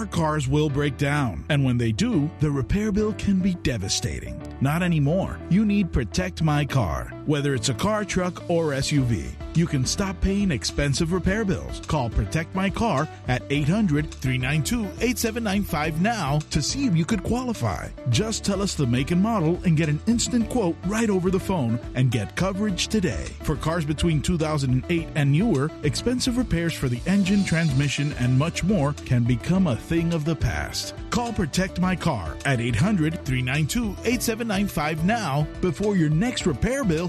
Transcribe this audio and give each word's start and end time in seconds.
our 0.00 0.06
cars 0.06 0.48
will 0.48 0.70
break 0.70 0.96
down. 0.96 1.44
And 1.50 1.62
when 1.62 1.76
they 1.76 1.92
do, 1.92 2.30
the 2.40 2.50
repair 2.50 2.90
bill 2.90 3.12
can 3.12 3.38
be 3.38 3.52
devastating. 3.56 4.40
Not 4.62 4.82
anymore. 4.82 5.38
You 5.50 5.66
need 5.66 5.92
Protect 5.92 6.42
My 6.42 6.64
Car. 6.64 7.12
Whether 7.30 7.54
it's 7.54 7.68
a 7.68 7.74
car, 7.74 8.04
truck, 8.04 8.50
or 8.50 8.72
SUV, 8.72 9.30
you 9.54 9.64
can 9.64 9.86
stop 9.86 10.20
paying 10.20 10.50
expensive 10.50 11.12
repair 11.12 11.44
bills. 11.44 11.80
Call 11.86 12.10
Protect 12.10 12.52
My 12.56 12.68
Car 12.68 13.08
at 13.28 13.42
800 13.50 14.10
392 14.10 14.84
8795 15.00 16.02
now 16.02 16.40
to 16.50 16.60
see 16.60 16.86
if 16.86 16.96
you 16.96 17.04
could 17.04 17.22
qualify. 17.22 17.88
Just 18.08 18.44
tell 18.44 18.60
us 18.60 18.74
the 18.74 18.84
make 18.84 19.12
and 19.12 19.22
model 19.22 19.60
and 19.64 19.76
get 19.76 19.88
an 19.88 20.00
instant 20.08 20.48
quote 20.50 20.76
right 20.86 21.08
over 21.08 21.30
the 21.30 21.38
phone 21.38 21.78
and 21.94 22.10
get 22.10 22.34
coverage 22.34 22.88
today. 22.88 23.26
For 23.44 23.54
cars 23.54 23.84
between 23.84 24.22
2008 24.22 25.08
and 25.14 25.30
newer, 25.30 25.70
expensive 25.84 26.36
repairs 26.36 26.74
for 26.74 26.88
the 26.88 27.00
engine, 27.06 27.44
transmission, 27.44 28.12
and 28.14 28.36
much 28.36 28.64
more 28.64 28.92
can 29.04 29.22
become 29.22 29.68
a 29.68 29.76
thing 29.76 30.12
of 30.12 30.24
the 30.24 30.34
past. 30.34 30.94
Call 31.10 31.32
Protect 31.32 31.80
My 31.80 31.94
Car 31.94 32.36
at 32.44 32.60
800 32.60 33.24
392 33.24 33.96
8795 34.04 35.04
now 35.04 35.46
before 35.60 35.96
your 35.96 36.10
next 36.10 36.44
repair 36.44 36.82
bill 36.82 37.08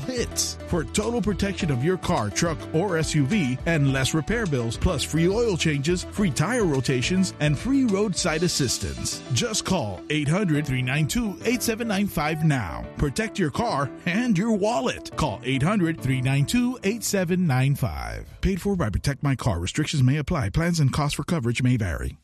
For 0.68 0.84
total 0.84 1.22
protection 1.22 1.72
of 1.72 1.84
your 1.84 1.98
car, 1.98 2.30
truck, 2.30 2.58
or 2.74 2.92
SUV 2.92 3.60
and 3.66 3.92
less 3.92 4.14
repair 4.14 4.46
bills, 4.46 4.78
plus 4.78 5.04
free 5.04 5.28
oil 5.28 5.58
changes, 5.58 6.04
free 6.12 6.32
tire 6.32 6.66
rotations, 6.66 7.34
and 7.40 7.58
free 7.58 7.84
roadside 7.86 8.44
assistance. 8.44 9.22
Just 9.34 9.66
call 9.66 10.02
800 10.10 10.66
392 10.66 11.40
8795 11.46 12.46
now. 12.46 12.86
Protect 12.98 13.38
your 13.38 13.52
car 13.52 13.90
and 14.06 14.38
your 14.38 14.54
wallet. 14.54 15.16
Call 15.18 15.42
800 15.44 16.00
392 16.00 16.80
8795. 16.84 18.26
Paid 18.42 18.62
for 18.62 18.76
by 18.76 18.90
Protect 18.90 19.24
My 19.24 19.36
Car. 19.36 19.60
Restrictions 19.60 20.04
may 20.04 20.18
apply. 20.18 20.50
Plans 20.50 20.80
and 20.80 20.92
costs 20.92 21.16
for 21.16 21.24
coverage 21.24 21.62
may 21.62 21.78
vary. 21.78 22.21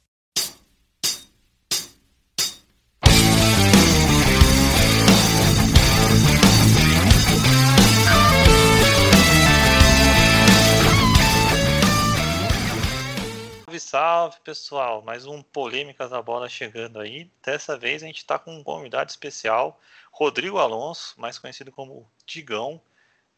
Salve, 13.78 13.80
salve 13.80 14.39
pessoal! 14.44 15.02
Mais 15.02 15.25
um 15.25 15.42
Polêmicas 15.42 16.09
da 16.09 16.22
Bola 16.22 16.50
chegando 16.50 17.00
aí. 17.00 17.30
Dessa 17.44 17.78
vez 17.78 18.02
a 18.02 18.08
gente 18.08 18.17
está 18.17 18.39
com 18.39 18.56
um 18.56 18.64
convidado 18.64 19.09
especial, 19.09 19.80
Rodrigo 20.11 20.58
Alonso, 20.58 21.19
mais 21.19 21.38
conhecido 21.38 21.72
como 21.72 22.09
Digão. 22.25 22.81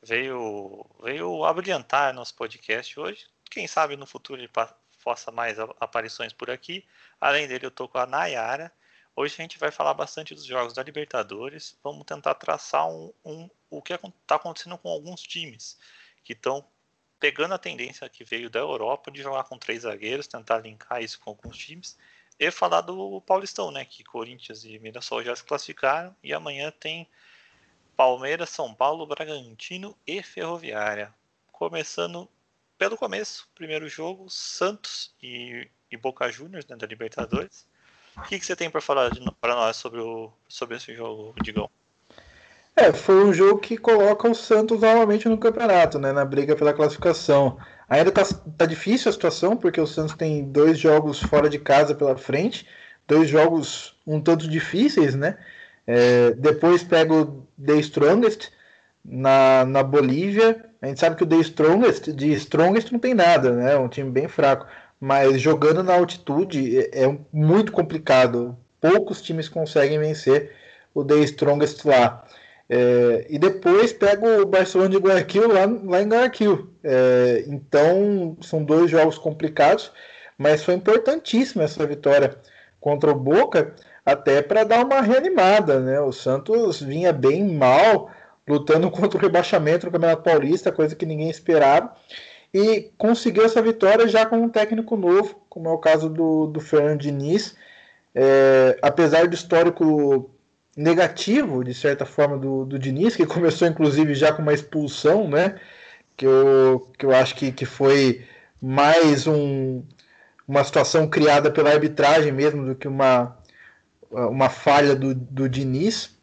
Veio, 0.01 0.85
veio 1.01 1.43
abrilhantar 1.43 2.13
nosso 2.13 2.35
podcast 2.35 2.99
hoje. 2.99 3.27
Quem 3.49 3.67
sabe 3.67 3.97
no 3.97 4.05
futuro 4.05 4.39
ele 4.41 4.49
faça 4.97 5.31
mais 5.31 5.57
aparições 5.59 6.31
por 6.31 6.49
aqui. 6.49 6.85
Além 7.19 7.47
dele, 7.47 7.65
eu 7.65 7.71
tô 7.71 7.87
com 7.87 7.97
a 7.97 8.05
Nayara. 8.05 8.71
Hoje 9.15 9.35
a 9.37 9.41
gente 9.41 9.59
vai 9.59 9.71
falar 9.71 9.93
bastante 9.93 10.33
dos 10.33 10.45
jogos 10.45 10.73
da 10.73 10.83
Libertadores. 10.83 11.77
Vamos 11.83 12.05
tentar 12.05 12.35
traçar 12.35 12.87
um, 12.87 13.13
um 13.25 13.49
o 13.69 13.81
que 13.81 13.93
está 13.93 14.35
acontecendo 14.35 14.77
com 14.77 14.89
alguns 14.89 15.21
times 15.21 15.77
que 16.23 16.33
estão 16.33 16.65
pegando 17.19 17.53
a 17.53 17.59
tendência 17.59 18.07
que 18.09 18.23
veio 18.23 18.49
da 18.49 18.59
Europa 18.59 19.11
de 19.11 19.21
jogar 19.21 19.43
com 19.43 19.57
três 19.57 19.81
zagueiros, 19.83 20.27
tentar 20.27 20.59
linkar 20.59 21.01
isso 21.03 21.19
com 21.19 21.31
alguns 21.31 21.57
times, 21.57 21.97
e 22.39 22.49
falar 22.49 22.81
do 22.81 23.21
Paulistão, 23.21 23.69
né? 23.69 23.83
Que 23.83 24.03
Corinthians 24.03 24.63
e 24.63 24.79
Mirassol 24.79 25.23
já 25.23 25.35
se 25.35 25.43
classificaram, 25.43 26.15
e 26.23 26.33
amanhã 26.33 26.71
tem 26.71 27.07
Palmeiras, 27.97 28.49
São 28.49 28.73
Paulo, 28.73 29.05
Bragantino 29.05 29.97
e 30.07 30.23
Ferroviária. 30.23 31.13
Começando 31.51 32.29
pelo 32.77 32.95
começo, 32.95 33.49
primeiro 33.53 33.89
jogo, 33.89 34.29
Santos 34.29 35.13
e, 35.21 35.69
e 35.91 35.97
Boca 35.97 36.31
Juniors 36.31 36.65
né, 36.65 36.77
da 36.77 36.87
Libertadores. 36.87 37.67
O 38.15 38.21
que, 38.21 38.39
que 38.39 38.45
você 38.45 38.55
tem 38.55 38.69
para 38.69 38.79
falar 38.79 39.11
para 39.41 39.55
nós 39.55 39.75
sobre, 39.75 39.99
o, 39.99 40.31
sobre 40.47 40.77
esse 40.77 40.95
jogo, 40.95 41.35
Digão? 41.43 41.69
É, 42.79 42.93
foi 42.93 43.25
um 43.25 43.33
jogo 43.33 43.59
que 43.59 43.77
coloca 43.77 44.29
o 44.29 44.33
Santos 44.33 44.79
novamente 44.79 45.27
no 45.27 45.37
campeonato, 45.37 45.99
né? 45.99 46.13
Na 46.13 46.23
briga 46.23 46.55
pela 46.55 46.71
classificação. 46.73 47.57
Ainda 47.89 48.09
tá, 48.09 48.23
tá 48.57 48.65
difícil 48.65 49.09
a 49.09 49.11
situação, 49.11 49.57
porque 49.57 49.81
o 49.81 49.85
Santos 49.85 50.15
tem 50.15 50.45
dois 50.45 50.79
jogos 50.79 51.19
fora 51.19 51.49
de 51.49 51.59
casa 51.59 51.93
pela 51.93 52.15
frente, 52.17 52.65
dois 53.05 53.27
jogos 53.27 53.97
um 54.07 54.21
tanto 54.21 54.47
difíceis, 54.47 55.13
né? 55.13 55.37
É, 55.85 56.31
depois 56.31 56.81
pega 56.81 57.13
o 57.13 57.45
The 57.61 57.73
Strongest 57.79 58.49
na, 59.03 59.65
na 59.65 59.83
Bolívia. 59.83 60.65
A 60.81 60.87
gente 60.87 61.01
sabe 61.01 61.17
que 61.17 61.23
o 61.23 61.27
The 61.27 61.35
Strongest, 61.37 62.13
de 62.13 62.31
Strongest 62.31 62.93
não 62.93 62.99
tem 62.99 63.13
nada, 63.13 63.51
né? 63.51 63.73
É 63.73 63.77
um 63.77 63.89
time 63.89 64.09
bem 64.09 64.29
fraco. 64.29 64.65
Mas 65.01 65.41
jogando 65.41 65.83
na 65.83 65.95
altitude 65.95 66.79
é, 66.79 67.03
é 67.03 67.17
muito 67.33 67.73
complicado. 67.73 68.57
Poucos 68.79 69.21
times 69.21 69.49
conseguem 69.49 69.99
vencer 69.99 70.55
o 70.93 71.03
The 71.03 71.15
Strongest 71.19 71.83
lá. 71.83 72.23
É, 72.69 73.25
e 73.27 73.39
depois 73.39 73.91
pega 73.91 74.41
o 74.41 74.45
Barcelona 74.45 74.91
de 74.91 74.97
Guayaquil 74.97 75.47
lá, 75.47 75.65
lá 75.65 76.01
em 76.03 76.07
Guayaquil. 76.07 76.69
É, 76.83 77.43
então 77.47 78.37
são 78.41 78.63
dois 78.63 78.91
jogos 78.91 79.17
complicados, 79.17 79.91
mas 80.37 80.63
foi 80.63 80.75
importantíssima 80.75 81.63
essa 81.63 81.85
vitória 81.87 82.37
contra 82.79 83.11
o 83.11 83.15
Boca, 83.15 83.73
até 84.05 84.41
para 84.41 84.63
dar 84.63 84.85
uma 84.85 85.01
reanimada. 85.01 85.79
Né? 85.79 85.99
O 85.99 86.11
Santos 86.11 86.79
vinha 86.79 87.11
bem 87.11 87.43
mal, 87.43 88.11
lutando 88.47 88.89
contra 88.91 89.17
o 89.17 89.21
rebaixamento 89.21 89.87
no 89.87 89.91
Campeonato 89.91 90.23
Paulista, 90.23 90.71
coisa 90.71 90.95
que 90.95 91.07
ninguém 91.07 91.29
esperava, 91.29 91.93
e 92.53 92.91
conseguiu 92.97 93.45
essa 93.45 93.61
vitória 93.61 94.07
já 94.07 94.25
com 94.25 94.37
um 94.37 94.49
técnico 94.49 94.95
novo, 94.95 95.41
como 95.49 95.69
é 95.69 95.71
o 95.71 95.77
caso 95.77 96.07
do, 96.07 96.47
do 96.47 96.59
Fernando 96.59 97.01
Diniz. 97.01 97.55
É, 98.13 98.77
apesar 98.81 99.27
do 99.27 99.35
histórico 99.35 100.31
negativo, 100.79 101.61
de 101.61 101.73
certa 101.73 102.05
forma, 102.05 102.37
do, 102.37 102.63
do 102.63 102.79
Diniz, 102.79 103.13
que 103.13 103.25
começou 103.25 103.67
inclusive 103.67 104.15
já 104.15 104.31
com 104.31 104.41
uma 104.41 104.53
expulsão, 104.53 105.27
né? 105.27 105.59
Que 106.15 106.25
eu, 106.25 106.87
que 106.97 107.05
eu 107.05 107.13
acho 107.13 107.35
que, 107.35 107.51
que 107.51 107.65
foi 107.65 108.25
mais 108.61 109.27
um, 109.27 109.83
uma 110.47 110.63
situação 110.63 111.07
criada 111.07 111.51
pela 111.51 111.71
arbitragem 111.71 112.31
mesmo 112.31 112.65
do 112.65 112.75
que 112.75 112.87
uma, 112.87 113.37
uma 114.09 114.49
falha 114.49 114.95
do, 114.95 115.13
do 115.13 115.49
Diniz. 115.49 116.17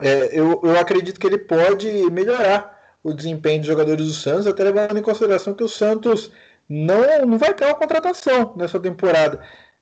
É, 0.00 0.30
eu, 0.32 0.60
eu 0.64 0.78
acredito 0.80 1.20
que 1.20 1.26
ele 1.26 1.38
pode 1.38 1.86
melhorar 2.10 2.74
o 3.02 3.12
desempenho 3.12 3.60
dos 3.60 3.68
jogadores 3.68 4.06
do 4.06 4.12
Santos, 4.12 4.46
até 4.46 4.64
levando 4.64 4.98
em 4.98 5.02
consideração 5.02 5.52
que 5.52 5.64
o 5.64 5.68
Santos 5.68 6.32
não, 6.68 7.26
não 7.26 7.38
vai 7.38 7.52
ter 7.52 7.66
uma 7.66 7.74
contratação 7.74 8.54
nessa 8.56 8.80
temporada 8.80 9.40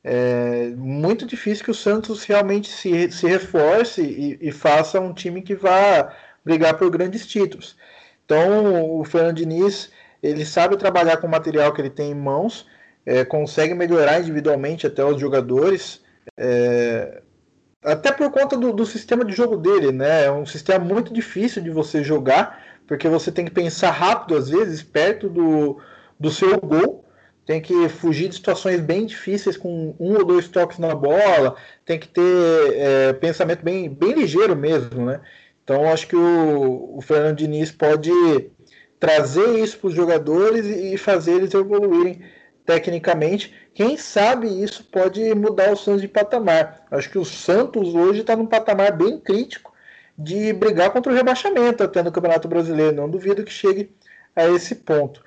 é 0.09 0.69
muito 0.77 1.27
difícil 1.27 1.65
que 1.65 1.71
o 1.72 1.75
Santos 1.75 2.22
realmente 2.22 2.69
se, 2.69 3.11
se 3.11 3.27
reforce 3.27 4.03
e, 4.03 4.39
e 4.41 4.53
faça 4.53 5.00
um 5.00 5.12
time 5.12 5.43
que 5.43 5.56
vá 5.56 6.15
brigar 6.44 6.78
por 6.78 6.89
grandes 6.91 7.27
títulos. 7.27 7.77
Então, 8.25 9.00
o 9.00 9.05
Fernando 9.05 9.39
Diniz, 9.39 9.91
ele 10.22 10.45
sabe 10.45 10.77
trabalhar 10.77 11.16
com 11.16 11.27
o 11.27 11.31
material 11.31 11.72
que 11.72 11.81
ele 11.81 11.91
tem 11.91 12.12
em 12.12 12.15
mãos, 12.15 12.69
é, 13.05 13.25
consegue 13.25 13.75
melhorar 13.75 14.21
individualmente 14.21 14.87
até 14.87 15.05
os 15.05 15.21
jogadores, 15.21 16.00
é, 16.37 17.21
até 17.83 18.12
por 18.12 18.31
conta 18.31 18.56
do, 18.56 18.72
do, 18.72 18.87
sistema 18.87 19.25
de 19.25 19.33
jogo 19.33 19.56
dele, 19.56 19.91
né? 19.91 20.27
É 20.27 20.31
um 20.31 20.47
sistema 20.47 20.84
muito 20.84 21.12
difícil 21.12 21.61
de 21.61 21.71
você 21.71 22.05
jogar, 22.05 22.62
porque 22.87 23.09
você 23.09 23.33
tem 23.33 23.45
que 23.45 23.50
pensar 23.50 23.91
rápido, 23.91 24.37
às 24.37 24.49
vezes, 24.49 24.84
perto 24.84 25.28
do, 25.28 25.81
do 26.19 26.31
seu 26.31 26.61
gol, 26.61 27.05
tem 27.47 27.61
que 27.61 27.89
fugir 27.89 28.29
de 28.29 28.34
situações 28.34 28.81
bem 28.81 29.07
difíceis 29.07 29.57
com 29.57 29.95
um 30.01 30.15
ou 30.15 30.25
dois 30.25 30.49
toques 30.49 30.79
na 30.79 30.95
bola, 30.95 31.55
tem 31.84 31.97
que 31.99 32.09
ter 32.09 32.75
é, 32.75 33.12
pensamento 33.12 33.62
bem, 33.62 33.89
bem 33.89 34.12
ligeiro 34.15 34.57
mesmo, 34.57 35.07
né? 35.07 35.21
Então 35.62 35.89
acho 35.89 36.09
que 36.09 36.17
o, 36.17 36.97
o 36.97 37.01
Fernando 37.01 37.37
Diniz 37.37 37.71
pode 37.71 38.11
trazer 38.99 39.61
isso 39.61 39.79
para 39.79 39.89
os 39.89 39.95
jogadores 39.95 40.67
e 40.67 40.97
fazer 40.99 41.34
eles 41.34 41.55
evoluírem 41.55 42.21
tecnicamente. 42.65 43.55
Quem 43.73 43.97
sabe 43.97 44.49
isso 44.63 44.83
pode 44.84 45.33
mudar 45.34 45.73
o 45.73 45.77
Santos 45.77 46.03
de 46.03 46.09
patamar. 46.09 46.84
Acho 46.91 47.09
que 47.09 47.19
o 47.19 47.25
Santos 47.25 47.95
hoje 47.95 48.22
está 48.22 48.34
num 48.34 48.47
patamar 48.47 48.97
bem 48.97 49.21
crítico 49.21 49.72
de 50.19 50.53
brigar 50.53 50.91
contra 50.91 51.13
o 51.13 51.15
rebaixamento 51.15 51.84
até 51.84 52.03
no 52.03 52.10
Campeonato 52.10 52.49
Brasileiro. 52.49 52.97
Não 52.97 53.09
duvido 53.09 53.45
que 53.45 53.53
chegue 53.53 53.95
a 54.34 54.49
esse 54.49 54.75
ponto. 54.75 55.22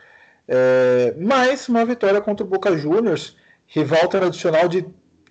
É, 0.52 1.14
mas 1.16 1.70
uma 1.70 1.86
vitória 1.86 2.20
contra 2.20 2.44
o 2.44 2.50
Boca 2.50 2.76
Juniors, 2.76 3.38
rival 3.68 4.08
tradicional 4.08 4.68
de 4.68 4.84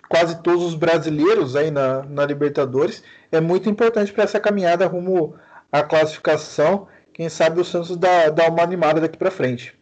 quase 0.07 0.41
todos 0.41 0.63
os 0.63 0.75
brasileiros 0.75 1.57
aí 1.57 1.69
na, 1.69 2.03
na 2.03 2.25
Libertadores, 2.25 3.03
é 3.29 3.41
muito 3.41 3.69
importante 3.69 4.13
para 4.13 4.23
essa 4.23 4.39
caminhada 4.39 4.87
rumo 4.87 5.37
à 5.69 5.83
classificação. 5.83 6.87
Quem 7.13 7.27
sabe 7.27 7.59
o 7.59 7.65
Santos 7.65 7.97
dá, 7.97 8.29
dá 8.29 8.47
uma 8.47 8.63
animada 8.63 9.01
daqui 9.01 9.17
para 9.17 9.29
frente. 9.29 9.77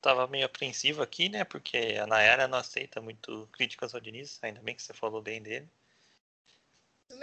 Tava 0.00 0.28
meio 0.28 0.46
apreensivo 0.46 1.02
aqui, 1.02 1.28
né? 1.28 1.42
Porque 1.42 1.98
a 2.00 2.06
Nayara 2.06 2.46
não 2.46 2.58
aceita 2.58 3.00
muito 3.00 3.48
críticas 3.52 3.92
ao 3.92 4.00
Diniz, 4.00 4.38
ainda 4.40 4.60
bem 4.62 4.76
que 4.76 4.84
você 4.84 4.94
falou 4.94 5.20
bem 5.20 5.42
dele. 5.42 5.68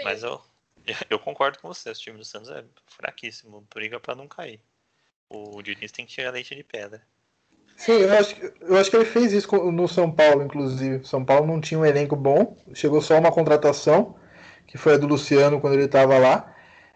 Mas 0.04 0.22
eu, 0.22 0.42
eu 1.10 1.18
concordo 1.18 1.60
com 1.60 1.70
você, 1.70 1.90
o 1.90 1.94
time 1.94 2.18
do 2.18 2.26
Santos 2.26 2.50
é 2.50 2.66
fraquíssimo, 2.86 3.66
briga 3.74 4.02
para 4.02 4.16
não 4.16 4.28
cair. 4.28 4.60
O 5.30 5.62
Diniz 5.62 5.92
tem 5.92 6.06
que 6.06 6.14
tirar 6.14 6.32
leite 6.32 6.56
de 6.56 6.64
pedra. 6.64 7.02
Sim, 7.76 7.94
eu 7.94 8.14
acho, 8.14 8.36
eu 8.62 8.78
acho 8.78 8.90
que 8.90 8.96
ele 8.96 9.06
fez 9.06 9.34
isso 9.34 9.56
no 9.72 9.88
São 9.88 10.12
Paulo, 10.12 10.44
inclusive. 10.44 11.06
São 11.06 11.24
Paulo 11.24 11.46
não 11.46 11.62
tinha 11.62 11.80
um 11.80 11.86
elenco 11.86 12.16
bom, 12.16 12.58
chegou 12.74 13.02
só 13.02 13.20
uma 13.20 13.32
contratação, 13.32 14.16
que 14.66 14.78
foi 14.78 14.96
a 14.96 14.98
do 14.98 15.06
Luciano 15.06 15.62
quando 15.62 15.74
ele 15.74 15.86
estava 15.86 16.18
lá. 16.18 16.54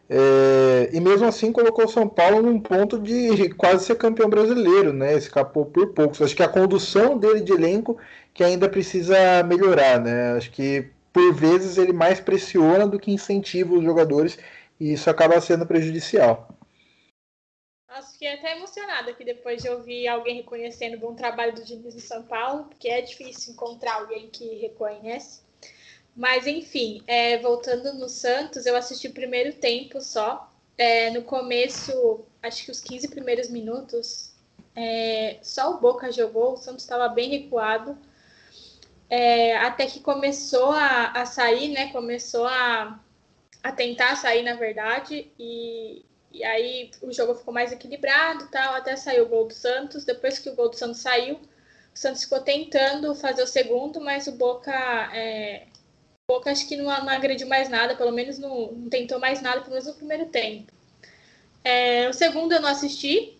É, 0.09 0.89
e 0.91 0.99
mesmo 0.99 1.27
assim 1.27 1.53
colocou 1.53 1.85
o 1.85 1.87
São 1.87 2.07
Paulo 2.07 2.41
num 2.41 2.59
ponto 2.59 2.99
de 2.99 3.49
quase 3.53 3.85
ser 3.85 3.95
campeão 3.95 4.29
brasileiro, 4.29 4.91
né? 4.91 5.15
Escapou 5.15 5.65
por 5.65 5.93
poucos. 5.93 6.21
Acho 6.21 6.35
que 6.35 6.43
a 6.43 6.49
condução 6.49 7.17
dele 7.17 7.41
de 7.41 7.53
elenco 7.53 7.97
que 8.33 8.43
ainda 8.43 8.67
precisa 8.67 9.43
melhorar, 9.43 10.01
né? 10.01 10.33
Acho 10.33 10.51
que 10.51 10.89
por 11.13 11.33
vezes 11.33 11.77
ele 11.77 11.93
mais 11.93 12.19
pressiona 12.19 12.87
do 12.87 12.99
que 12.99 13.11
incentiva 13.11 13.73
os 13.73 13.83
jogadores 13.83 14.37
e 14.79 14.93
isso 14.93 15.09
acaba 15.09 15.39
sendo 15.39 15.65
prejudicial. 15.65 16.49
Nossa, 17.91 18.13
fiquei 18.13 18.29
até 18.29 18.55
emocionada 18.55 19.13
que 19.13 19.25
depois 19.25 19.61
de 19.61 19.67
ouvir 19.67 20.07
alguém 20.07 20.37
reconhecendo 20.37 20.93
o 20.93 20.99
bom 20.99 21.13
trabalho 21.13 21.53
do 21.53 21.61
Diniz 21.61 21.93
no 21.93 21.99
São 21.99 22.23
Paulo, 22.23 22.63
porque 22.63 22.87
é 22.87 23.01
difícil 23.01 23.51
encontrar 23.51 23.95
alguém 23.95 24.29
que 24.29 24.55
reconhece. 24.55 25.41
Mas, 26.15 26.47
enfim, 26.47 27.03
é, 27.05 27.37
voltando 27.39 27.93
no 27.95 28.07
Santos, 28.07 28.65
eu 28.65 28.77
assisti 28.77 29.09
o 29.09 29.13
primeiro 29.13 29.51
tempo 29.55 29.99
só. 29.99 30.49
É, 30.77 31.09
no 31.09 31.23
começo, 31.23 32.23
acho 32.41 32.63
que 32.63 32.71
os 32.71 32.79
15 32.79 33.09
primeiros 33.09 33.49
minutos, 33.49 34.31
é, 34.73 35.39
só 35.41 35.71
o 35.71 35.79
Boca 35.81 36.13
jogou, 36.13 36.53
o 36.53 36.57
Santos 36.57 36.85
estava 36.85 37.09
bem 37.09 37.29
recuado. 37.29 37.97
É, 39.09 39.57
até 39.57 39.85
que 39.85 39.99
começou 39.99 40.71
a, 40.71 41.11
a 41.11 41.25
sair, 41.25 41.67
né? 41.67 41.91
Começou 41.91 42.47
a, 42.47 42.97
a 43.61 43.71
tentar 43.73 44.15
sair, 44.15 44.43
na 44.43 44.53
verdade, 44.53 45.29
e, 45.37 46.05
e 46.33 46.43
aí 46.43 46.91
o 47.01 47.11
jogo 47.11 47.35
ficou 47.35 47.53
mais 47.53 47.71
equilibrado 47.71 48.47
tal, 48.49 48.75
até 48.75 48.95
saiu 48.95 49.25
o 49.25 49.29
gol 49.29 49.47
do 49.47 49.53
Santos. 49.53 50.05
Depois 50.05 50.39
que 50.39 50.49
o 50.49 50.55
gol 50.55 50.69
do 50.69 50.77
Santos 50.77 51.01
saiu, 51.01 51.35
o 51.35 51.97
Santos 51.97 52.23
ficou 52.23 52.39
tentando 52.41 53.13
fazer 53.15 53.43
o 53.43 53.47
segundo, 53.47 53.99
mas 53.99 54.27
o 54.27 54.31
Boca. 54.33 54.71
É, 55.13 55.67
Boca 56.29 56.51
acho 56.51 56.67
que 56.67 56.77
não, 56.77 56.85
não 56.85 57.09
agrediu 57.09 57.47
mais 57.47 57.67
nada, 57.69 57.95
pelo 57.95 58.11
menos 58.11 58.39
não, 58.39 58.71
não, 58.71 58.89
tentou 58.89 59.19
mais 59.19 59.41
nada, 59.41 59.61
pelo 59.61 59.71
menos 59.71 59.87
no 59.87 59.95
primeiro 59.95 60.25
tempo. 60.27 60.71
É, 61.63 62.09
o 62.09 62.13
segundo 62.13 62.53
eu 62.53 62.61
não 62.61 62.69
assisti. 62.69 63.37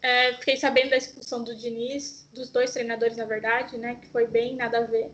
É, 0.00 0.34
fiquei 0.34 0.56
sabendo 0.56 0.90
da 0.90 0.96
expulsão 0.96 1.42
do 1.42 1.56
Diniz, 1.56 2.28
dos 2.32 2.50
dois 2.50 2.72
treinadores, 2.72 3.16
na 3.16 3.24
verdade, 3.24 3.76
né? 3.78 3.96
Que 3.96 4.06
foi 4.08 4.26
bem 4.26 4.54
nada 4.54 4.78
a 4.78 4.82
ver. 4.82 5.10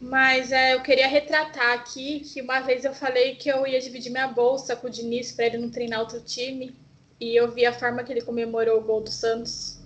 Mas 0.00 0.52
é, 0.52 0.74
eu 0.74 0.82
queria 0.82 1.06
retratar 1.06 1.72
aqui 1.72 2.20
que 2.20 2.42
uma 2.42 2.60
vez 2.60 2.84
eu 2.84 2.92
falei 2.92 3.36
que 3.36 3.48
eu 3.48 3.66
ia 3.66 3.80
dividir 3.80 4.10
minha 4.10 4.28
bolsa 4.28 4.76
com 4.76 4.86
o 4.86 4.90
Diniz 4.90 5.32
para 5.32 5.46
ele 5.46 5.58
não 5.58 5.70
treinar 5.70 6.00
outro 6.00 6.20
time. 6.20 6.76
E 7.20 7.34
eu 7.34 7.50
vi 7.50 7.64
a 7.64 7.72
forma 7.72 8.02
que 8.02 8.12
ele 8.12 8.20
comemorou 8.20 8.78
o 8.78 8.84
gol 8.84 9.00
do 9.00 9.10
Santos. 9.10 9.78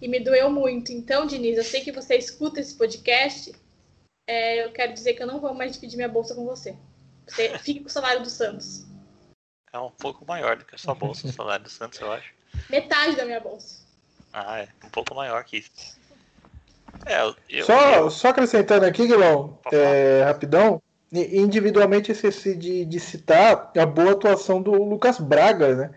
E 0.00 0.06
me 0.06 0.20
doeu 0.20 0.50
muito. 0.50 0.92
Então, 0.92 1.26
Diniz, 1.26 1.56
eu 1.56 1.64
sei 1.64 1.80
que 1.80 1.90
você 1.90 2.16
escuta 2.16 2.60
esse 2.60 2.74
podcast. 2.74 3.52
É, 4.28 4.64
eu 4.64 4.72
quero 4.72 4.92
dizer 4.92 5.14
que 5.14 5.22
eu 5.22 5.26
não 5.26 5.40
vou 5.40 5.54
mais 5.54 5.72
dividir 5.72 5.96
minha 5.96 6.08
bolsa 6.08 6.34
com 6.34 6.44
você. 6.44 6.76
Você 7.26 7.58
fique 7.60 7.80
com 7.80 7.88
o 7.88 7.90
salário 7.90 8.22
do 8.22 8.30
Santos. 8.30 8.86
É 9.72 9.78
um 9.78 9.90
pouco 9.90 10.24
maior 10.24 10.56
do 10.56 10.64
que 10.64 10.74
a 10.74 10.78
sua 10.78 10.94
bolsa, 10.94 11.26
o 11.26 11.32
salário 11.32 11.64
do 11.64 11.70
Santos, 11.70 11.98
eu 12.00 12.12
acho. 12.12 12.32
Metade 12.70 13.16
da 13.16 13.24
minha 13.24 13.40
bolsa. 13.40 13.80
Ah, 14.32 14.60
é. 14.60 14.68
Um 14.84 14.90
pouco 14.90 15.14
maior 15.14 15.42
que 15.44 15.58
isso. 15.58 15.97
É, 17.06 17.32
eu, 17.48 17.64
só, 17.64 17.94
eu... 17.96 18.10
só 18.10 18.28
acrescentando 18.28 18.84
aqui, 18.84 19.06
Guilherme, 19.06 19.50
é, 19.72 20.22
rapidão, 20.24 20.82
individualmente 21.12 22.12
esqueci 22.12 22.54
de, 22.54 22.84
de 22.84 23.00
citar 23.00 23.72
a 23.76 23.86
boa 23.86 24.12
atuação 24.12 24.60
do 24.60 24.72
Lucas 24.72 25.18
Braga, 25.18 25.74
né? 25.74 25.90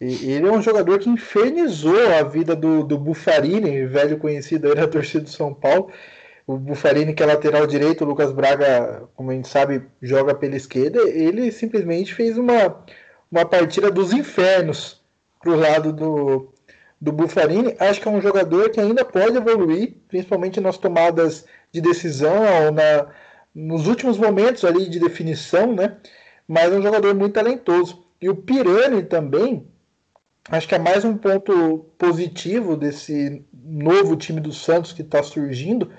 E, 0.00 0.32
ele 0.32 0.46
é 0.46 0.52
um 0.52 0.62
jogador 0.62 0.98
que 0.98 1.08
infernizou 1.08 2.12
a 2.12 2.22
vida 2.22 2.54
do, 2.54 2.82
do 2.84 2.98
Bufarini, 2.98 3.86
velho 3.86 4.18
conhecido 4.18 4.68
aí 4.68 4.74
da 4.74 4.86
torcida 4.86 5.24
do 5.24 5.30
São 5.30 5.52
Paulo. 5.52 5.90
O 6.46 6.56
Bufarini, 6.56 7.12
que 7.12 7.22
é 7.22 7.26
lateral 7.26 7.66
direito, 7.66 8.04
o 8.04 8.06
Lucas 8.06 8.32
Braga, 8.32 9.02
como 9.14 9.30
a 9.30 9.34
gente 9.34 9.48
sabe, 9.48 9.82
joga 10.00 10.34
pela 10.34 10.56
esquerda. 10.56 11.00
Ele 11.08 11.52
simplesmente 11.52 12.14
fez 12.14 12.38
uma, 12.38 12.84
uma 13.30 13.44
partida 13.44 13.90
dos 13.90 14.12
infernos 14.12 15.02
pro 15.40 15.56
lado 15.56 15.92
do, 15.92 16.52
do 17.00 17.12
Buffarini, 17.12 17.76
acho 17.78 18.00
que 18.00 18.08
é 18.08 18.10
um 18.10 18.20
jogador 18.20 18.70
que 18.70 18.80
ainda 18.80 19.04
pode 19.04 19.36
evoluir, 19.36 19.94
principalmente 20.08 20.60
nas 20.60 20.76
tomadas 20.78 21.44
de 21.72 21.80
decisão, 21.80 22.72
na, 22.72 23.06
nos 23.54 23.86
últimos 23.86 24.18
momentos 24.18 24.64
ali 24.64 24.88
de 24.88 24.98
definição, 24.98 25.74
né? 25.74 25.96
Mas 26.46 26.72
é 26.72 26.76
um 26.76 26.82
jogador 26.82 27.14
muito 27.14 27.34
talentoso. 27.34 28.04
E 28.20 28.28
o 28.28 28.34
Pirani 28.34 29.04
também, 29.04 29.66
acho 30.50 30.66
que 30.66 30.74
é 30.74 30.78
mais 30.78 31.04
um 31.04 31.16
ponto 31.16 31.86
positivo 31.96 32.76
desse 32.76 33.44
novo 33.52 34.16
time 34.16 34.40
do 34.40 34.52
Santos 34.52 34.92
que 34.92 35.02
está 35.02 35.22
surgindo. 35.22 35.92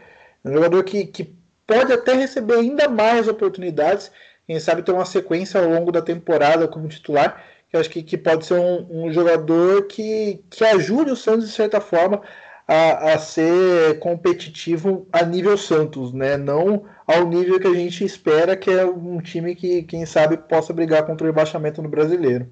É 0.43 0.49
um 0.49 0.53
jogador 0.53 0.83
que, 0.83 1.05
que 1.05 1.33
pode 1.65 1.93
até 1.93 2.13
receber 2.13 2.55
ainda 2.55 2.89
mais 2.89 3.27
oportunidades, 3.27 4.11
quem 4.47 4.59
sabe 4.59 4.81
ter 4.81 4.91
uma 4.91 5.05
sequência 5.05 5.61
ao 5.61 5.69
longo 5.69 5.91
da 5.91 6.01
temporada 6.01 6.67
como 6.67 6.87
titular, 6.87 7.43
que 7.69 7.75
eu 7.75 7.79
acho 7.79 7.89
que, 7.89 8.01
que 8.01 8.17
pode 8.17 8.45
ser 8.45 8.55
um, 8.55 9.05
um, 9.05 9.13
jogador 9.13 9.87
que, 9.87 10.43
que 10.49 10.63
ajude 10.65 11.11
o 11.11 11.15
Santos, 11.15 11.47
de 11.47 11.53
certa 11.53 11.79
forma, 11.79 12.21
a, 12.67 13.13
a, 13.13 13.19
ser 13.19 13.99
competitivo 13.99 15.07
a 15.11 15.23
nível 15.23 15.57
Santos, 15.57 16.11
né? 16.11 16.35
Não 16.35 16.89
ao 17.05 17.27
nível 17.27 17.59
que 17.59 17.67
a 17.67 17.73
gente 17.73 18.03
espera, 18.03 18.57
que 18.57 18.69
é 18.69 18.85
um 18.85 19.21
time 19.21 19.55
que, 19.55 19.83
quem 19.83 20.05
sabe, 20.05 20.37
possa 20.37 20.73
brigar 20.73 21.05
contra 21.05 21.25
o 21.25 21.29
rebaixamento 21.29 21.81
no 21.81 21.89
brasileiro. 21.89 22.51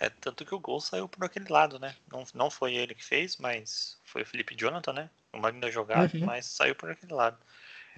É, 0.00 0.08
tanto 0.08 0.44
que 0.44 0.54
o 0.54 0.60
gol 0.60 0.80
saiu 0.80 1.08
por 1.08 1.24
aquele 1.24 1.46
lado, 1.48 1.78
né? 1.78 1.94
Não, 2.10 2.24
não 2.34 2.50
foi 2.50 2.74
ele 2.74 2.94
que 2.94 3.04
fez, 3.04 3.36
mas 3.36 3.98
foi 4.04 4.22
o 4.22 4.26
Felipe 4.26 4.54
Jonathan, 4.54 4.92
né? 4.92 5.10
Uma 5.32 5.50
linda 5.50 5.70
jogada, 5.70 6.10
uhum. 6.14 6.24
mas 6.24 6.46
saiu 6.46 6.74
por 6.74 6.90
aquele 6.90 7.12
lado. 7.12 7.36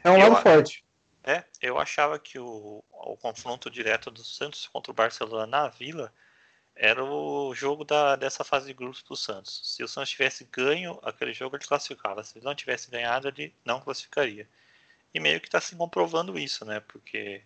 É 0.03 0.11
um 0.11 0.19
eu, 0.19 0.29
lado 0.29 0.43
forte. 0.43 0.85
É, 1.25 1.43
eu 1.63 1.79
achava 1.79 2.19
que 2.19 2.39
o, 2.39 2.85
o 2.93 3.17
confronto 3.17 3.71
direto 3.71 4.11
do 4.11 4.23
Santos 4.23 4.69
contra 4.71 4.91
o 4.91 4.95
Barcelona 4.95 5.47
na 5.47 5.69
Vila 5.69 6.13
era 6.77 7.05
o 7.05 7.55
jogo 7.55 7.85
da, 7.85 8.17
dessa 8.17 8.43
fase 8.43 8.67
de 8.67 8.75
grupos 8.75 9.03
para 9.03 9.15
o 9.15 9.17
Santos. 9.17 9.61
Se 9.65 9.83
o 9.83 9.89
Santos 9.89 10.11
tivesse 10.11 10.45
ganho 10.45 10.99
aquele 11.03 11.33
jogo, 11.33 11.57
ele 11.57 11.65
classificava. 11.65 12.25
Se 12.25 12.39
ele 12.39 12.45
não 12.45 12.55
tivesse 12.55 12.91
ganhado, 12.91 13.29
ele 13.29 13.55
não 13.65 13.81
classificaria. 13.81 14.49
E 15.13 15.21
meio 15.21 15.41
que 15.41 15.47
está 15.47 15.61
se 15.61 15.77
comprovando 15.77 16.39
isso, 16.39 16.65
né? 16.65 16.81
Porque 16.81 17.43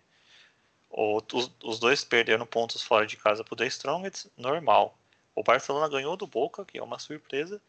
os, 0.89 1.51
os, 1.63 1.79
dois 1.79 2.03
perderam 2.03 2.45
pontos 2.45 2.81
fora 2.81 3.05
de 3.05 3.15
casa 3.17 3.43
para 3.43 3.53
o 3.53 3.57
The 3.57 3.67
Strongest, 3.67 4.27
normal. 4.35 4.97
O 5.35 5.43
Barcelona 5.43 5.87
ganhou 5.87 6.17
do 6.17 6.25
Boca, 6.25 6.65
que 6.65 6.79
é 6.79 6.83
uma 6.83 6.97
surpresa. 6.97 7.61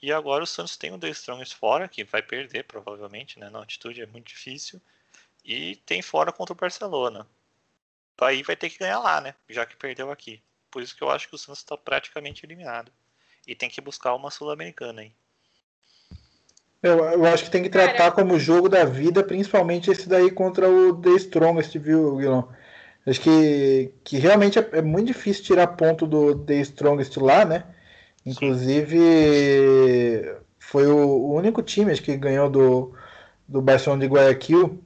E 0.00 0.10
agora 0.10 0.42
o 0.42 0.46
Santos 0.46 0.76
tem 0.76 0.92
o 0.92 0.98
The 0.98 1.10
Strongest 1.10 1.54
fora, 1.54 1.86
que 1.88 2.04
vai 2.04 2.22
perder 2.22 2.64
provavelmente, 2.64 3.38
né? 3.38 3.50
Na 3.50 3.58
altitude 3.58 4.00
é 4.00 4.06
muito 4.06 4.28
difícil. 4.28 4.80
E 5.44 5.76
tem 5.84 6.00
fora 6.00 6.32
contra 6.32 6.54
o 6.54 6.56
Barcelona. 6.56 7.26
Aí 8.20 8.42
vai 8.42 8.56
ter 8.56 8.70
que 8.70 8.78
ganhar 8.78 9.00
lá, 9.00 9.20
né? 9.20 9.34
Já 9.48 9.66
que 9.66 9.76
perdeu 9.76 10.10
aqui. 10.10 10.40
Por 10.72 10.82
isso 10.82 10.96
que 10.96 11.04
eu 11.04 11.10
acho 11.10 11.28
que 11.28 11.34
o 11.34 11.38
Santos 11.38 11.60
está 11.60 11.76
praticamente 11.76 12.44
eliminado. 12.46 12.90
E 13.46 13.54
tem 13.54 13.68
que 13.68 13.80
buscar 13.80 14.14
uma 14.14 14.30
Sul-Americana 14.30 15.02
aí. 15.02 15.12
Eu, 16.82 16.98
eu, 17.04 17.26
acho 17.26 17.44
que 17.44 17.50
tem 17.50 17.62
que 17.62 17.68
tratar 17.68 18.10
como 18.10 18.40
jogo 18.40 18.68
da 18.68 18.84
vida, 18.84 19.22
principalmente 19.22 19.90
esse 19.90 20.08
daí 20.08 20.30
contra 20.32 20.68
o 20.68 21.00
The 21.00 21.10
Strongest, 21.10 21.78
viu, 21.78 22.16
Guilherme? 22.16 22.44
Acho 23.06 23.20
que, 23.20 23.94
que 24.02 24.18
realmente 24.18 24.58
é, 24.58 24.68
é, 24.72 24.82
muito 24.82 25.08
difícil 25.08 25.44
tirar 25.44 25.66
ponto 25.68 26.06
do 26.06 26.36
The 26.44 26.54
Strongest 26.54 27.16
lá, 27.18 27.44
né? 27.44 27.64
Inclusive, 28.24 28.98
Sim. 28.98 30.36
foi 30.58 30.86
o, 30.86 30.96
o, 30.96 31.34
único 31.34 31.62
time 31.62 31.92
acho 31.92 32.02
que 32.02 32.16
ganhou 32.16 32.48
do, 32.48 32.96
do 33.46 33.60
Barcelona 33.60 34.02
de 34.02 34.12
Guayaquil 34.12 34.82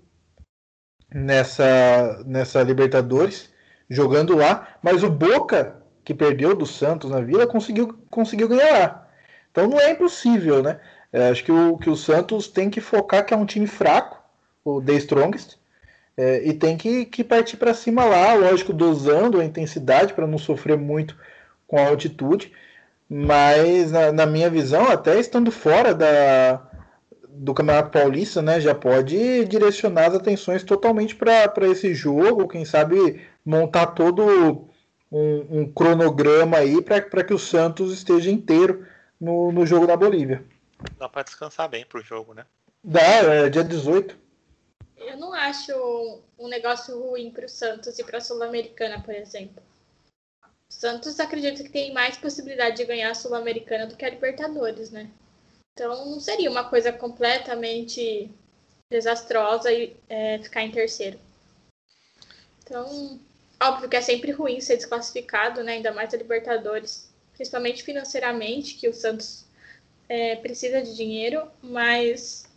nessa, 1.15 2.23
nessa 2.27 2.63
Libertadores 2.63 3.51
jogando 3.89 4.37
lá, 4.37 4.69
mas 4.83 5.03
o 5.03 5.11
Boca, 5.11 5.77
que 6.05 6.15
perdeu 6.15 6.55
do 6.55 6.67
Santos 6.67 7.11
na 7.11 7.21
Vila, 7.21 7.47
conseguiu, 7.47 7.99
conseguiu 8.11 8.49
ganhar 8.49 8.79
lá. 8.79 9.09
Então 9.51 9.69
não 9.69 9.81
é 9.81 9.91
impossível, 9.91 10.63
né? 10.63 10.79
É, 11.13 11.31
acho 11.31 11.45
que 11.45 11.53
o, 11.53 11.79
que 11.79 11.89
o 11.89 11.97
Santos 11.97 12.49
tem 12.49 12.69
que 12.69 12.81
focar 12.81 13.25
que 13.25 13.33
é 13.33 13.37
um 13.37 13.47
time 13.47 13.67
fraco, 13.67 14.23
o 14.65 14.83
The 14.83 14.95
Strongest, 14.95 15.57
é, 16.17 16.47
e 16.47 16.55
tem 16.55 16.77
que, 16.77 17.05
que 17.05 17.23
partir 17.23 17.57
para 17.57 17.75
cima 17.75 18.05
lá, 18.05 18.35
lógico, 18.35 18.73
dosando 18.73 19.41
a 19.41 19.45
intensidade 19.45 20.15
para 20.15 20.27
não 20.27 20.39
sofrer 20.39 20.77
muito 20.77 21.17
com 21.67 21.79
a 21.79 21.89
altitude, 21.89 22.53
mas 23.09 23.93
na, 23.93 24.13
na, 24.13 24.27
minha 24.27 24.51
visão, 24.51 24.89
até 24.89 25.19
estando 25.21 25.51
fora 25.51 25.95
da, 25.95 26.66
do 27.39 27.55
Campeonato 27.55 27.91
Paulista, 27.91 28.41
né, 28.41 28.61
já 28.61 28.75
pode 28.75 29.45
direcionar 29.45 30.07
as 30.07 30.15
atenções 30.15 30.63
totalmente 30.63 31.15
para 31.15 31.69
esse 31.69 31.95
jogo, 31.95 32.49
quem 32.49 32.65
sabe 32.65 33.27
montar 33.45 33.87
todo 33.89 34.69
um, 35.11 35.61
um 35.61 35.73
cronograma 35.73 36.59
aí 36.59 36.83
para 36.83 37.25
que 37.25 37.35
o 37.35 37.39
Santos 37.39 37.93
esteja 37.93 38.31
inteiro 38.31 38.87
no, 39.21 39.53
no 39.53 39.67
jogo 39.67 39.87
da 39.87 39.97
Bolívia. 39.97 40.45
Dá 40.99 41.09
para 41.09 41.23
descansar 41.23 41.69
bem 41.69 41.85
pro 41.87 42.03
jogo, 42.03 42.35
né? 42.35 42.45
Dá, 42.83 43.01
é 43.01 43.49
dia 43.49 43.65
18. 43.65 44.17
Eu 44.97 45.17
não 45.17 45.33
acho 45.33 45.73
um 46.39 46.49
negócio 46.49 46.99
ruim 46.99 47.31
para 47.31 47.47
o 47.47 47.49
Santos 47.49 47.99
e 47.99 48.05
para 48.05 48.19
a 48.19 48.21
Sul-Americana, 48.21 49.01
por 49.01 49.15
exemplo. 49.15 49.63
O 50.43 50.73
Santos 50.73 51.21
acredita 51.21 51.63
que 51.63 51.71
tem 51.71 51.93
mais 51.93 52.17
possibilidade 52.17 52.77
de 52.77 52.85
ganhar 52.85 53.11
a 53.11 53.15
Sul-Americana 53.15 53.87
do 53.87 53.97
que 53.97 54.05
a 54.05 54.11
Libertadores, 54.11 54.91
né? 54.91 55.11
Então 55.77 56.07
não 56.07 56.19
seria 56.19 56.51
uma 56.51 56.65
coisa 56.65 56.91
completamente 56.91 58.31
desastrosa 58.91 59.71
e 59.71 59.95
é, 60.09 60.39
ficar 60.39 60.63
em 60.63 60.71
terceiro. 60.71 61.21
Então, 62.63 63.21
óbvio 63.63 63.87
que 63.87 63.97
é 63.97 64.01
sempre 64.01 64.31
ruim 64.31 64.59
ser 64.59 64.77
desclassificado, 64.77 65.63
né? 65.63 65.73
Ainda 65.73 65.93
mais 65.93 66.15
a 66.15 66.17
Libertadores, 66.17 67.13
principalmente 67.35 67.83
financeiramente, 67.83 68.77
que 68.77 68.89
o 68.89 68.95
Santos 68.95 69.45
é, 70.09 70.37
precisa 70.37 70.81
de 70.81 70.97
dinheiro, 70.97 71.47
mas 71.63 72.49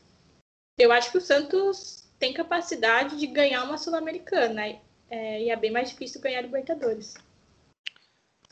eu 0.77 0.89
acho 0.93 1.11
que 1.11 1.17
o 1.17 1.21
Santos 1.21 2.07
tem 2.17 2.33
capacidade 2.33 3.17
de 3.17 3.27
ganhar 3.27 3.63
uma 3.63 3.77
Sul-Americana 3.77 4.79
é, 5.09 5.41
e 5.41 5.49
é 5.49 5.55
bem 5.57 5.71
mais 5.71 5.89
difícil 5.89 6.21
ganhar 6.21 6.41
Libertadores. 6.41 7.15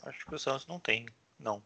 Acho 0.02 0.26
que 0.26 0.34
o 0.34 0.38
Santos 0.38 0.66
não 0.66 0.78
tem, 0.78 1.06
não, 1.38 1.62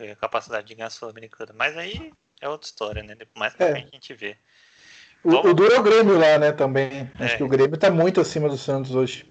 é, 0.00 0.14
capacidade 0.14 0.68
de 0.68 0.74
ganhar 0.74 0.88
Sul-Americana, 0.88 1.52
mas 1.54 1.76
aí 1.76 2.10
é 2.40 2.48
outra 2.48 2.66
história, 2.66 3.02
né? 3.02 3.16
Mais 3.36 3.54
pra 3.54 3.66
é. 3.66 3.70
frente 3.72 3.88
a 3.92 3.94
gente 3.94 4.14
vê. 4.14 4.36
O, 5.22 5.34
o 5.34 5.54
duro 5.54 5.74
é 5.74 5.78
o 5.78 5.82
Grêmio 5.82 6.18
lá, 6.18 6.38
né, 6.38 6.50
também. 6.52 7.10
Acho 7.18 7.34
é. 7.34 7.36
que 7.36 7.42
o 7.42 7.48
Grêmio 7.48 7.76
tá 7.76 7.90
muito 7.90 8.20
acima 8.20 8.48
do 8.48 8.56
Santos 8.56 8.94
hoje. 8.94 9.30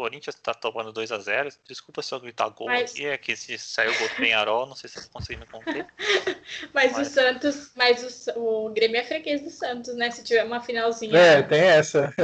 Corinthians 0.00 0.34
tá 0.36 0.54
tomando 0.54 0.92
2 0.92 1.12
a 1.12 1.18
0 1.18 1.50
Desculpa 1.68 2.00
se 2.00 2.14
eu 2.14 2.20
gritar 2.20 2.48
gol 2.48 2.68
mas... 2.68 2.92
aqui, 2.92 3.04
é 3.04 3.18
que 3.18 3.36
se 3.36 3.58
saiu 3.58 3.92
o 3.92 3.98
gol 3.98 4.08
do 4.08 4.14
Penharol, 4.14 4.66
não 4.66 4.74
sei 4.74 4.88
se 4.88 4.98
eu 4.98 5.04
consegui 5.12 5.40
me 5.40 5.46
conter. 5.46 5.86
mas, 6.72 6.92
mas, 6.96 6.98
o 6.98 7.04
Santos, 7.04 7.70
mas 7.76 8.26
o, 8.34 8.66
o 8.66 8.70
Grêmio 8.70 8.98
é 8.98 9.04
freguês 9.04 9.42
do 9.42 9.50
Santos, 9.50 9.94
né? 9.96 10.10
Se 10.10 10.24
tiver 10.24 10.42
uma 10.44 10.62
finalzinha. 10.62 11.16
É, 11.18 11.42
tem 11.42 11.60
essa. 11.60 12.14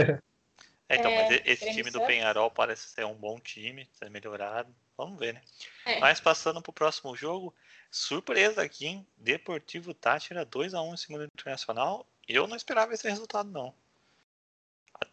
É, 0.88 0.96
então, 0.96 1.10
é, 1.10 1.28
mas 1.28 1.42
esse 1.44 1.70
time 1.72 1.90
do 1.90 2.00
Penharol 2.02 2.50
parece 2.50 2.88
ser 2.88 3.04
um 3.04 3.14
bom 3.14 3.38
time, 3.40 3.88
ser 3.92 4.08
melhorado. 4.08 4.72
Vamos 4.96 5.18
ver, 5.18 5.34
né? 5.34 5.42
É. 5.84 5.98
Mas 5.98 6.20
passando 6.20 6.62
pro 6.62 6.72
próximo 6.72 7.14
jogo, 7.16 7.54
surpresa 7.96 8.62
aqui, 8.62 8.86
hein? 8.86 9.06
Deportivo 9.16 9.94
Tátira 9.94 10.44
2x1 10.44 10.92
em 10.92 10.96
cima 10.96 11.18
do 11.18 11.24
Internacional. 11.24 12.06
Eu 12.28 12.46
não 12.46 12.56
esperava 12.56 12.92
esse 12.92 13.08
resultado, 13.08 13.50
não. 13.50 13.72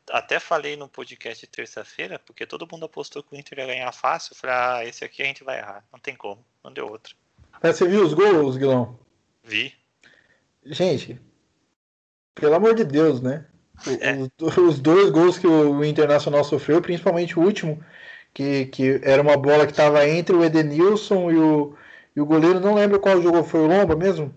Até 0.10 0.40
falei 0.40 0.76
no 0.76 0.90
podcast 0.90 1.46
de 1.46 1.52
terça-feira, 1.52 2.20
porque 2.20 2.46
todo 2.46 2.68
mundo 2.70 2.86
apostou 2.86 3.24
que 3.24 3.34
o 3.34 3.40
Inter 3.40 3.60
ia 3.60 3.66
ganhar 3.68 3.92
fácil. 3.92 4.34
Eu 4.34 4.38
falei, 4.38 4.56
ah, 4.56 4.86
esse 4.86 5.04
aqui 5.04 5.22
a 5.22 5.26
gente 5.26 5.44
vai 5.44 5.60
errar. 5.60 5.86
Não 5.92 6.00
tem 6.00 6.16
como. 6.16 6.44
Não 6.64 6.72
deu 6.72 6.88
outro. 6.88 7.16
Mas 7.62 7.78
você 7.78 7.88
viu 7.88 8.04
os 8.04 8.14
gols, 8.14 8.58
Guilão? 8.58 9.00
Vi. 9.44 9.74
Gente, 10.66 11.20
pelo 12.36 12.56
amor 12.56 12.76
de 12.76 12.84
Deus, 12.84 13.22
né? 13.22 13.46
É. 14.02 14.14
Os, 14.44 14.58
os, 14.58 14.80
dois 14.80 15.10
gols 15.10 15.38
que 15.38 15.48
o 15.48 15.84
Internacional 15.84 16.44
sofreu, 16.44 16.82
principalmente 16.82 17.38
o 17.38 17.42
último, 17.42 17.84
que, 18.34 18.66
que 18.68 19.02
era 19.04 19.22
uma 19.22 19.38
bola 19.38 19.66
que 19.66 19.72
estava 19.72 20.08
entre 20.08 20.36
o 20.36 20.44
Edenilson 20.44 21.32
e 21.32 21.38
o, 21.38 21.78
e 22.16 22.22
o 22.22 22.26
goleiro, 22.26 22.60
não 22.60 22.76
lembro 22.76 23.00
qual 23.00 23.22
jogo 23.22 23.44
foi 23.44 23.62
o 23.62 23.68
Lomba 23.68 23.96
mesmo? 23.96 24.34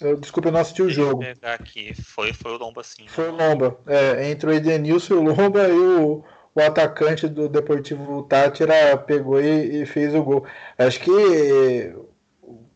Eu, 0.00 0.16
desculpa, 0.16 0.48
eu 0.48 0.52
não 0.52 0.60
assisti 0.60 0.82
o 0.82 0.90
jogo. 0.90 1.20
pegar 1.20 1.54
aqui. 1.54 1.94
Foi, 2.02 2.32
foi 2.32 2.52
o 2.52 2.58
Lomba, 2.58 2.82
sim. 2.82 3.06
Foi 3.06 3.28
o 3.28 3.36
Lomba. 3.36 3.78
É, 3.86 4.30
entre 4.30 4.50
o 4.50 4.52
Edenilson 4.52 5.14
e 5.14 5.16
o 5.18 5.22
Lomba 5.22 5.68
e 5.68 5.72
o, 5.72 6.24
o 6.54 6.60
atacante 6.60 7.28
do 7.28 7.48
Deportivo 7.48 8.22
Tátira 8.24 8.96
pegou 8.96 9.40
e, 9.40 9.82
e, 9.82 9.86
fez 9.86 10.14
o 10.14 10.22
gol. 10.22 10.44
Acho 10.76 11.00
que 11.00 11.94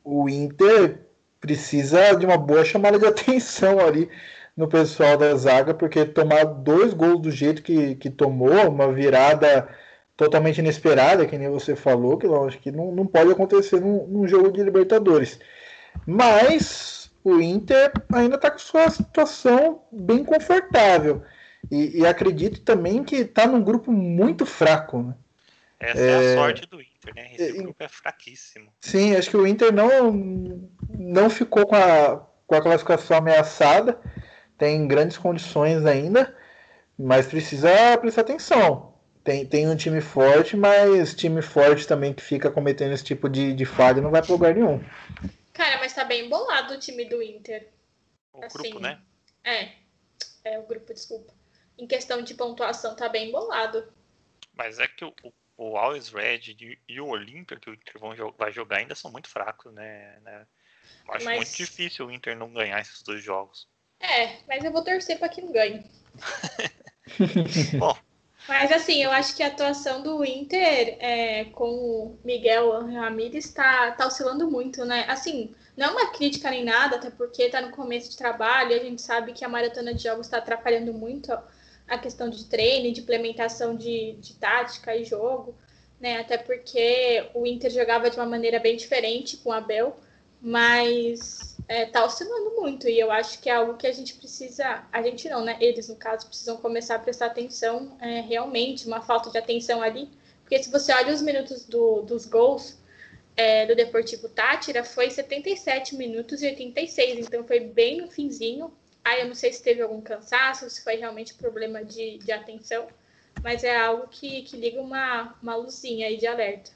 o 0.04 0.28
Inter 0.28 1.00
precisa 1.40 2.14
de 2.14 2.24
uma 2.24 2.38
boa 2.38 2.64
chamada 2.64 2.98
de 2.98 3.06
atenção 3.06 3.80
ali 3.80 4.08
no 4.56 4.68
pessoal 4.68 5.16
da 5.16 5.34
zaga, 5.34 5.74
porque 5.74 6.04
tomar 6.04 6.44
dois 6.44 6.94
gols 6.94 7.20
do 7.20 7.30
jeito 7.30 7.62
que, 7.62 7.94
que 7.96 8.08
tomou, 8.08 8.70
uma 8.70 8.92
virada 8.92 9.68
totalmente 10.16 10.58
inesperada, 10.58 11.26
que 11.26 11.36
nem 11.36 11.48
você 11.48 11.76
falou, 11.76 12.16
que 12.16 12.26
acho 12.26 12.58
que 12.58 12.72
não, 12.72 12.92
não 12.92 13.06
pode 13.06 13.30
acontecer 13.30 13.80
num, 13.80 14.06
num 14.06 14.26
jogo 14.26 14.50
de 14.50 14.62
Libertadores. 14.62 15.38
Mas 16.06 17.10
o 17.22 17.40
Inter 17.40 17.92
ainda 18.12 18.36
está 18.36 18.50
com 18.50 18.58
sua 18.58 18.88
situação 18.88 19.82
bem 19.92 20.24
confortável. 20.24 21.22
E, 21.70 22.00
e 22.00 22.06
acredito 22.06 22.60
também 22.60 23.02
que 23.02 23.16
está 23.16 23.46
num 23.46 23.62
grupo 23.62 23.90
muito 23.92 24.46
fraco. 24.46 25.02
Né? 25.02 25.14
Essa 25.80 26.00
é... 26.00 26.24
é, 26.24 26.32
a 26.32 26.36
sorte 26.36 26.66
do 26.68 26.80
Inter, 26.80 27.14
né? 27.14 27.30
Esse 27.34 27.58
é, 27.58 27.62
grupo 27.62 27.82
é 27.82 27.88
fraquíssimo. 27.88 28.70
Sim, 28.80 29.14
acho 29.16 29.30
que 29.30 29.36
o 29.36 29.46
Inter 29.46 29.72
não, 29.72 30.70
não 30.96 31.28
ficou 31.28 31.66
com 31.66 31.76
a, 31.76 32.24
com 32.46 32.54
a 32.54 32.62
classificação 32.62 33.18
ameaçada. 33.18 33.98
Tem 34.56 34.86
grandes 34.86 35.18
condições 35.18 35.84
ainda, 35.84 36.34
mas 36.98 37.26
precisa 37.26 37.98
prestar 37.98 38.22
atenção. 38.22 38.95
Tem, 39.26 39.44
tem 39.44 39.68
um 39.68 39.74
time 39.74 40.00
forte, 40.00 40.56
mas 40.56 41.12
time 41.12 41.42
forte 41.42 41.84
também 41.84 42.14
que 42.14 42.22
fica 42.22 42.48
cometendo 42.48 42.92
esse 42.92 43.02
tipo 43.02 43.28
de, 43.28 43.52
de 43.52 43.64
falha 43.64 44.00
não 44.00 44.12
vai 44.12 44.22
para 44.22 44.30
lugar 44.30 44.54
nenhum. 44.54 44.78
Cara, 45.52 45.78
mas 45.80 45.92
tá 45.92 46.04
bem 46.04 46.28
bolado 46.28 46.74
o 46.74 46.78
time 46.78 47.04
do 47.06 47.20
Inter. 47.20 47.68
O 48.32 48.44
assim, 48.44 48.56
grupo, 48.56 48.78
né? 48.78 49.00
É. 49.42 49.72
É, 50.44 50.60
o 50.60 50.62
grupo, 50.62 50.94
desculpa. 50.94 51.34
Em 51.76 51.88
questão 51.88 52.22
de 52.22 52.34
pontuação, 52.34 52.94
tá 52.94 53.08
bem 53.08 53.32
bolado. 53.32 53.92
Mas 54.54 54.78
é 54.78 54.86
que 54.86 55.04
o, 55.04 55.12
o 55.56 55.76
Always 55.76 56.10
Red 56.10 56.78
e 56.88 57.00
o 57.00 57.08
Olímpia 57.08 57.58
que 57.58 57.68
o 57.68 57.74
Inter 57.74 57.96
vai 58.38 58.52
jogar 58.52 58.76
ainda 58.76 58.94
são 58.94 59.10
muito 59.10 59.28
fracos, 59.28 59.74
né? 59.74 60.20
né? 60.22 60.46
Acho 61.08 61.24
mas... 61.24 61.36
muito 61.36 61.56
difícil 61.56 62.06
o 62.06 62.12
Inter 62.12 62.36
não 62.36 62.52
ganhar 62.52 62.80
esses 62.80 63.02
dois 63.02 63.24
jogos. 63.24 63.66
É, 63.98 64.38
mas 64.46 64.62
eu 64.62 64.70
vou 64.70 64.84
torcer 64.84 65.18
para 65.18 65.28
que 65.28 65.42
não 65.42 65.50
ganhe. 65.50 65.84
Bom, 67.76 67.98
mas 68.48 68.70
assim, 68.70 69.02
eu 69.02 69.10
acho 69.10 69.34
que 69.34 69.42
a 69.42 69.48
atuação 69.48 70.02
do 70.02 70.24
Inter 70.24 70.96
é, 71.00 71.46
com 71.46 71.68
o 71.68 72.18
Miguel 72.24 72.86
Ramírez 72.86 73.44
está 73.44 73.90
tá 73.92 74.06
oscilando 74.06 74.50
muito, 74.50 74.84
né? 74.84 75.04
Assim, 75.08 75.54
não 75.76 75.86
é 75.86 75.90
uma 75.90 76.12
crítica 76.12 76.50
nem 76.50 76.64
nada, 76.64 76.96
até 76.96 77.10
porque 77.10 77.42
está 77.42 77.60
no 77.60 77.70
começo 77.70 78.10
de 78.10 78.16
trabalho, 78.16 78.72
e 78.72 78.74
a 78.74 78.82
gente 78.82 79.02
sabe 79.02 79.32
que 79.32 79.44
a 79.44 79.48
maratona 79.48 79.92
de 79.92 80.04
jogos 80.04 80.26
está 80.26 80.38
atrapalhando 80.38 80.92
muito 80.92 81.36
a 81.88 81.98
questão 81.98 82.28
de 82.28 82.44
treino, 82.44 82.92
de 82.92 83.00
implementação 83.00 83.76
de, 83.76 84.12
de 84.14 84.34
tática 84.34 84.94
e 84.96 85.04
jogo, 85.04 85.54
né? 86.00 86.20
Até 86.20 86.38
porque 86.38 87.28
o 87.34 87.46
Inter 87.46 87.70
jogava 87.70 88.08
de 88.10 88.16
uma 88.16 88.26
maneira 88.26 88.58
bem 88.58 88.76
diferente 88.76 89.36
com 89.36 89.50
o 89.50 89.52
Abel, 89.52 89.98
mas 90.40 91.55
é, 91.68 91.86
tá 91.86 92.04
oscilando 92.04 92.54
muito 92.56 92.88
e 92.88 92.98
eu 92.98 93.10
acho 93.10 93.40
que 93.40 93.50
é 93.50 93.54
algo 93.54 93.76
que 93.76 93.86
a 93.86 93.92
gente 93.92 94.14
precisa, 94.14 94.86
a 94.92 95.02
gente 95.02 95.28
não, 95.28 95.44
né? 95.44 95.56
Eles, 95.60 95.88
no 95.88 95.96
caso, 95.96 96.26
precisam 96.26 96.56
começar 96.56 96.94
a 96.94 96.98
prestar 96.98 97.26
atenção 97.26 97.96
é, 98.00 98.20
realmente, 98.20 98.86
uma 98.86 99.00
falta 99.00 99.30
de 99.30 99.38
atenção 99.38 99.82
ali, 99.82 100.08
porque 100.42 100.62
se 100.62 100.70
você 100.70 100.92
olha 100.92 101.12
os 101.12 101.20
minutos 101.22 101.64
do, 101.64 102.02
dos 102.02 102.24
gols 102.24 102.78
é, 103.36 103.66
do 103.66 103.74
Deportivo 103.74 104.28
Tátira, 104.28 104.84
foi 104.84 105.10
77 105.10 105.96
minutos 105.96 106.40
e 106.42 106.46
86, 106.46 107.26
então 107.26 107.44
foi 107.44 107.60
bem 107.60 108.00
no 108.00 108.08
finzinho. 108.08 108.72
Aí 109.04 109.20
eu 109.20 109.28
não 109.28 109.34
sei 109.34 109.52
se 109.52 109.62
teve 109.62 109.82
algum 109.82 110.00
cansaço, 110.00 110.68
se 110.70 110.82
foi 110.82 110.96
realmente 110.96 111.34
problema 111.34 111.84
de, 111.84 112.18
de 112.18 112.32
atenção, 112.32 112.86
mas 113.42 113.62
é 113.64 113.76
algo 113.76 114.08
que, 114.08 114.42
que 114.42 114.56
liga 114.56 114.80
uma, 114.80 115.36
uma 115.42 115.56
luzinha 115.56 116.06
aí 116.06 116.16
de 116.16 116.26
alerta. 116.26 116.70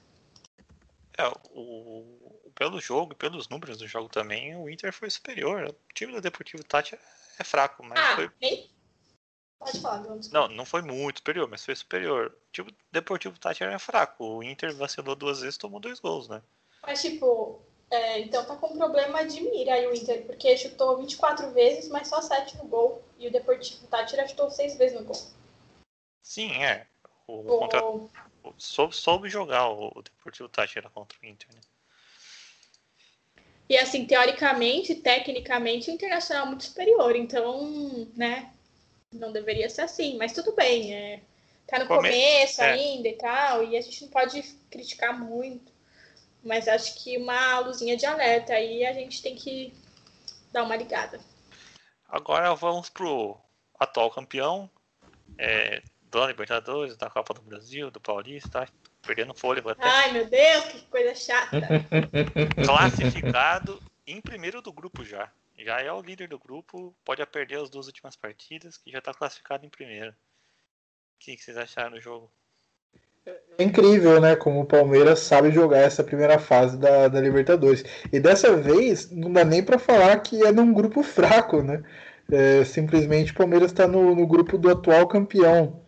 É, 1.16 1.26
o, 1.52 2.04
pelo 2.54 2.80
jogo 2.80 3.12
e 3.12 3.16
pelos 3.16 3.48
números 3.48 3.78
do 3.78 3.86
jogo 3.86 4.08
também, 4.08 4.56
o 4.56 4.68
Inter 4.68 4.92
foi 4.92 5.10
superior. 5.10 5.68
O 5.68 5.94
time 5.94 6.12
do 6.12 6.20
Deportivo 6.20 6.64
Tati 6.64 6.98
é 7.38 7.44
fraco, 7.44 7.82
mas 7.82 7.98
ah, 7.98 8.16
foi. 8.16 8.30
Pode 9.58 9.80
falar, 9.80 10.02
Não, 10.32 10.48
não 10.48 10.64
foi 10.64 10.80
muito 10.80 11.18
superior, 11.18 11.46
mas 11.48 11.64
foi 11.64 11.76
superior. 11.76 12.28
O 12.28 12.52
time 12.52 12.70
do 12.70 12.76
Deportivo 12.90 13.38
Tati 13.38 13.62
era 13.62 13.78
fraco. 13.78 14.24
O 14.24 14.42
Inter 14.42 14.74
vacilou 14.74 15.14
duas 15.14 15.40
vezes 15.40 15.56
e 15.56 15.58
tomou 15.58 15.78
dois 15.78 16.00
gols, 16.00 16.28
né? 16.28 16.42
Mas, 16.82 17.02
tipo, 17.02 17.62
é, 17.90 18.20
então 18.20 18.44
tá 18.44 18.56
com 18.56 18.76
problema 18.76 19.24
de 19.26 19.40
mira 19.42 19.74
aí 19.74 19.86
o 19.86 19.94
Inter, 19.94 20.24
porque 20.24 20.56
chutou 20.56 20.96
24 20.96 21.50
vezes, 21.50 21.90
mas 21.90 22.08
só 22.08 22.22
7 22.22 22.56
no 22.56 22.64
gol. 22.64 23.04
E 23.18 23.28
o 23.28 23.32
Deportivo 23.32 23.86
Tátira 23.88 24.26
chutou 24.26 24.50
6 24.50 24.78
vezes 24.78 24.98
no 24.98 25.04
gol. 25.04 25.20
Sim, 26.22 26.52
é. 26.52 26.86
O, 27.26 27.40
o... 27.40 27.58
Contra... 27.58 27.82
soube, 28.56 28.96
soube 28.96 29.28
jogar 29.28 29.68
o 29.68 30.02
Deportivo 30.02 30.48
Tátira 30.48 30.88
contra 30.88 31.18
o 31.22 31.26
Inter, 31.26 31.48
né? 31.54 31.60
E 33.70 33.78
assim, 33.78 34.04
teoricamente, 34.04 34.96
tecnicamente, 34.96 35.88
o 35.88 35.94
Internacional 35.94 36.44
é 36.44 36.48
muito 36.48 36.64
superior. 36.64 37.14
Então, 37.14 38.08
né, 38.16 38.52
não 39.12 39.30
deveria 39.30 39.70
ser 39.70 39.82
assim. 39.82 40.18
Mas 40.18 40.32
tudo 40.32 40.50
bem, 40.56 40.92
é, 40.92 41.20
tá 41.68 41.78
no 41.78 41.86
Come... 41.86 42.08
começo 42.08 42.60
é. 42.60 42.72
ainda 42.72 43.08
e 43.08 43.12
tal, 43.12 43.62
e 43.62 43.76
a 43.76 43.80
gente 43.80 44.02
não 44.02 44.08
pode 44.08 44.42
criticar 44.68 45.16
muito. 45.16 45.72
Mas 46.42 46.66
acho 46.66 47.00
que 47.00 47.16
uma 47.16 47.60
luzinha 47.60 47.96
de 47.96 48.04
alerta 48.04 48.54
aí 48.54 48.84
a 48.84 48.92
gente 48.92 49.22
tem 49.22 49.36
que 49.36 49.72
dar 50.50 50.64
uma 50.64 50.74
ligada. 50.74 51.20
Agora 52.08 52.52
vamos 52.56 52.90
pro 52.90 53.38
atual 53.78 54.10
campeão 54.10 54.68
é, 55.38 55.80
da 56.10 56.26
Libertadores, 56.26 56.96
da 56.96 57.08
Copa 57.08 57.34
do 57.34 57.42
Brasil, 57.42 57.88
do 57.88 58.00
Paulista, 58.00 58.66
perdendo 59.02 59.34
fôlego 59.34 59.70
até. 59.70 59.82
Ai, 59.82 60.12
meu 60.12 60.26
Deus, 60.26 60.64
que 60.66 60.86
coisa 60.86 61.14
chata. 61.14 61.60
Classificado 62.64 63.80
em 64.06 64.20
primeiro 64.20 64.60
do 64.60 64.72
grupo 64.72 65.04
já. 65.04 65.30
Já 65.58 65.80
é 65.80 65.92
o 65.92 66.00
líder 66.00 66.28
do 66.28 66.38
grupo, 66.38 66.94
pode 67.04 67.24
perder 67.26 67.60
as 67.60 67.68
duas 67.68 67.86
últimas 67.86 68.16
partidas, 68.16 68.78
que 68.78 68.90
já 68.90 68.98
está 68.98 69.12
classificado 69.12 69.66
em 69.66 69.68
primeiro. 69.68 70.10
O 70.10 70.14
que, 71.18 71.36
que 71.36 71.42
vocês 71.42 71.56
acharam 71.56 71.92
do 71.92 72.00
jogo? 72.00 72.30
É 73.58 73.62
incrível, 73.62 74.20
né? 74.20 74.34
Como 74.34 74.60
o 74.60 74.66
Palmeiras 74.66 75.20
sabe 75.20 75.50
jogar 75.50 75.80
essa 75.80 76.02
primeira 76.02 76.38
fase 76.38 76.78
da, 76.78 77.08
da 77.08 77.20
Libertadores. 77.20 77.84
E 78.10 78.18
dessa 78.18 78.56
vez, 78.56 79.10
não 79.10 79.30
dá 79.30 79.44
nem 79.44 79.62
para 79.62 79.78
falar 79.78 80.18
que 80.20 80.42
é 80.44 80.50
num 80.50 80.72
grupo 80.72 81.02
fraco, 81.02 81.62
né? 81.62 81.82
É, 82.32 82.64
simplesmente 82.64 83.32
o 83.32 83.34
Palmeiras 83.34 83.70
está 83.70 83.86
no, 83.86 84.14
no, 84.14 84.26
grupo 84.26 84.56
do 84.56 84.70
atual 84.70 85.06
campeão 85.08 85.82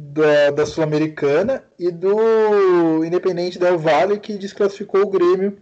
da, 0.00 0.50
da 0.50 0.66
Sul-Americana 0.66 1.62
e 1.78 1.90
do 1.90 3.04
Independente 3.04 3.58
Del 3.58 3.78
Valle, 3.78 4.18
que 4.18 4.38
desclassificou 4.38 5.02
o 5.02 5.10
Grêmio 5.10 5.58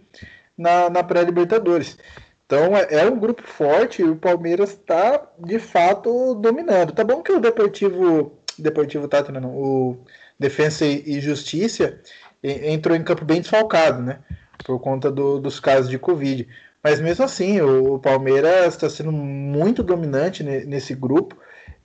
na, 0.57 0.89
na 0.89 1.03
pré-Libertadores. 1.03 1.97
Então 2.45 2.75
é, 2.75 2.87
é, 2.89 3.05
um 3.05 3.19
grupo 3.19 3.43
forte 3.43 4.01
e 4.01 4.05
o 4.05 4.15
Palmeiras 4.15 4.71
está 4.71 5.27
de 5.37 5.59
fato 5.59 6.35
dominando. 6.35 6.93
Tá 6.93 7.03
bom 7.03 7.21
que 7.21 7.31
o 7.31 7.39
Deportivo, 7.39 8.31
Deportivo 8.57 9.07
tá, 9.07 9.23
não, 9.31 9.49
o 9.49 9.97
Defensa 10.39 10.85
e 10.85 11.19
Justiça 11.19 11.99
entrou 12.41 12.95
em 12.95 13.03
campo 13.03 13.25
bem 13.25 13.41
desfalcado, 13.41 14.01
né? 14.01 14.19
Por 14.65 14.79
conta 14.79 15.11
do, 15.11 15.39
dos 15.39 15.59
casos 15.59 15.89
de 15.89 15.99
Covid. 15.99 16.47
Mas 16.81 17.01
mesmo 17.01 17.25
assim, 17.25 17.59
o, 17.61 17.99
Palmeiras 17.99 18.73
está 18.73 18.89
sendo 18.89 19.11
muito 19.11 19.83
dominante 19.83 20.43
nesse 20.43 20.95
grupo, 20.95 21.35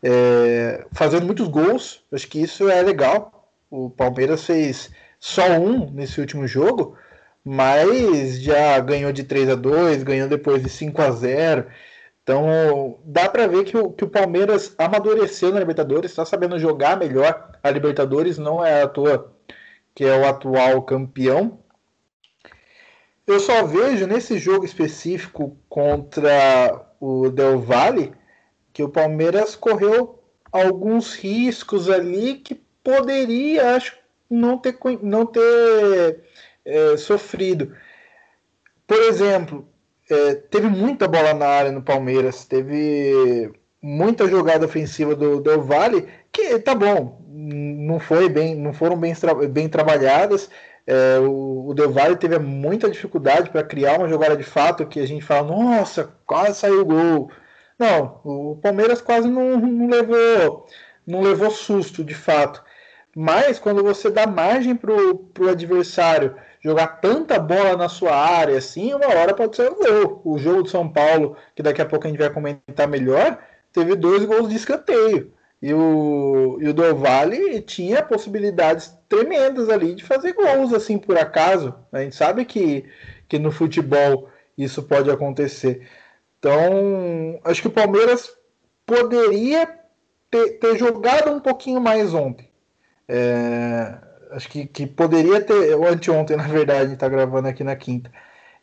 é, 0.05 0.85
fazendo 0.93 1.27
muitos 1.27 1.49
gols. 1.49 2.05
Acho 2.13 2.29
que 2.29 2.41
isso 2.43 2.69
é 2.69 2.83
legal. 2.83 3.51
O 3.71 3.91
Palmeiras 3.91 4.45
fez 4.45 4.91
só 5.19 5.59
um 5.59 5.91
nesse 5.91 6.21
último 6.21 6.47
jogo, 6.47 6.97
mas 7.45 8.41
já 8.41 8.79
ganhou 8.81 9.13
de 9.13 9.25
3 9.25 9.49
a 9.49 9.55
2 9.55 10.03
ganhou 10.03 10.29
depois 10.29 10.63
de 10.63 10.69
5 10.69 11.03
a 11.03 11.11
0 11.11 11.67
então, 12.25 12.99
dá 13.05 13.29
para 13.29 13.47
ver 13.47 13.65
que 13.65 13.77
o, 13.77 13.91
que 13.93 14.03
o 14.03 14.09
Palmeiras 14.09 14.75
amadureceu 14.79 15.53
na 15.53 15.61
Libertadores, 15.61 16.11
está 16.11 16.25
sabendo 16.25 16.59
jogar 16.59 16.97
melhor 16.97 17.51
a 17.63 17.71
Libertadores, 17.71 18.39
não 18.39 18.65
é 18.65 18.81
à 18.81 18.89
toa 18.89 19.31
que 19.95 20.05
é 20.05 20.19
o 20.19 20.27
atual 20.27 20.83
campeão. 20.83 21.59
Eu 23.27 23.39
só 23.41 23.65
vejo 23.65 24.07
nesse 24.07 24.39
jogo 24.39 24.65
específico 24.65 25.57
contra 25.69 26.87
o 26.99 27.29
Del 27.29 27.61
Valle 27.61 28.13
que 28.75 28.83
o 28.83 28.88
Palmeiras 28.88 29.54
correu 29.54 30.19
alguns 30.52 31.14
riscos 31.14 31.88
ali 31.88 32.35
que 32.35 32.61
poderia, 32.83 33.76
acho, 33.76 33.97
não 34.28 34.59
ter, 34.59 34.76
não 35.00 35.25
ter 35.25 36.21
é, 36.64 36.97
sofrido. 36.97 37.75
Por 38.87 39.00
exemplo, 39.00 39.66
é, 40.11 40.35
teve 40.35 40.66
muita 40.66 41.07
bola 41.07 41.33
na 41.33 41.47
área 41.47 41.73
no 41.73 41.83
Palmeiras, 41.83 42.45
teve 42.45 43.52
muita 43.81 44.26
jogada 44.26 44.66
ofensiva 44.66 45.14
do 45.14 45.40
Del 45.40 45.62
Valle, 45.62 46.09
que 46.33 46.59
tá 46.59 46.75
bom, 46.75 47.21
não 47.28 48.00
foi 48.00 48.28
bem, 48.28 48.57
não 48.57 48.73
foram 48.73 48.97
bem, 48.99 49.14
bem 49.50 49.69
trabalhadas. 49.69 50.50
É, 50.87 51.19
o, 51.21 51.69
o 51.69 51.75
Del 51.75 51.93
Valle 51.93 52.16
teve 52.16 52.38
muita 52.40 52.90
dificuldade 52.90 53.50
para 53.50 53.62
criar 53.62 53.99
uma 53.99 54.09
jogada 54.09 54.37
de 54.37 54.43
fato 54.43 54.85
que 54.85 54.99
a 54.99 55.07
gente 55.07 55.25
fala, 55.25 55.47
nossa, 55.47 56.12
quase 56.26 56.59
saiu 56.59 56.81
o 56.81 56.85
gol. 56.85 57.31
Não, 57.85 58.21
o 58.25 58.57
Palmeiras 58.62 59.00
quase 59.00 59.29
não, 59.29 59.59
não 59.59 59.88
levou 59.88 60.67
não 61.07 61.21
levou 61.21 61.50
susto 61.50 62.03
de 62.03 62.14
fato. 62.14 62.62
Mas 63.14 63.59
quando 63.59 63.83
você 63.83 64.11
dá 64.11 64.26
margem 64.26 64.75
para 64.75 64.93
o 64.93 65.49
adversário 65.49 66.35
jogar 66.61 67.00
tanta 67.00 67.38
bola 67.38 67.76
na 67.76 67.88
sua 67.88 68.17
área 68.17 68.59
assim, 68.59 68.93
uma 68.93 69.07
hora 69.07 69.35
pode 69.35 69.55
ser 69.55 69.71
um 69.71 69.75
gol. 69.75 70.23
O 70.25 70.38
jogo 70.38 70.62
de 70.62 70.71
São 70.71 70.88
Paulo, 70.88 71.37
que 71.55 71.62
daqui 71.62 71.81
a 71.81 71.87
pouco 71.87 72.07
a 72.07 72.11
gente 72.11 72.19
vai 72.19 72.31
comentar 72.31 72.88
melhor, 72.88 73.38
teve 73.73 73.95
dois 73.95 74.25
gols 74.25 74.49
de 74.49 74.57
escanteio. 74.57 75.33
E 75.62 75.73
o, 75.73 76.59
e 76.61 76.69
o 76.69 77.61
tinha 77.62 78.03
possibilidades 78.03 78.93
tremendas 79.09 79.71
ali 79.71 79.95
de 79.95 80.05
fazer 80.05 80.33
gols, 80.35 80.75
assim, 80.75 80.99
por 80.99 81.17
acaso. 81.17 81.75
A 81.93 82.00
gente 82.00 82.17
sabe 82.17 82.45
que, 82.45 82.85
que 83.29 83.38
no 83.38 83.50
futebol 83.50 84.29
isso 84.59 84.83
pode 84.83 85.11
acontecer. 85.11 85.87
Então, 86.45 87.41
acho 87.43 87.63
que 87.63 87.69
o 87.69 87.71
Palmeiras 87.71 88.31
poderia 88.85 89.67
ter, 90.31 90.59
ter 90.59 90.77
jogado 90.77 91.31
um 91.31 91.41
pouquinho 91.41 91.81
mais 91.81 92.13
ontem. 92.13 92.51
É, 93.09 93.95
acho 94.31 94.51
que, 94.51 94.66
que 94.66 94.87
poderia 94.87 95.40
ter, 95.40 95.75
ou 95.75 95.88
anteontem, 95.88 96.37
na 96.37 96.47
verdade, 96.47 96.92
está 96.92 97.09
gravando 97.09 97.49
aqui 97.49 97.64
na 97.64 97.75
quinta. 97.75 98.12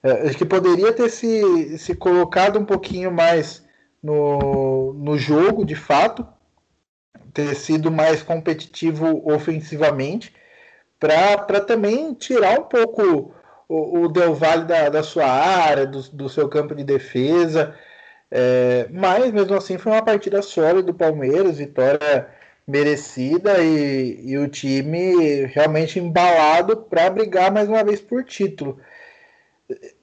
É, 0.04 0.28
acho 0.28 0.38
que 0.38 0.46
poderia 0.46 0.94
ter 0.94 1.10
se, 1.10 1.76
se 1.80 1.96
colocado 1.96 2.60
um 2.60 2.66
pouquinho 2.66 3.12
mais 3.12 3.66
no, 4.02 4.94
no 4.94 5.18
jogo, 5.18 5.66
de 5.66 5.76
fato, 5.76 6.24
ter 7.34 7.56
sido 7.56 7.90
mais 7.90 8.22
competitivo 8.22 9.28
ofensivamente, 9.28 10.36
para 11.00 11.60
também 11.62 12.14
tirar 12.14 12.60
um 12.60 12.66
pouco 12.66 13.34
o, 13.72 14.04
o 14.04 14.10
Del 14.10 14.36
Valle 14.36 14.66
da, 14.66 14.90
da 14.90 15.02
sua 15.02 15.26
área, 15.26 15.86
do, 15.86 16.02
do 16.12 16.28
seu 16.30 16.50
campo 16.50 16.76
de 16.76 16.84
defesa. 16.84 17.74
É, 18.30 18.88
mas 18.92 19.32
mesmo 19.32 19.56
assim 19.56 19.78
foi 19.78 19.94
uma 19.94 20.04
partida 20.04 20.42
sólida 20.42 20.84
do 20.84 20.94
Palmeiras, 20.94 21.58
vitória 21.58 22.28
merecida 22.68 23.62
e, 23.64 24.20
e 24.24 24.38
o 24.38 24.48
time 24.48 25.46
realmente 25.46 26.00
embalado 26.00 26.78
para 26.78 27.10
brigar 27.10 27.52
mais 27.52 27.68
uma 27.68 27.84
vez 27.84 28.02
por 28.02 28.24
título. 28.24 28.78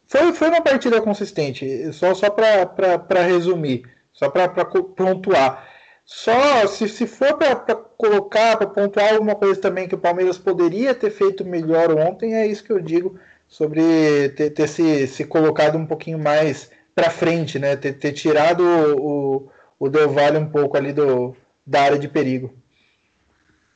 Foi, 0.07 0.33
foi 0.33 0.49
uma 0.49 0.63
partida 0.63 1.01
consistente, 1.03 1.93
só, 1.93 2.15
só 2.15 2.31
para 2.31 3.23
resumir, 3.23 3.83
só 4.13 4.31
para 4.31 4.49
pontuar. 4.49 5.69
Só 6.05 6.67
se, 6.67 6.89
se 6.89 7.07
for 7.07 7.37
para 7.37 7.55
colocar, 7.77 8.57
para 8.57 8.67
pontuar 8.67 9.13
alguma 9.13 9.35
coisa 9.35 9.61
também 9.61 9.87
que 9.87 9.95
o 9.95 9.99
Palmeiras 9.99 10.39
poderia 10.39 10.95
ter 10.95 11.11
feito 11.11 11.45
melhor 11.45 11.91
ontem, 11.99 12.35
é 12.35 12.47
isso 12.47 12.65
que 12.65 12.73
eu 12.73 12.81
digo 12.81 13.19
sobre 13.49 14.29
ter, 14.31 14.51
ter 14.51 14.69
se, 14.69 15.07
se 15.07 15.25
colocado 15.25 15.79
um 15.79 15.87
pouquinho 15.87 16.19
mais 16.19 16.71
para 16.95 17.11
frente, 17.11 17.59
né? 17.59 17.77
Ter, 17.77 17.95
ter 17.95 18.13
tirado 18.13 18.63
o, 18.63 19.51
o, 19.79 19.89
Del 19.89 20.11
Valle 20.11 20.37
um 20.37 20.51
pouco 20.51 20.77
ali 20.77 20.93
do, 20.93 21.35
da 21.67 21.83
área 21.83 21.99
de 21.99 22.09
perigo. 22.09 22.55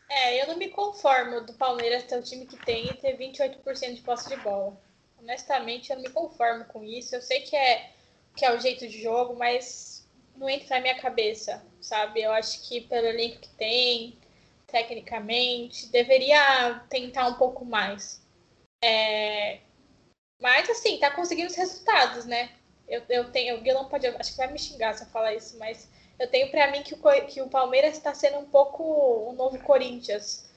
É, 0.08 0.42
eu 0.42 0.48
não 0.48 0.58
me 0.58 0.68
conformo 0.68 1.40
do 1.40 1.54
Palmeiras 1.54 2.04
ter 2.04 2.18
o 2.18 2.22
time 2.22 2.44
que 2.44 2.56
tem 2.64 2.86
e 2.86 2.94
ter 2.94 3.16
28% 3.16 3.94
de 3.94 4.02
posse 4.02 4.28
de 4.28 4.36
bola. 4.36 4.78
Honestamente, 5.20 5.90
eu 5.90 5.96
não 5.96 6.02
me 6.02 6.10
conformo 6.10 6.64
com 6.66 6.84
isso. 6.84 7.14
Eu 7.14 7.22
sei 7.22 7.40
que 7.40 7.56
é, 7.56 7.90
que 8.36 8.44
é 8.44 8.54
o 8.54 8.60
jeito 8.60 8.86
de 8.86 9.00
jogo, 9.00 9.34
mas 9.38 10.06
não 10.36 10.48
entra 10.48 10.76
na 10.76 10.82
minha 10.82 11.00
cabeça, 11.00 11.64
sabe? 11.80 12.22
Eu 12.22 12.32
acho 12.32 12.68
que 12.68 12.82
pelo 12.82 13.06
elenco 13.06 13.40
que 13.40 13.48
tem, 13.50 14.18
tecnicamente, 14.66 15.86
deveria 15.88 16.82
tentar 16.88 17.28
um 17.28 17.34
pouco 17.34 17.64
mais. 17.64 18.21
É... 18.82 19.60
Mas, 20.40 20.68
assim, 20.68 20.98
tá 20.98 21.10
conseguindo 21.10 21.48
os 21.48 21.56
resultados, 21.56 22.26
né? 22.26 22.50
Eu, 22.88 23.02
eu 23.08 23.30
tenho. 23.30 23.56
O 23.56 23.60
Guilherme 23.60 23.88
pode. 23.88 24.06
Acho 24.06 24.32
que 24.32 24.36
vai 24.36 24.52
me 24.52 24.58
xingar 24.58 24.94
se 24.94 25.04
eu 25.04 25.08
falar 25.08 25.34
isso, 25.34 25.56
mas 25.58 25.88
eu 26.18 26.28
tenho 26.28 26.50
para 26.50 26.70
mim 26.70 26.82
que 26.82 26.94
o, 26.94 27.26
que 27.26 27.40
o 27.40 27.48
Palmeiras 27.48 27.96
está 27.96 28.12
sendo 28.12 28.38
um 28.38 28.44
pouco 28.44 28.82
o 28.82 29.32
novo 29.32 29.58
Corinthians, 29.60 30.50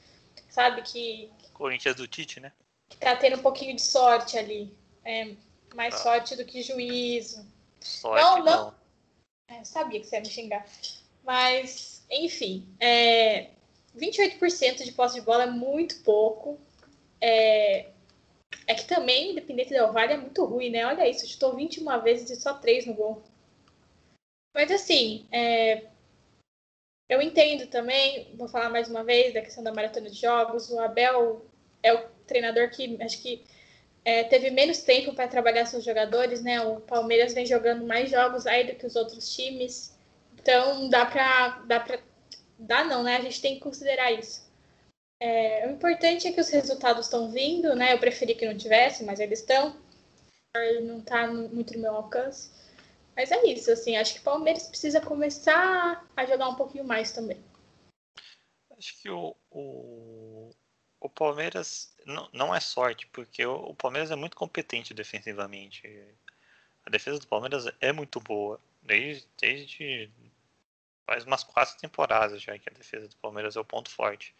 sabe? 0.49 0.81
Que, 0.81 1.31
Corinthians 1.53 1.95
do 1.95 2.07
Tite, 2.07 2.39
né? 2.39 2.51
Que 2.89 2.97
tá 2.97 3.15
tendo 3.15 3.37
um 3.37 3.41
pouquinho 3.41 3.75
de 3.75 3.81
sorte 3.81 4.37
ali. 4.37 4.75
É, 5.03 5.33
mais 5.73 5.95
ah. 5.95 5.97
sorte 5.97 6.35
do 6.35 6.45
que 6.45 6.61
juízo. 6.61 7.45
Sorte 7.79 8.21
não, 8.21 8.43
não. 8.43 8.65
não. 8.65 8.75
É, 9.47 9.63
sabia 9.63 9.99
que 9.99 10.05
você 10.05 10.15
ia 10.15 10.21
me 10.21 10.29
xingar. 10.29 10.65
Mas, 11.23 12.05
enfim, 12.09 12.67
é, 12.79 13.49
28% 13.97 14.83
de 14.83 14.91
posse 14.91 15.15
de 15.15 15.21
bola 15.21 15.43
é 15.43 15.49
muito 15.49 16.03
pouco. 16.03 16.59
É, 17.21 17.87
é 18.67 18.73
que 18.73 18.85
também, 18.85 19.31
independente 19.31 19.77
do 19.77 19.93
Vale, 19.93 20.13
é 20.13 20.17
muito 20.17 20.43
ruim, 20.45 20.69
né? 20.69 20.85
Olha 20.85 21.07
isso, 21.07 21.27
chutou 21.27 21.55
21 21.55 22.01
vezes 22.01 22.29
e 22.29 22.35
só 22.41 22.53
3 22.53 22.85
no 22.87 22.93
gol. 22.93 23.23
Mas 24.53 24.71
assim, 24.71 25.25
é... 25.31 25.85
eu 27.09 27.21
entendo 27.21 27.67
também, 27.67 28.33
vou 28.35 28.47
falar 28.47 28.69
mais 28.69 28.89
uma 28.89 29.03
vez 29.03 29.33
da 29.33 29.41
questão 29.41 29.63
da 29.63 29.73
maratona 29.73 30.09
de 30.09 30.19
jogos. 30.19 30.69
O 30.69 30.79
Abel 30.79 31.45
é 31.83 31.93
o 31.93 32.09
treinador 32.25 32.69
que 32.71 32.97
acho 33.01 33.21
que 33.21 33.43
é, 34.05 34.23
teve 34.23 34.51
menos 34.51 34.79
tempo 34.83 35.13
para 35.15 35.27
trabalhar 35.27 35.65
seus 35.65 35.83
jogadores, 35.83 36.41
né? 36.43 36.61
O 36.61 36.79
Palmeiras 36.81 37.33
vem 37.33 37.45
jogando 37.45 37.85
mais 37.85 38.11
jogos 38.11 38.45
aí 38.45 38.63
do 38.65 38.75
que 38.75 38.85
os 38.85 38.95
outros 38.95 39.35
times. 39.35 39.97
Então 40.39 40.89
dá 40.89 41.05
para 41.05 41.59
dá 41.67 41.79
para 41.79 41.99
dá 42.57 42.83
não, 42.83 43.03
né? 43.03 43.17
A 43.17 43.21
gente 43.21 43.41
tem 43.41 43.55
que 43.55 43.61
considerar 43.61 44.11
isso. 44.11 44.44
É, 45.19 45.67
o 45.67 45.71
importante 45.71 46.27
é 46.27 46.31
que 46.31 46.41
os 46.41 46.49
resultados 46.49 47.05
estão 47.05 47.31
vindo, 47.31 47.75
né? 47.75 47.93
Eu 47.93 47.99
preferi 47.99 48.35
que 48.35 48.45
não 48.45 48.57
tivesse, 48.57 49.03
mas 49.03 49.19
eles 49.19 49.39
estão. 49.39 49.75
Não 50.83 50.99
está 50.99 51.27
muito 51.27 51.73
no 51.73 51.81
meu 51.81 51.95
alcance. 51.95 52.49
Mas 53.15 53.31
é 53.31 53.45
isso, 53.45 53.71
assim, 53.71 53.95
acho 53.95 54.15
que 54.15 54.19
o 54.19 54.23
Palmeiras 54.23 54.67
precisa 54.67 54.99
começar 54.99 56.05
a 56.15 56.25
jogar 56.25 56.49
um 56.49 56.55
pouquinho 56.55 56.83
mais 56.83 57.13
também. 57.13 57.41
Acho 58.77 59.01
que 59.01 59.09
o, 59.09 59.33
o, 59.49 60.51
o 60.99 61.09
Palmeiras 61.09 61.95
não, 62.05 62.29
não 62.33 62.55
é 62.55 62.59
sorte, 62.59 63.07
porque 63.07 63.45
o, 63.45 63.55
o 63.55 63.75
Palmeiras 63.75 64.11
é 64.11 64.15
muito 64.15 64.35
competente 64.35 64.93
defensivamente. 64.93 65.81
A 66.85 66.89
defesa 66.89 67.19
do 67.19 67.27
Palmeiras 67.27 67.65
é 67.79 67.93
muito 67.93 68.19
boa, 68.19 68.59
desde, 68.81 69.25
desde 69.39 70.11
faz 71.05 71.23
umas 71.23 71.43
quatro 71.43 71.77
temporadas 71.77 72.41
já 72.41 72.57
que 72.57 72.69
a 72.69 72.73
defesa 72.73 73.07
do 73.07 73.15
Palmeiras 73.17 73.55
é 73.55 73.59
o 73.59 73.65
ponto 73.65 73.89
forte. 73.89 74.35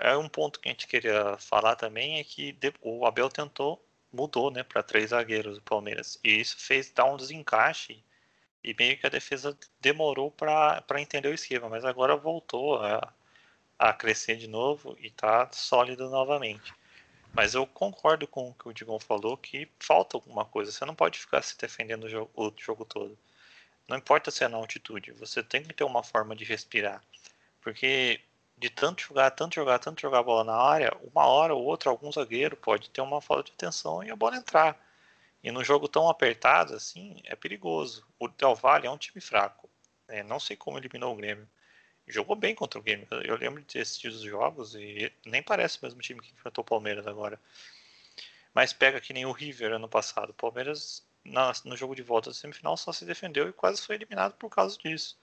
É 0.00 0.16
um 0.16 0.28
ponto 0.28 0.60
que 0.60 0.68
a 0.68 0.72
gente 0.72 0.86
queria 0.86 1.36
falar 1.38 1.76
também 1.76 2.18
é 2.18 2.24
que 2.24 2.56
o 2.80 3.06
Abel 3.06 3.28
tentou 3.28 3.82
mudou, 4.12 4.50
né, 4.50 4.62
para 4.62 4.82
três 4.82 5.10
zagueiros 5.10 5.56
do 5.56 5.62
Palmeiras 5.62 6.18
e 6.22 6.40
isso 6.40 6.56
fez 6.58 6.90
dar 6.90 7.04
um 7.04 7.16
desencaixe 7.16 8.02
e 8.62 8.74
meio 8.78 8.96
que 8.96 9.06
a 9.06 9.10
defesa 9.10 9.56
demorou 9.80 10.30
para 10.30 10.84
entender 10.98 11.28
o 11.28 11.34
esquema, 11.34 11.68
mas 11.68 11.84
agora 11.84 12.16
voltou 12.16 12.82
a, 12.82 13.12
a 13.78 13.92
crescer 13.92 14.36
de 14.36 14.48
novo 14.48 14.96
e 14.98 15.08
está 15.08 15.50
sólido 15.52 16.08
novamente. 16.08 16.72
Mas 17.34 17.54
eu 17.54 17.66
concordo 17.66 18.26
com 18.26 18.48
o 18.48 18.54
que 18.54 18.68
o 18.68 18.72
Digão 18.72 18.98
falou 18.98 19.36
que 19.36 19.68
falta 19.80 20.16
alguma 20.16 20.44
coisa. 20.44 20.70
Você 20.70 20.84
não 20.84 20.94
pode 20.94 21.18
ficar 21.18 21.42
se 21.42 21.58
defendendo 21.58 22.04
o 22.04 22.08
jogo, 22.08 22.30
o 22.34 22.52
jogo 22.56 22.84
todo. 22.84 23.18
Não 23.88 23.98
importa 23.98 24.30
se 24.30 24.44
é 24.44 24.48
na 24.48 24.56
altitude, 24.56 25.12
você 25.12 25.42
tem 25.42 25.62
que 25.62 25.74
ter 25.74 25.84
uma 25.84 26.02
forma 26.02 26.34
de 26.34 26.44
respirar. 26.44 27.02
Porque 27.60 28.20
de 28.56 28.70
tanto 28.70 29.02
jogar, 29.02 29.30
tanto 29.32 29.54
jogar, 29.54 29.78
tanto 29.78 30.00
jogar 30.00 30.20
a 30.20 30.22
bola 30.22 30.44
na 30.44 30.56
área, 30.56 30.96
uma 31.12 31.26
hora 31.26 31.54
ou 31.54 31.64
outra 31.64 31.90
algum 31.90 32.10
zagueiro 32.10 32.56
pode 32.56 32.90
ter 32.90 33.00
uma 33.00 33.20
falta 33.20 33.44
de 33.44 33.52
atenção 33.52 34.02
e 34.02 34.10
a 34.10 34.16
bola 34.16 34.36
entrar. 34.36 34.78
E 35.42 35.50
no 35.50 35.62
jogo 35.62 35.88
tão 35.88 36.08
apertado 36.08 36.74
assim, 36.74 37.20
é 37.24 37.36
perigoso. 37.36 38.06
O 38.18 38.28
Del 38.28 38.54
Valle 38.54 38.86
é 38.86 38.90
um 38.90 38.96
time 38.96 39.20
fraco. 39.20 39.68
É, 40.08 40.22
não 40.22 40.40
sei 40.40 40.56
como 40.56 40.78
eliminou 40.78 41.12
o 41.12 41.16
Grêmio. 41.16 41.48
Jogou 42.06 42.36
bem 42.36 42.54
contra 42.54 42.78
o 42.78 42.82
Grêmio. 42.82 43.06
Eu 43.24 43.36
lembro 43.36 43.60
de 43.60 43.66
ter 43.66 43.80
assistido 43.80 44.12
os 44.12 44.22
jogos 44.22 44.74
e 44.74 45.12
nem 45.26 45.42
parece 45.42 45.78
o 45.78 45.84
mesmo 45.84 46.00
time 46.00 46.20
que 46.20 46.32
enfrentou 46.32 46.62
o 46.62 46.66
Palmeiras 46.66 47.06
agora. 47.06 47.38
Mas 48.54 48.72
pega 48.72 49.00
que 49.00 49.12
nem 49.12 49.26
o 49.26 49.32
River 49.32 49.72
ano 49.72 49.88
passado. 49.88 50.30
O 50.30 50.34
Palmeiras, 50.34 51.04
no 51.64 51.76
jogo 51.76 51.94
de 51.94 52.02
volta 52.02 52.30
da 52.30 52.34
semifinal, 52.34 52.76
só 52.76 52.92
se 52.92 53.04
defendeu 53.04 53.48
e 53.48 53.52
quase 53.52 53.82
foi 53.82 53.96
eliminado 53.96 54.34
por 54.34 54.48
causa 54.48 54.78
disso. 54.78 55.18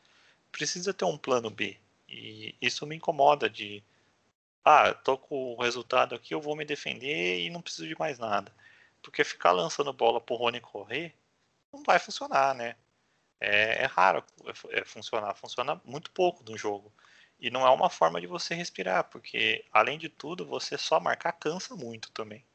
Precisa 0.51 0.93
ter 0.93 1.05
um 1.05 1.17
plano 1.17 1.49
B. 1.49 1.77
E 2.11 2.55
isso 2.61 2.85
me 2.85 2.95
incomoda 2.95 3.49
de 3.49 3.81
ah, 4.63 4.93
tô 4.93 5.17
com 5.17 5.55
o 5.55 5.61
resultado 5.61 6.13
aqui, 6.13 6.33
eu 6.33 6.41
vou 6.41 6.55
me 6.55 6.65
defender 6.65 7.39
e 7.39 7.49
não 7.49 7.61
preciso 7.61 7.87
de 7.87 7.97
mais 7.97 8.19
nada. 8.19 8.51
Porque 9.01 9.23
ficar 9.23 9.51
lançando 9.51 9.91
bola 9.93 10.21
pro 10.21 10.35
Rony 10.35 10.59
correr 10.59 11.15
não 11.73 11.81
vai 11.83 11.97
funcionar, 11.97 12.53
né? 12.53 12.75
É, 13.39 13.83
é 13.83 13.85
raro 13.85 14.23
é, 14.45 14.81
é 14.81 14.85
funcionar, 14.85 15.33
funciona 15.35 15.81
muito 15.85 16.11
pouco 16.11 16.43
no 16.43 16.57
jogo. 16.57 16.91
E 17.39 17.49
não 17.49 17.65
é 17.65 17.69
uma 17.71 17.89
forma 17.89 18.21
de 18.21 18.27
você 18.27 18.53
respirar, 18.53 19.05
porque 19.05 19.65
além 19.71 19.97
de 19.97 20.09
tudo, 20.09 20.45
você 20.45 20.77
só 20.77 20.99
marcar 20.99 21.31
cansa 21.31 21.75
muito 21.75 22.11
também. 22.11 22.45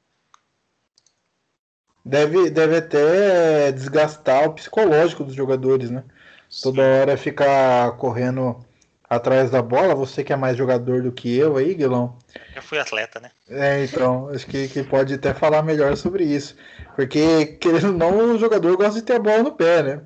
Deve, 2.05 2.51
deve 2.51 2.77
até 2.77 3.73
desgastar 3.73 4.45
o 4.45 4.55
psicológico 4.55 5.25
dos 5.25 5.35
jogadores, 5.35 5.91
né? 5.91 6.05
Sim. 6.49 6.63
Toda 6.63 6.83
hora 6.83 7.17
ficar 7.17 7.97
correndo 7.97 8.65
atrás 9.09 9.51
da 9.51 9.63
bola, 9.63 9.95
você 9.95 10.25
que 10.25 10.33
é 10.33 10.37
mais 10.37 10.57
jogador 10.57 11.03
do 11.03 11.13
que 11.13 11.37
eu 11.37 11.57
aí, 11.57 11.75
Guilão. 11.75 12.17
Eu 12.55 12.63
fui 12.63 12.79
atleta, 12.79 13.21
né? 13.21 13.31
É, 13.49 13.85
então, 13.85 14.29
acho 14.31 14.47
que, 14.47 14.69
que 14.69 14.83
pode 14.83 15.15
até 15.15 15.33
falar 15.33 15.63
melhor 15.63 15.97
sobre 15.97 16.25
isso. 16.25 16.57
Porque, 16.95 17.47
querendo 17.61 17.89
ou 17.89 17.93
não, 17.93 18.35
o 18.35 18.39
jogador 18.39 18.77
gosta 18.77 19.01
de 19.01 19.07
ter 19.07 19.15
a 19.15 19.21
bola 19.21 19.43
no 19.43 19.53
pé, 19.53 19.83
né? 19.83 20.01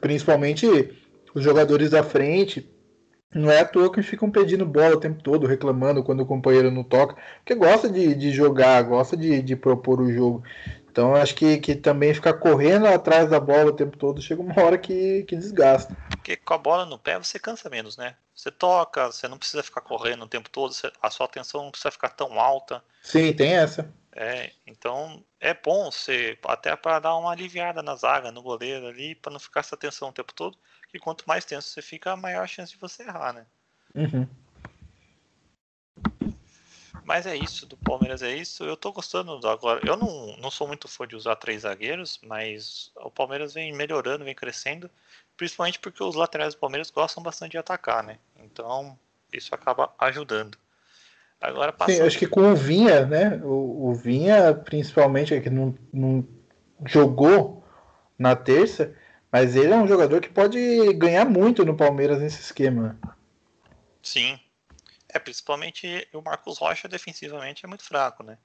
Principalmente 0.00 0.66
os 1.34 1.42
jogadores 1.42 1.90
da 1.90 2.02
frente. 2.02 2.68
Não 3.34 3.50
é 3.50 3.60
à 3.60 3.64
toa 3.64 3.92
que 3.92 4.02
ficam 4.02 4.30
pedindo 4.30 4.64
bola 4.64 4.96
o 4.96 5.00
tempo 5.00 5.22
todo, 5.22 5.46
reclamando 5.46 6.02
quando 6.02 6.20
o 6.20 6.26
companheiro 6.26 6.70
não 6.70 6.82
toca, 6.82 7.14
porque 7.40 7.54
gosta 7.54 7.86
de, 7.86 8.14
de 8.14 8.30
jogar, 8.30 8.80
gosta 8.82 9.14
de, 9.18 9.42
de 9.42 9.54
propor 9.54 10.00
o 10.00 10.10
jogo. 10.10 10.42
Então 10.98 11.14
acho 11.14 11.36
que, 11.36 11.58
que 11.58 11.76
também 11.76 12.12
ficar 12.12 12.32
correndo 12.32 12.84
atrás 12.88 13.30
da 13.30 13.38
bola 13.38 13.70
o 13.70 13.72
tempo 13.72 13.96
todo 13.96 14.20
chega 14.20 14.42
uma 14.42 14.60
hora 14.60 14.76
que, 14.76 15.22
que 15.22 15.36
desgasta. 15.36 15.94
Porque 16.10 16.36
com 16.36 16.54
a 16.54 16.58
bola 16.58 16.84
no 16.84 16.98
pé 16.98 17.16
você 17.16 17.38
cansa 17.38 17.70
menos, 17.70 17.96
né? 17.96 18.16
Você 18.34 18.50
toca, 18.50 19.06
você 19.06 19.28
não 19.28 19.38
precisa 19.38 19.62
ficar 19.62 19.80
correndo 19.80 20.24
o 20.24 20.28
tempo 20.28 20.50
todo, 20.50 20.74
a 21.00 21.08
sua 21.08 21.26
atenção 21.26 21.62
não 21.62 21.70
precisa 21.70 21.92
ficar 21.92 22.08
tão 22.08 22.40
alta. 22.40 22.82
Sim, 23.00 23.32
tem 23.32 23.54
essa. 23.54 23.88
É, 24.10 24.50
então 24.66 25.22
é 25.38 25.54
bom 25.54 25.88
você, 25.88 26.36
até 26.42 26.74
para 26.74 26.98
dar 26.98 27.14
uma 27.14 27.30
aliviada 27.30 27.80
na 27.80 27.94
zaga, 27.94 28.32
no 28.32 28.42
goleiro 28.42 28.88
ali, 28.88 29.14
para 29.14 29.32
não 29.32 29.38
ficar 29.38 29.60
essa 29.60 29.76
tensão 29.76 30.08
o 30.08 30.12
tempo 30.12 30.34
todo, 30.34 30.58
que 30.88 30.98
quanto 30.98 31.22
mais 31.28 31.44
tenso 31.44 31.68
você 31.68 31.80
fica, 31.80 32.16
maior 32.16 32.42
a 32.42 32.48
chance 32.48 32.72
de 32.72 32.78
você 32.80 33.04
errar, 33.04 33.32
né? 33.32 33.46
Uhum. 33.94 34.26
Mas 37.08 37.24
é 37.24 37.34
isso, 37.34 37.64
do 37.64 37.74
Palmeiras 37.74 38.22
é 38.22 38.36
isso. 38.36 38.62
Eu 38.62 38.76
tô 38.76 38.92
gostando 38.92 39.40
agora. 39.48 39.80
Eu 39.82 39.96
não, 39.96 40.36
não 40.36 40.50
sou 40.50 40.68
muito 40.68 40.86
fã 40.86 41.08
de 41.08 41.16
usar 41.16 41.36
três 41.36 41.62
zagueiros, 41.62 42.20
mas 42.22 42.92
o 42.96 43.10
Palmeiras 43.10 43.54
vem 43.54 43.72
melhorando, 43.72 44.26
vem 44.26 44.34
crescendo, 44.34 44.90
principalmente 45.34 45.78
porque 45.78 46.04
os 46.04 46.14
laterais 46.14 46.52
do 46.52 46.60
Palmeiras 46.60 46.90
gostam 46.90 47.22
bastante 47.22 47.52
de 47.52 47.56
atacar, 47.56 48.04
né? 48.04 48.18
Então, 48.44 48.94
isso 49.32 49.54
acaba 49.54 49.90
ajudando. 49.98 50.58
Agora 51.40 51.72
passando... 51.72 51.96
Sim, 51.96 52.02
acho 52.02 52.18
que 52.18 52.26
com 52.26 52.52
o 52.52 52.54
Vinha, 52.54 53.06
né? 53.06 53.40
O, 53.42 53.88
o 53.88 53.94
Vinha, 53.94 54.52
principalmente, 54.52 55.32
é 55.32 55.40
que 55.40 55.48
não, 55.48 55.74
não 55.90 56.28
jogou 56.84 57.64
na 58.18 58.36
terça, 58.36 58.94
mas 59.32 59.56
ele 59.56 59.72
é 59.72 59.76
um 59.76 59.88
jogador 59.88 60.20
que 60.20 60.28
pode 60.28 60.92
ganhar 60.92 61.24
muito 61.24 61.64
no 61.64 61.74
Palmeiras 61.74 62.20
nesse 62.20 62.42
esquema. 62.42 62.98
Sim, 64.02 64.38
é, 65.08 65.18
principalmente 65.18 66.08
o 66.12 66.20
Marcos 66.20 66.58
Rocha 66.58 66.88
defensivamente 66.88 67.64
é 67.64 67.68
muito 67.68 67.84
fraco, 67.84 68.22
né? 68.22 68.38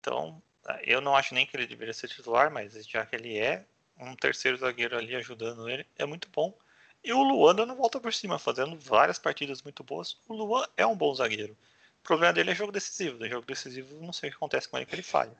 Então, 0.00 0.42
eu 0.82 1.00
não 1.00 1.16
acho 1.16 1.34
nem 1.34 1.46
que 1.46 1.56
ele 1.56 1.66
deveria 1.66 1.94
ser 1.94 2.08
titular, 2.08 2.50
mas 2.50 2.86
já 2.86 3.04
que 3.04 3.16
ele 3.16 3.38
é, 3.38 3.66
um 3.98 4.14
terceiro 4.14 4.56
zagueiro 4.56 4.96
ali 4.96 5.14
ajudando 5.16 5.68
ele 5.68 5.86
é 5.96 6.04
muito 6.06 6.28
bom. 6.28 6.56
E 7.02 7.12
o 7.12 7.22
Luan 7.22 7.54
não 7.54 7.76
volta 7.76 8.00
por 8.00 8.12
cima, 8.12 8.38
fazendo 8.38 8.78
várias 8.78 9.18
partidas 9.18 9.62
muito 9.62 9.84
boas. 9.84 10.18
O 10.28 10.34
Luan 10.34 10.66
é 10.76 10.86
um 10.86 10.96
bom 10.96 11.14
zagueiro. 11.14 11.56
O 12.00 12.02
problema 12.02 12.32
dele 12.32 12.50
é 12.50 12.54
jogo 12.54 12.72
decisivo. 12.72 13.18
No 13.18 13.28
jogo 13.28 13.46
decisivo, 13.46 14.00
não 14.02 14.12
sei 14.12 14.28
o 14.28 14.32
que 14.32 14.36
acontece 14.36 14.68
com 14.68 14.76
ele 14.76 14.86
que 14.86 14.94
ele 14.94 15.02
falha. 15.02 15.36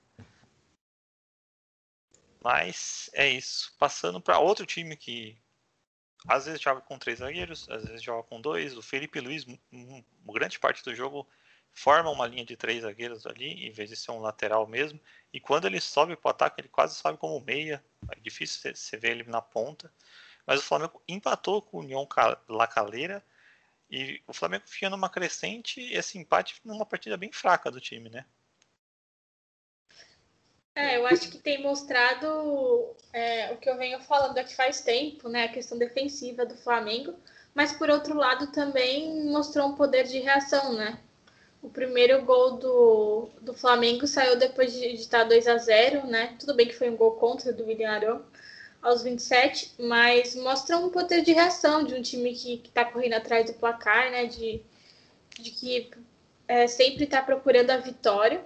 Mas 2.42 3.10
é 3.12 3.28
isso. 3.28 3.74
Passando 3.78 4.20
para 4.20 4.38
outro 4.38 4.64
time 4.64 4.96
que 4.96 5.36
às 6.26 6.46
vezes 6.46 6.60
joga 6.60 6.80
com 6.80 6.98
três 6.98 7.18
zagueiros, 7.18 7.68
às 7.68 7.84
vezes 7.84 8.02
joga 8.02 8.22
com 8.22 8.40
dois. 8.40 8.76
O 8.76 8.82
Felipe 8.82 9.20
Luiz, 9.20 9.44
grande 10.24 10.58
parte 10.58 10.82
do 10.84 10.94
jogo, 10.94 11.26
forma 11.72 12.10
uma 12.10 12.26
linha 12.26 12.44
de 12.44 12.56
três 12.56 12.82
zagueiros 12.82 13.26
ali, 13.26 13.66
em 13.66 13.70
vez 13.70 13.90
de 13.90 13.96
ser 13.96 14.10
um 14.10 14.20
lateral 14.20 14.66
mesmo. 14.66 15.00
E 15.32 15.38
quando 15.38 15.66
ele 15.66 15.80
sobe 15.80 16.16
para 16.16 16.28
o 16.28 16.30
ataque, 16.30 16.60
ele 16.60 16.68
quase 16.68 16.94
sobe 16.94 17.18
como 17.18 17.44
meia. 17.44 17.84
É 18.10 18.18
difícil 18.20 18.74
você 18.74 18.96
ver 18.96 19.10
ele 19.10 19.24
na 19.24 19.42
ponta. 19.42 19.92
Mas 20.46 20.60
o 20.60 20.62
Flamengo 20.62 21.02
empatou 21.06 21.60
com 21.60 21.78
o 21.78 21.80
União 21.80 22.08
La 22.48 22.66
Calera. 22.66 23.22
E 23.90 24.20
o 24.26 24.32
Flamengo 24.32 24.64
fica 24.66 24.90
numa 24.90 25.08
crescente 25.08 25.80
e 25.80 25.94
esse 25.94 26.18
empate 26.18 26.60
numa 26.64 26.84
partida 26.84 27.16
bem 27.16 27.30
fraca 27.30 27.70
do 27.70 27.80
time, 27.80 28.08
né? 28.08 28.24
É, 30.76 30.98
eu 30.98 31.06
acho 31.06 31.30
que 31.30 31.38
tem 31.38 31.62
mostrado 31.62 32.94
é, 33.10 33.50
o 33.50 33.56
que 33.56 33.68
eu 33.68 33.78
venho 33.78 33.98
falando 34.00 34.36
aqui 34.36 34.54
faz 34.54 34.82
tempo, 34.82 35.26
né? 35.26 35.44
A 35.44 35.48
questão 35.48 35.78
defensiva 35.78 36.44
do 36.44 36.54
Flamengo, 36.54 37.14
mas 37.54 37.72
por 37.72 37.88
outro 37.88 38.14
lado 38.14 38.52
também 38.52 39.24
mostrou 39.24 39.68
um 39.68 39.74
poder 39.74 40.04
de 40.04 40.18
reação, 40.18 40.74
né? 40.74 40.98
O 41.62 41.70
primeiro 41.70 42.22
gol 42.26 42.58
do, 42.58 43.30
do 43.40 43.54
Flamengo 43.54 44.06
saiu 44.06 44.36
depois 44.36 44.70
de, 44.74 44.80
de 44.80 45.00
estar 45.00 45.24
2 45.24 45.48
a 45.48 45.56
0 45.56 46.06
né? 46.06 46.36
Tudo 46.38 46.52
bem 46.52 46.68
que 46.68 46.76
foi 46.76 46.90
um 46.90 46.96
gol 46.96 47.12
contra 47.12 47.54
do 47.54 47.64
William 47.64 47.90
Arão 47.90 48.22
aos 48.82 49.02
27, 49.02 49.76
mas 49.78 50.34
mostra 50.36 50.76
um 50.76 50.90
poder 50.90 51.22
de 51.22 51.32
reação 51.32 51.84
de 51.84 51.94
um 51.94 52.02
time 52.02 52.34
que 52.34 52.60
está 52.66 52.84
correndo 52.84 53.14
atrás 53.14 53.46
do 53.46 53.54
placar, 53.54 54.10
né? 54.10 54.26
De, 54.26 54.62
de 55.40 55.50
que 55.52 55.90
é, 56.46 56.66
sempre 56.66 57.04
está 57.04 57.22
procurando 57.22 57.70
a 57.70 57.78
vitória 57.78 58.44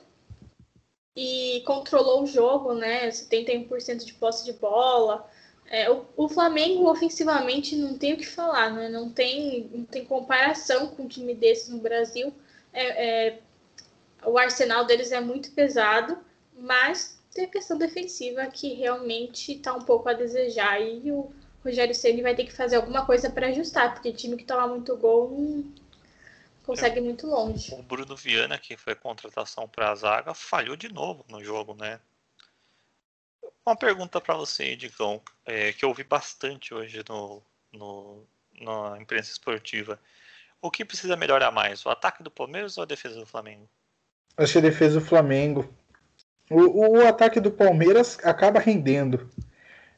e 1.22 1.60
controlou 1.66 2.22
o 2.22 2.26
jogo, 2.26 2.72
né? 2.72 3.10
71% 3.10 4.06
de 4.06 4.14
posse 4.14 4.42
de 4.42 4.54
bola. 4.54 5.28
É, 5.66 5.90
o, 5.90 6.06
o, 6.16 6.28
Flamengo 6.30 6.90
ofensivamente 6.90 7.76
não 7.76 7.98
tem 7.98 8.14
o 8.14 8.16
que 8.16 8.26
falar, 8.26 8.72
né? 8.72 8.88
Não 8.88 9.10
tem, 9.10 9.68
não 9.70 9.84
tem 9.84 10.02
comparação 10.02 10.86
com 10.86 11.02
um 11.02 11.08
time 11.08 11.34
desses 11.34 11.68
no 11.68 11.76
Brasil. 11.76 12.32
É, 12.72 13.26
é, 13.26 13.38
o 14.24 14.38
arsenal 14.38 14.86
deles 14.86 15.12
é 15.12 15.20
muito 15.20 15.52
pesado, 15.52 16.16
mas 16.58 17.20
tem 17.34 17.44
a 17.44 17.48
questão 17.48 17.76
defensiva 17.76 18.46
que 18.46 18.72
realmente 18.72 19.52
está 19.52 19.74
um 19.74 19.82
pouco 19.82 20.08
a 20.08 20.14
desejar. 20.14 20.80
E 20.80 21.12
o 21.12 21.30
Rogério 21.62 21.94
Ceni 21.94 22.22
vai 22.22 22.34
ter 22.34 22.44
que 22.44 22.52
fazer 22.52 22.76
alguma 22.76 23.04
coisa 23.04 23.28
para 23.28 23.48
ajustar, 23.48 23.92
porque 23.92 24.10
time 24.10 24.38
que 24.38 24.44
toma 24.44 24.68
muito 24.68 24.96
gol 24.96 25.28
não, 25.30 25.64
consegue 26.70 27.00
muito 27.00 27.26
longe. 27.26 27.74
O 27.74 27.82
Bruno 27.82 28.16
Viana, 28.16 28.56
que 28.56 28.76
foi 28.76 28.94
contratação 28.94 29.68
para 29.68 29.90
a 29.90 29.94
zaga, 29.94 30.34
falhou 30.34 30.76
de 30.76 30.92
novo 30.92 31.24
no 31.28 31.42
jogo, 31.42 31.74
né? 31.74 31.98
Uma 33.66 33.76
pergunta 33.76 34.20
para 34.20 34.36
você, 34.36 34.64
Edicão, 34.64 35.20
é, 35.44 35.72
que 35.72 35.84
eu 35.84 35.88
ouvi 35.88 36.04
bastante 36.04 36.72
hoje 36.72 37.02
no, 37.08 37.42
no, 37.72 38.24
na 38.60 39.00
imprensa 39.00 39.32
esportiva. 39.32 39.98
O 40.62 40.70
que 40.70 40.84
precisa 40.84 41.16
melhorar 41.16 41.50
mais, 41.50 41.84
o 41.84 41.90
ataque 41.90 42.22
do 42.22 42.30
Palmeiras 42.30 42.78
ou 42.78 42.82
a 42.82 42.86
defesa 42.86 43.18
do 43.18 43.26
Flamengo? 43.26 43.68
Acho 44.36 44.52
que 44.52 44.58
a 44.58 44.62
defesa 44.62 45.00
do 45.00 45.04
Flamengo. 45.04 45.72
O, 46.50 46.98
o 46.98 47.06
ataque 47.06 47.40
do 47.40 47.50
Palmeiras 47.50 48.18
acaba 48.22 48.60
rendendo. 48.60 49.28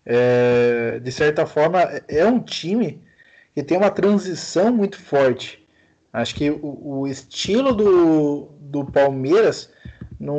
É, 0.05 0.99
de 1.01 1.13
certa 1.13 1.47
forma, 1.47 1.81
é 2.09 2.25
um 2.25 2.43
time 2.43 3.07
que 3.55 3.63
tem 3.63 3.77
uma 3.77 3.91
transição 3.91 4.73
muito 4.73 4.99
forte 4.99 5.62
Acho 6.13 6.35
que 6.35 6.51
o, 6.51 7.01
o 7.01 7.07
estilo 7.07 7.73
do, 7.73 8.51
do 8.61 8.85
Palmeiras 8.85 9.71
não, 10.21 10.39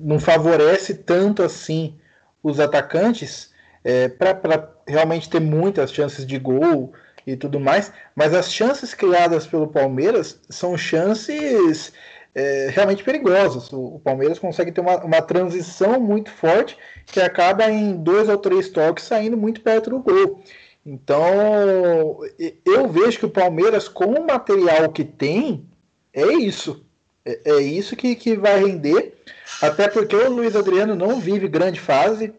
não 0.00 0.20
favorece 0.20 0.94
tanto 0.94 1.42
assim 1.42 1.98
os 2.42 2.60
atacantes 2.60 3.50
é, 3.84 4.08
para 4.08 4.70
realmente 4.86 5.28
ter 5.28 5.40
muitas 5.40 5.92
chances 5.92 6.26
de 6.26 6.38
gol 6.38 6.92
e 7.26 7.36
tudo 7.36 7.60
mais, 7.60 7.92
mas 8.14 8.34
as 8.34 8.52
chances 8.52 8.94
criadas 8.94 9.46
pelo 9.46 9.68
Palmeiras 9.68 10.40
são 10.48 10.76
chances 10.76 11.92
é, 12.34 12.70
realmente 12.72 13.04
perigosas. 13.04 13.72
O, 13.72 13.96
o, 13.96 14.00
Palmeiras 14.00 14.38
consegue 14.38 14.72
ter 14.72 14.80
uma, 14.80 15.04
uma 15.04 15.22
transição 15.22 16.00
muito 16.00 16.30
forte 16.30 16.76
que 17.06 17.20
acaba 17.20 17.70
em 17.70 17.96
dois 17.96 18.28
ou 18.28 18.38
três 18.38 18.68
toques 18.68 19.04
saindo 19.04 19.36
muito 19.36 19.60
perto 19.60 19.90
do 19.90 20.00
gol. 20.00 20.42
Então, 20.84 22.20
eu 22.64 22.88
vejo 22.88 23.18
que 23.18 23.26
o 23.26 23.30
Palmeiras, 23.30 23.88
com 23.88 24.06
o 24.06 24.26
material 24.26 24.90
que 24.90 25.04
tem, 25.04 25.64
é 26.12 26.26
isso. 26.32 26.84
É, 27.24 27.40
é 27.44 27.60
isso 27.60 27.96
que, 27.96 28.16
que 28.16 28.36
vai 28.36 28.60
render. 28.64 29.14
Até 29.60 29.88
porque 29.88 30.16
o 30.16 30.30
Luiz 30.30 30.56
Adriano 30.56 30.94
não 30.94 31.20
vive 31.20 31.46
grande 31.48 31.78
fase. 31.78 32.32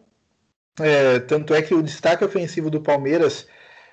É, 0.78 1.20
tanto 1.20 1.54
é 1.54 1.62
que 1.62 1.74
o 1.74 1.82
destaque 1.82 2.24
ofensivo 2.24 2.68
do 2.68 2.80
Palmeiras 2.80 3.46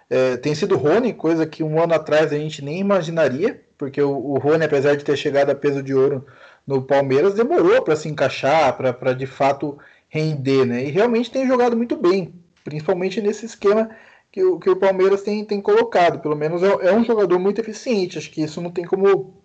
é, 0.09 0.35
tem 0.35 0.53
sido 0.53 0.75
o 0.75 0.77
Rony, 0.77 1.13
coisa 1.13 1.45
que 1.45 1.63
um 1.63 1.81
ano 1.81 1.93
atrás 1.93 2.33
a 2.33 2.37
gente 2.37 2.63
nem 2.63 2.79
imaginaria, 2.79 3.61
porque 3.77 4.01
o, 4.01 4.11
o 4.11 4.37
Rony, 4.37 4.65
apesar 4.65 4.95
de 4.95 5.05
ter 5.05 5.15
chegado 5.15 5.51
a 5.51 5.55
peso 5.55 5.81
de 5.81 5.93
ouro 5.93 6.25
no 6.67 6.81
Palmeiras, 6.81 7.35
demorou 7.35 7.81
para 7.81 7.95
se 7.95 8.09
encaixar, 8.09 8.75
para 8.75 9.13
de 9.13 9.25
fato 9.25 9.77
render, 10.09 10.65
né? 10.65 10.83
E 10.83 10.91
realmente 10.91 11.31
tem 11.31 11.47
jogado 11.47 11.77
muito 11.77 11.95
bem, 11.95 12.33
principalmente 12.63 13.21
nesse 13.21 13.45
esquema 13.45 13.89
que 14.31 14.43
o, 14.43 14.59
que 14.59 14.69
o 14.69 14.75
Palmeiras 14.75 15.21
tem, 15.23 15.43
tem 15.43 15.59
colocado. 15.61 16.19
Pelo 16.19 16.35
menos 16.35 16.63
é, 16.63 16.89
é 16.89 16.93
um 16.93 17.03
jogador 17.03 17.37
muito 17.37 17.59
eficiente, 17.59 18.17
acho 18.17 18.31
que 18.31 18.41
isso 18.41 18.61
não 18.61 18.71
tem 18.71 18.85
como, 18.85 19.43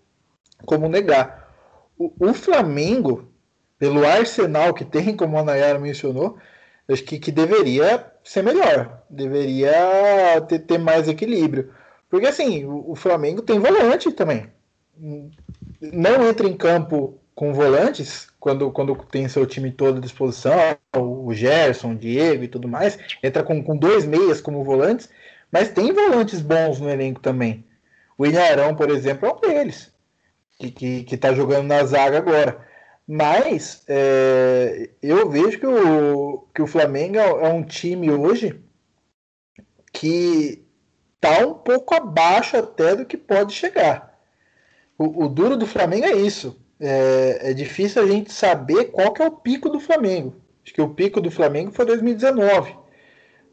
como 0.65 0.89
negar. 0.89 1.53
O, 1.99 2.13
o 2.19 2.35
Flamengo, 2.35 3.29
pelo 3.79 4.07
arsenal 4.07 4.73
que 4.73 4.85
tem, 4.85 5.17
como 5.17 5.39
a 5.39 5.45
Nayara 5.45 5.79
mencionou, 5.79 6.39
acho 6.89 7.03
que, 7.03 7.19
que 7.19 7.33
deveria 7.33 8.13
ser 8.23 8.43
melhor, 8.43 9.03
deveria 9.11 10.41
ter, 10.49 10.61
ter 10.61 10.79
mais 10.79 11.09
equilíbrio. 11.09 11.73
Porque 12.09 12.27
assim, 12.27 12.65
o, 12.65 12.93
o 12.93 12.95
Flamengo 12.95 13.43
tem 13.43 13.59
volante 13.59 14.13
também. 14.13 14.47
Não 15.81 16.27
entra 16.29 16.47
em 16.47 16.57
campo 16.57 17.21
com 17.37 17.53
volantes, 17.53 18.29
quando, 18.41 18.73
quando 18.73 18.97
tem 18.97 19.29
seu 19.29 19.47
time 19.47 19.71
todo 19.71 19.99
à 19.99 20.01
disposição, 20.01 20.55
o 20.97 21.35
Gerson, 21.35 21.93
o 21.93 21.95
Diego 21.95 22.43
e 22.43 22.49
tudo 22.49 22.67
mais, 22.67 22.99
entra 23.23 23.45
com, 23.45 23.63
com 23.63 23.77
dois 23.77 24.07
meias 24.07 24.41
como 24.41 24.65
volantes, 24.65 25.11
mas 25.53 25.69
tem 25.69 25.93
volantes 25.93 26.41
bons 26.41 26.81
no 26.81 26.89
elenco 26.89 27.21
também. 27.21 27.63
O 28.17 28.25
Ilharão, 28.25 28.75
por 28.75 28.89
exemplo, 28.89 29.29
é 29.29 29.33
um 29.35 29.41
deles, 29.41 29.93
que, 30.59 30.71
que, 30.71 31.05
que 31.05 31.17
tá 31.19 31.35
jogando 31.35 31.67
na 31.67 31.85
zaga 31.85 32.17
agora. 32.17 32.67
Mas 33.07 33.85
é, 33.87 34.89
eu 35.03 35.29
vejo 35.29 35.61
que 35.61 35.67
o, 35.67 36.49
que 36.55 36.63
o 36.63 36.67
Flamengo 36.67 37.19
é 37.19 37.49
um 37.49 37.63
time 37.63 38.11
hoje 38.11 38.59
que 39.93 40.65
está 41.17 41.47
um 41.47 41.53
pouco 41.53 41.95
abaixo 41.95 42.57
até 42.57 42.97
do 42.97 43.05
que 43.05 43.19
pode 43.19 43.53
chegar. 43.53 44.19
O, 44.97 45.27
o 45.27 45.29
duro 45.29 45.55
do 45.55 45.67
Flamengo 45.67 46.07
é 46.07 46.15
isso. 46.15 46.59
É, 46.79 47.51
é, 47.51 47.55
difícil 47.55 48.03
a 48.03 48.07
gente 48.07 48.33
saber 48.33 48.87
qual 48.87 49.13
que 49.13 49.23
é 49.23 49.27
o 49.27 49.31
pico 49.31 49.69
do 49.69 49.81
Flamengo. 49.81 50.37
Acho 50.63 50.75
que 50.75 50.83
o 50.83 50.91
pico 50.91 51.21
do 51.21 51.31
Flamengo 51.31 51.73
foi 51.73 51.87
2019. 51.87 52.77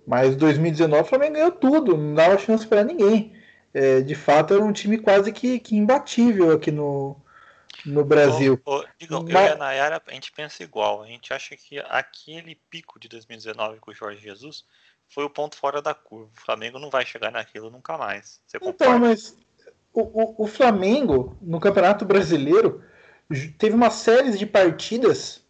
Mas 0.05 0.35
2019 0.35 1.03
o 1.03 1.05
Flamengo 1.05 1.33
ganhou 1.33 1.51
tudo, 1.51 1.97
não 1.97 2.13
dava 2.13 2.37
chance 2.37 2.67
para 2.67 2.83
ninguém. 2.83 3.33
É, 3.73 4.01
de 4.01 4.13
fato, 4.13 4.53
era 4.53 4.63
um 4.63 4.73
time 4.73 4.97
quase 4.97 5.31
que, 5.31 5.59
que 5.59 5.75
imbatível 5.75 6.51
aqui 6.51 6.71
no, 6.71 7.15
no 7.85 8.03
Brasil. 8.03 8.59
Ô, 8.65 8.79
ô, 8.79 8.85
digam, 8.99 9.23
Mas... 9.23 9.33
Eu 9.33 9.41
e 9.41 9.47
a 9.51 9.55
Nayara, 9.55 10.01
a 10.05 10.13
gente 10.13 10.31
pensa 10.31 10.61
igual. 10.61 11.01
A 11.01 11.07
gente 11.07 11.33
acha 11.33 11.55
que 11.55 11.79
aquele 11.79 12.55
pico 12.69 12.99
de 12.99 13.07
2019 13.07 13.79
com 13.79 13.91
o 13.91 13.93
Jorge 13.93 14.21
Jesus 14.21 14.65
foi 15.07 15.23
o 15.23 15.29
ponto 15.29 15.55
fora 15.55 15.81
da 15.81 15.93
curva. 15.93 16.31
O 16.35 16.41
Flamengo 16.41 16.79
não 16.79 16.89
vai 16.89 17.05
chegar 17.05 17.31
naquilo 17.31 17.69
nunca 17.69 17.97
mais. 17.97 18.41
Você 18.45 18.57
então, 18.61 18.99
mas 18.99 19.37
o, 19.93 20.01
o, 20.01 20.43
o, 20.43 20.47
Flamengo, 20.47 21.37
no 21.41 21.59
Campeonato 21.59 22.05
Brasileiro, 22.05 22.83
teve 23.57 23.75
uma 23.75 23.89
série 23.89 24.31
de 24.31 24.45
partidas 24.45 25.41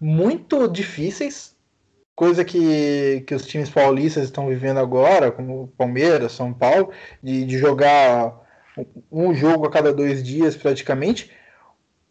muito 0.00 0.68
difíceis, 0.68 1.56
coisa 2.14 2.44
que, 2.44 3.22
que 3.26 3.34
os 3.34 3.46
times 3.46 3.70
paulistas 3.70 4.24
estão 4.24 4.48
vivendo 4.48 4.78
agora, 4.78 5.30
como 5.30 5.72
Palmeiras, 5.76 6.32
São 6.32 6.52
Paulo, 6.52 6.90
de, 7.22 7.44
de 7.44 7.58
jogar 7.58 8.34
um 9.10 9.34
jogo 9.34 9.66
a 9.66 9.70
cada 9.70 9.92
dois 9.92 10.22
dias 10.22 10.56
praticamente 10.56 11.30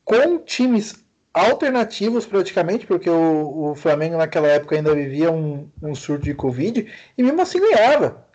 com 0.04 0.40
times 0.40 0.96
alternativos 1.34 2.26
praticamente, 2.26 2.88
porque 2.88 3.10
o, 3.10 3.72
o, 3.72 3.76
Flamengo 3.76 4.18
naquela 4.18 4.48
época 4.48 4.76
ainda 4.76 4.96
vivia 4.96 5.30
um, 5.30 5.70
um, 5.84 5.94
surto 5.94 6.24
de 6.24 6.34
Covid, 6.34 6.88
e 7.18 7.24
mesmo 7.24 7.42
assim 7.42 7.60
ganhava. 7.60 8.26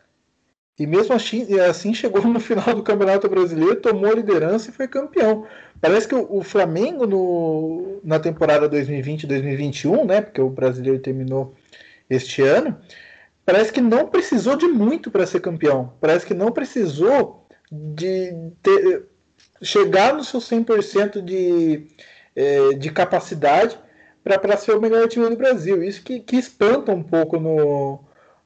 E 0.79 0.87
mesmo 0.87 1.15
assim, 1.15 1.59
assim 1.61 1.95
chegou 1.95 2.23
no 2.23 2.39
final 2.39 2.75
do 2.75 2.83
Campeonato 2.83 3.29
Brasileiro, 3.29 3.77
tomou 3.77 4.11
a 4.11 4.15
liderança 4.15 4.71
e 4.71 4.73
foi 4.73 4.87
campeão. 4.87 5.47
Parece 5.83 6.07
que 6.07 6.15
o, 6.15 6.37
o 6.37 6.45
Flamengo 6.45 7.09
no, 7.09 8.01
na 8.05 8.21
temporada 8.21 8.71
2020-2021, 8.71 10.07
né, 10.07 10.21
porque 10.21 10.41
o 10.41 10.49
brasileiro 10.49 11.01
terminou 11.01 11.57
este 12.09 12.41
ano, 12.41 12.79
parece 13.45 13.73
que 13.73 13.81
não 13.81 14.07
precisou 14.07 14.55
de 14.55 14.69
muito 14.69 15.11
para 15.11 15.27
ser 15.27 15.41
campeão. 15.41 15.93
Parece 16.01 16.25
que 16.25 16.35
não 16.35 16.53
precisou 16.53 17.49
de 17.69 18.33
ter, 18.63 19.09
chegar 19.61 20.15
no 20.15 20.23
seu 20.23 20.39
100% 20.39 21.21
de, 21.21 21.89
é, 22.37 22.75
de 22.75 22.89
capacidade 22.93 23.77
para 24.23 24.57
ser 24.57 24.77
o 24.77 24.81
melhor 24.81 25.09
time 25.09 25.29
do 25.29 25.37
Brasil. 25.37 25.83
Isso 25.83 26.01
que, 26.05 26.21
que 26.21 26.37
espanta 26.37 26.93
um 26.93 27.03
pouco 27.03 27.41
no, 27.41 27.99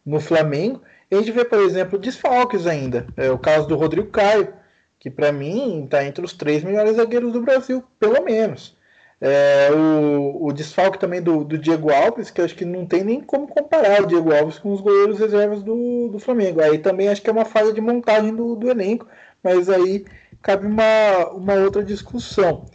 no 0.07 0.20
Flamengo. 0.20 0.81
a 1.12 1.16
gente 1.16 1.33
vê, 1.33 1.44
por 1.44 1.59
exemplo, 1.59 1.99
desfalques 1.99 2.66
ainda. 2.66 3.07
É 3.14 3.31
o 3.31 3.38
caso 3.38 3.68
do 3.68 3.77
Rodrigo 3.77 4.09
Caio, 4.09 4.55
que 4.98 5.11
para 5.11 5.32
mim 5.32 5.85
está 5.85 6.04
entre 6.04 6.24
os 6.24 6.32
três 6.32 6.64
melhores 6.64 6.96
zagueiros 6.96 7.32
do 7.32 7.42
Brasil, 7.42 7.85
pelo 7.98 8.22
menos. 8.22 8.76
É, 9.18 9.70
o, 9.72 10.46
o 10.46 10.52
desfalque 10.52 10.98
também 10.98 11.22
do, 11.22 11.42
do, 11.42 11.56
Diego 11.56 11.90
Alves, 11.90 12.30
que 12.30 12.42
acho 12.42 12.54
que 12.54 12.66
não 12.66 12.85
tem 12.85 13.02
nem 13.02 13.20
como 13.20 13.48
comparar 13.48 14.02
o 14.02 14.06
Diego 14.06 14.35
Alves 14.35 14.59
com 14.59 14.72
os 14.72 14.80
goleiros 14.80 15.18
reservas 15.18 15.62
do, 15.62 16.09
do 16.09 16.18
Flamengo. 16.18 16.61
Aí 16.61 16.78
também 16.78 17.09
acho 17.09 17.22
que 17.22 17.30
é 17.30 17.32
uma 17.32 17.46
falha 17.46 17.72
de 17.72 17.80
montagem 17.80 18.35
do, 18.35 18.54
do 18.54 18.70
elenco, 18.70 19.06
mas 19.42 19.70
aí 19.70 20.04
cabe 20.42 20.66
uma, 20.66 21.30
uma 21.30 21.54
outra 21.54 21.82
discussão. 21.82 22.66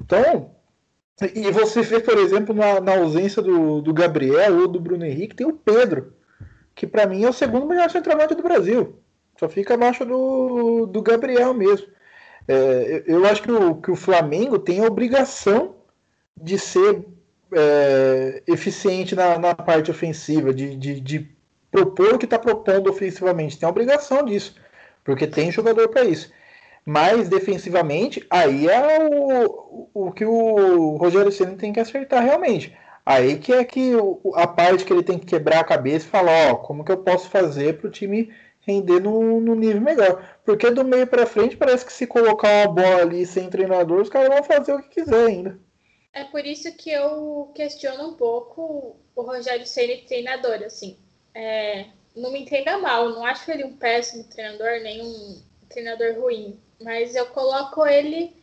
Então, 0.00 0.50
e 1.34 1.50
você 1.50 1.82
vê, 1.82 2.00
por 2.00 2.16
exemplo, 2.18 2.54
na, 2.54 2.80
na 2.80 2.96
ausência 2.96 3.42
do, 3.42 3.82
do 3.82 3.92
Gabriel 3.92 4.60
ou 4.60 4.68
do 4.68 4.80
Bruno 4.80 5.04
Henrique, 5.04 5.36
tem 5.36 5.46
o 5.46 5.52
Pedro, 5.52 6.14
que 6.74 6.86
para 6.86 7.06
mim 7.06 7.24
é 7.24 7.28
o 7.28 7.32
segundo 7.32 7.66
melhor 7.66 7.90
centroavante 7.90 8.34
do 8.34 8.42
Brasil. 8.42 8.98
Só 9.40 9.48
fica 9.48 9.72
abaixo 9.72 10.04
do, 10.04 10.84
do 10.84 11.00
Gabriel 11.00 11.54
mesmo. 11.54 11.86
É, 12.46 13.04
eu 13.06 13.24
acho 13.24 13.42
que 13.42 13.50
o, 13.50 13.74
que 13.76 13.90
o 13.90 13.96
Flamengo 13.96 14.58
tem 14.58 14.80
a 14.80 14.86
obrigação 14.86 15.76
de 16.36 16.58
ser 16.58 17.06
é, 17.50 18.42
eficiente 18.46 19.14
na, 19.14 19.38
na, 19.38 19.54
parte 19.54 19.90
ofensiva, 19.90 20.52
de, 20.52 20.76
de, 20.76 21.00
de 21.00 21.30
propor 21.70 22.14
o 22.14 22.18
que 22.18 22.26
está 22.26 22.38
propondo 22.38 22.90
ofensivamente. 22.90 23.58
Tem 23.58 23.66
a 23.66 23.70
obrigação 23.70 24.22
disso, 24.26 24.56
porque 25.02 25.26
tem 25.26 25.50
jogador 25.50 25.88
para 25.88 26.04
isso. 26.04 26.30
Mas 26.84 27.30
defensivamente, 27.30 28.26
aí 28.28 28.68
é 28.68 29.08
o, 29.08 29.88
o 29.94 30.12
que 30.12 30.26
o 30.26 30.98
Rogério 30.98 31.32
Senna 31.32 31.56
tem 31.56 31.72
que 31.72 31.80
acertar 31.80 32.22
realmente. 32.22 32.76
Aí 33.06 33.38
que 33.38 33.54
é 33.54 33.64
que 33.64 33.92
a 34.34 34.46
parte 34.46 34.84
que 34.84 34.92
ele 34.92 35.02
tem 35.02 35.18
que 35.18 35.24
quebrar 35.24 35.60
a 35.60 35.64
cabeça 35.64 36.06
e 36.06 36.10
falar, 36.10 36.52
ó, 36.52 36.56
como 36.56 36.84
que 36.84 36.92
eu 36.92 36.98
posso 36.98 37.30
fazer 37.30 37.78
para 37.78 37.88
o 37.88 37.90
time 37.90 38.30
render 38.60 39.00
no, 39.00 39.54
nível 39.54 39.80
melhor. 39.80 40.38
Porque 40.44 40.70
do 40.70 40.84
meio 40.84 41.06
para 41.06 41.26
frente 41.26 41.56
parece 41.56 41.84
que 41.84 41.92
se 41.92 42.06
colocar 42.06 42.66
uma 42.66 42.74
bola 42.74 43.02
ali 43.02 43.26
sem 43.26 43.48
treinador, 43.50 44.00
os 44.00 44.08
caras 44.08 44.28
vão 44.28 44.42
fazer 44.42 44.74
o 44.74 44.82
que 44.82 45.02
quiser 45.02 45.26
ainda. 45.26 45.58
É 46.12 46.24
por 46.24 46.44
isso 46.44 46.72
que 46.76 46.90
eu 46.90 47.50
questiono 47.54 48.08
um 48.08 48.14
pouco 48.14 48.96
o 49.14 49.22
Rogério 49.22 49.66
Senna 49.66 49.96
treinador, 50.06 50.62
assim. 50.64 50.96
É, 51.34 51.86
não 52.16 52.32
me 52.32 52.42
entenda 52.42 52.78
mal, 52.78 53.08
não 53.10 53.24
acho 53.24 53.50
ele 53.50 53.64
um 53.64 53.76
péssimo 53.76 54.24
treinador, 54.24 54.80
nem 54.82 55.02
um 55.02 55.40
treinador 55.68 56.18
ruim 56.20 56.58
mas 56.80 57.14
eu 57.14 57.26
coloco 57.26 57.86
ele 57.86 58.34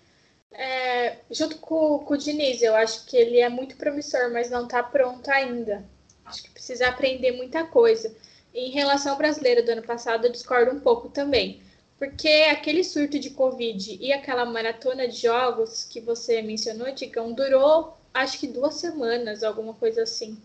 é, 0.51 1.17
junto 1.31 1.57
com, 1.57 1.99
com, 1.99 2.13
o 2.13 2.17
Diniz. 2.17 2.61
Eu 2.61 2.75
acho 2.75 3.05
que 3.05 3.17
ele 3.17 3.39
é 3.39 3.49
muito 3.49 3.75
promissor, 3.75 4.31
mas 4.31 4.49
não 4.49 4.63
está 4.65 4.83
pronto 4.83 5.29
ainda. 5.29 5.83
Acho 6.25 6.43
que 6.43 6.51
precisa 6.51 6.87
aprender 6.87 7.31
muita 7.31 7.65
coisa. 7.65 8.15
Em 8.57 8.71
relação 8.71 9.11
ao 9.11 9.19
brasileiro 9.19 9.63
do 9.63 9.69
ano 9.69 9.83
passado, 9.83 10.25
eu 10.25 10.31
discordo 10.31 10.71
um 10.71 10.79
pouco 10.79 11.09
também. 11.09 11.61
Porque 11.99 12.27
aquele 12.49 12.83
surto 12.83 13.19
de 13.19 13.29
Covid 13.29 13.99
e 14.01 14.11
aquela 14.11 14.45
maratona 14.45 15.07
de 15.07 15.15
jogos 15.15 15.83
que 15.83 16.01
você 16.01 16.41
mencionou, 16.41 16.91
Ticão, 16.91 17.33
durou 17.33 17.95
acho 18.11 18.39
que 18.39 18.47
duas 18.47 18.73
semanas, 18.73 19.43
alguma 19.43 19.75
coisa 19.75 20.01
assim. 20.01 20.41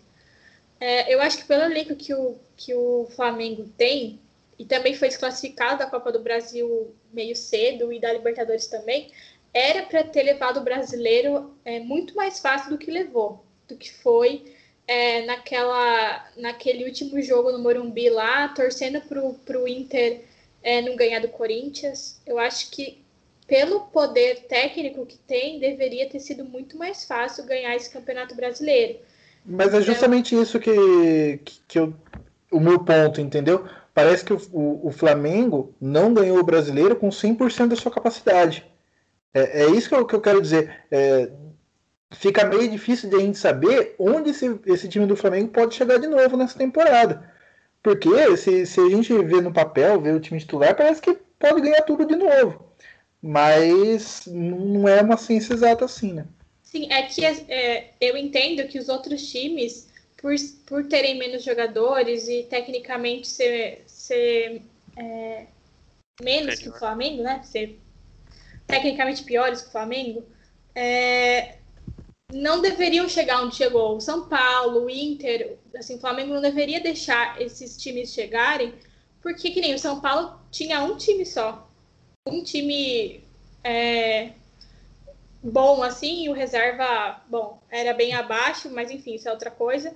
É, 0.79 1.13
eu 1.13 1.23
acho 1.23 1.39
que 1.39 1.47
pelo 1.47 1.63
elenco 1.63 1.97
que 1.97 2.13
o, 2.13 2.37
que 2.55 2.75
o 2.75 3.07
Flamengo 3.17 3.67
tem, 3.79 4.21
e 4.59 4.67
também 4.67 4.95
foi 4.95 5.09
desclassificado 5.09 5.79
da 5.79 5.87
Copa 5.87 6.13
do 6.13 6.21
Brasil 6.21 6.95
meio 7.11 7.35
cedo 7.35 7.91
e 7.91 7.99
da 7.99 8.13
Libertadores 8.13 8.67
também, 8.67 9.11
era 9.55 9.85
para 9.85 10.05
ter 10.05 10.23
levado 10.23 10.59
o 10.59 10.65
brasileiro 10.65 11.57
é, 11.65 11.81
muito 11.81 12.15
mais 12.15 12.41
fácil 12.41 12.69
do 12.69 12.79
que 12.79 12.91
levou, 12.91 13.43
do 13.67 13.75
que 13.75 13.91
foi 13.91 14.53
é, 14.87 15.25
naquela, 15.25 16.27
naquele 16.37 16.85
último 16.85 17.21
jogo 17.23 17.53
no 17.53 17.59
Morumbi 17.59 18.11
lá, 18.11 18.49
torcendo 18.49 19.01
para 19.01 19.59
o 19.61 19.69
Inter 19.69 20.23
é, 20.63 20.81
não 20.83 20.97
ganhar 20.97 21.21
do 21.21 21.29
Corinthians. 21.29 22.21
Eu 22.27 22.39
acho 22.39 22.71
que, 22.71 22.99
pelo 23.47 23.81
poder 23.81 24.47
técnico 24.49 25.07
que 25.07 25.19
tem, 25.19 25.59
deveria 25.59 26.09
ter 26.09 26.21
sido 26.21 26.45
muito 26.45 26.77
mais 26.77 27.05
fácil 27.05 27.45
ganhar 27.45 27.75
esse 27.75 27.91
campeonato 27.91 28.35
brasileiro. 28.35 28.99
Mas 29.45 29.75
é 29.75 29.81
justamente 29.81 30.41
isso 30.41 30.61
que, 30.61 31.41
que, 31.45 31.61
que 31.67 31.79
eu, 31.79 31.95
o 32.51 32.61
meu 32.61 32.85
ponto, 32.85 33.21
entendeu? 33.21 33.67
Parece 33.93 34.25
que 34.25 34.33
o, 34.33 34.41
o, 34.53 34.87
o 34.89 34.91
Flamengo 34.91 35.75
não 35.81 36.15
ganhou 36.15 36.39
o 36.39 36.45
brasileiro 36.45 36.97
com 36.97 37.09
100% 37.09 37.69
da 37.69 37.77
sua 37.77 37.91
capacidade. 37.91 38.65
É, 39.35 39.65
é 39.65 39.71
isso 39.71 39.89
que 39.89 39.95
eu, 39.95 40.07
que 40.07 40.15
eu 40.15 40.21
quero 40.21 40.41
dizer. 40.41 40.85
É, 40.91 41.31
fica 42.13 42.45
meio 42.45 42.71
difícil 42.71 43.09
de 43.11 43.17
a 43.17 43.21
gente 43.21 43.39
saber 43.39 43.95
onde 43.99 44.31
esse, 44.31 44.59
esse 44.67 44.89
time 44.89 45.07
do 45.07 45.17
Flamengo 45.17 45.49
pode 45.49 45.75
chegar 45.75 45.99
de 45.99 46.07
novo 46.07 46.37
nessa 46.37 46.59
temporada. 46.59 47.31
Porque 47.83 48.37
se, 48.37 48.65
se 48.67 48.81
a 48.81 48.89
gente 48.89 49.13
vê 49.25 49.41
no 49.41 49.53
papel, 49.53 50.01
vê 50.01 50.13
o 50.13 50.21
time 50.21 50.39
titular, 50.39 50.77
parece 50.77 51.03
que 51.03 51.19
pode 51.39 51.61
ganhar 51.61 51.83
tudo 51.83 52.07
de 52.07 52.15
novo. 52.15 52.65
Mas 53.21 54.23
não 54.27 54.89
é 54.89 55.01
uma 55.01 55.17
ciência 55.17 55.55
exata 55.55 55.85
assim, 55.85 56.13
né? 56.13 56.27
Sim, 56.63 56.91
é 56.91 57.03
que 57.03 57.25
é, 57.25 57.91
eu 58.01 58.17
entendo 58.17 58.67
que 58.69 58.79
os 58.79 58.89
outros 58.89 59.31
times, 59.31 59.89
por, 60.17 60.35
por 60.67 60.87
terem 60.87 61.19
menos 61.19 61.43
jogadores 61.43 62.29
e 62.29 62.45
tecnicamente 62.45 63.29
ser, 63.29 63.83
ser 63.87 64.63
é, 64.97 65.47
menos 66.23 66.59
que 66.59 66.69
o 66.69 66.79
Flamengo, 66.79 67.23
né? 67.23 67.43
Ser 67.45 67.79
tecnicamente 68.67 69.25
piores 69.25 69.63
que 69.63 69.69
o 69.69 69.73
Flamengo, 69.73 70.25
é, 70.75 71.57
não 72.33 72.61
deveriam 72.63 73.09
chegar 73.09 73.43
onde 73.43 73.57
chegou 73.57 73.97
o 73.97 74.01
São 74.01 74.29
Paulo, 74.29 74.85
o 74.85 74.91
Inter, 74.91 75.59
assim, 75.77 75.97
o 75.97 76.01
Flamengo 76.01 76.33
não 76.33 76.41
deveria 76.41 76.81
deixar 76.81 77.41
esses 77.41 77.77
times 77.77 78.13
chegarem, 78.13 78.75
porque 79.21 79.51
que 79.51 79.61
nem 79.61 79.75
o 79.75 79.79
São 79.79 80.01
Paulo 80.01 80.41
tinha 80.51 80.83
um 80.83 80.97
time 80.97 81.27
só, 81.27 81.69
um 82.27 82.43
time 82.43 83.23
é, 83.63 84.33
bom 85.43 85.83
assim, 85.83 86.25
e 86.25 86.29
o 86.29 86.33
reserva, 86.33 87.23
bom, 87.29 87.61
era 87.71 87.93
bem 87.93 88.15
abaixo, 88.15 88.71
mas 88.71 88.91
enfim, 88.91 89.15
isso 89.15 89.29
é 89.29 89.33
outra 89.33 89.51
coisa. 89.51 89.95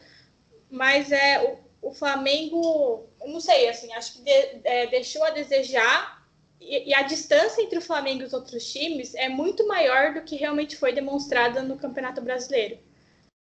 Mas 0.71 1.13
é 1.13 1.59
o, 1.83 1.89
o 1.89 1.93
Flamengo, 1.93 3.07
não 3.25 3.41
sei, 3.41 3.69
assim, 3.69 3.93
acho 3.93 4.15
que 4.15 4.23
de, 4.23 4.61
é, 4.65 4.87
deixou 4.89 5.25
a 5.25 5.31
desejar 5.31 6.16
e, 6.61 6.91
e, 6.91 6.95
a 6.95 7.03
distância 7.03 7.63
entre 7.63 7.79
o 7.79 7.83
Flamengo 7.83 8.23
e 8.23 8.25
os 8.25 8.33
outros 8.33 8.73
times 8.73 9.15
é 9.15 9.29
muito 9.29 9.67
maior 9.67 10.15
do 10.15 10.23
que 10.23 10.37
realmente 10.37 10.77
foi 10.77 10.93
demonstrada 10.93 11.63
no 11.63 11.77
Campeonato 11.77 12.21
Brasileiro. 12.21 12.79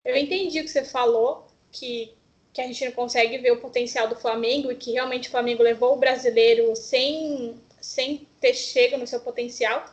Eu 0.04 0.16
entendi 0.16 0.60
o 0.60 0.64
que 0.64 0.70
você 0.70 0.84
falou, 0.84 1.46
que, 1.70 2.12
que 2.52 2.60
a 2.60 2.66
gente 2.66 2.84
não 2.84 2.92
consegue 2.92 3.38
ver 3.38 3.52
o 3.52 3.60
potencial 3.60 4.08
do 4.08 4.16
Flamengo 4.16 4.72
e 4.72 4.76
que 4.76 4.92
realmente 4.92 5.28
o 5.28 5.30
Flamengo 5.30 5.62
levou 5.62 5.94
o 5.94 5.98
brasileiro 5.98 6.74
sem, 6.74 7.60
sem 7.80 8.26
ter 8.40 8.54
chego 8.54 8.96
no 8.96 9.06
seu 9.06 9.20
potencial, 9.20 9.84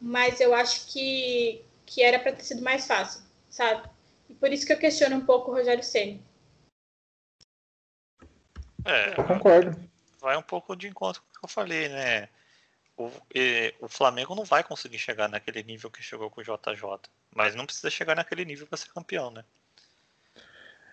mas 0.00 0.40
eu 0.40 0.54
acho 0.54 0.86
que, 0.86 1.64
que 1.86 2.02
era 2.02 2.18
para 2.18 2.32
ter 2.32 2.42
sido 2.42 2.62
mais 2.62 2.86
fácil, 2.86 3.22
sabe? 3.48 3.88
E 4.28 4.34
por 4.34 4.52
isso 4.52 4.66
que 4.66 4.72
eu 4.72 4.78
questiono 4.78 5.16
um 5.16 5.24
pouco 5.24 5.50
o 5.50 5.54
Rogério 5.54 5.82
Ceni. 5.82 6.22
É, 8.84 9.18
eu 9.18 9.24
concordo. 9.24 9.74
Vai 10.20 10.36
um 10.36 10.42
pouco 10.42 10.76
de 10.76 10.88
encontro 10.88 11.22
com 11.22 11.28
o 11.28 11.32
que 11.32 11.44
eu 11.44 11.48
falei, 11.48 11.88
né? 11.88 12.28
O, 12.96 13.10
o 13.80 13.88
Flamengo 13.88 14.34
não 14.34 14.44
vai 14.44 14.62
conseguir 14.62 14.98
chegar 14.98 15.28
naquele 15.28 15.62
nível 15.62 15.90
que 15.90 16.02
chegou 16.02 16.30
com 16.30 16.40
o 16.40 16.44
JJ. 16.44 17.10
Mas 17.34 17.54
não 17.54 17.66
precisa 17.66 17.90
chegar 17.90 18.14
naquele 18.14 18.44
nível 18.44 18.66
para 18.66 18.78
ser 18.78 18.92
campeão, 18.92 19.30
né? 19.30 19.44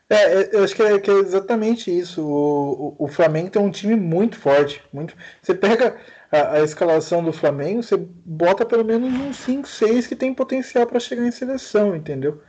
É, 0.10 0.16
é, 0.16 0.50
eu 0.52 0.64
acho 0.64 0.76
que 0.76 0.84
é, 0.84 1.00
que 1.00 1.10
é 1.10 1.14
exatamente 1.14 1.90
isso. 1.90 2.22
O, 2.22 2.96
o, 3.00 3.06
o, 3.06 3.08
Flamengo 3.08 3.50
tem 3.50 3.62
um 3.62 3.72
time 3.72 3.96
muito 3.96 4.38
forte. 4.38 4.84
Muito... 4.92 5.16
Você 5.42 5.56
pega 5.56 5.98
a, 6.30 6.56
a 6.56 6.60
escalação 6.62 7.24
do 7.24 7.32
Flamengo, 7.32 7.82
você 7.82 7.96
bota 7.98 8.66
pelo 8.66 8.84
menos 8.84 9.10
uns 9.10 9.38
5, 9.38 9.66
6 9.66 10.08
que 10.08 10.16
tem 10.16 10.34
potencial 10.34 10.86
para 10.86 11.00
chegar 11.00 11.26
em 11.26 11.32
seleção, 11.32 11.96
entendeu? 11.96 12.42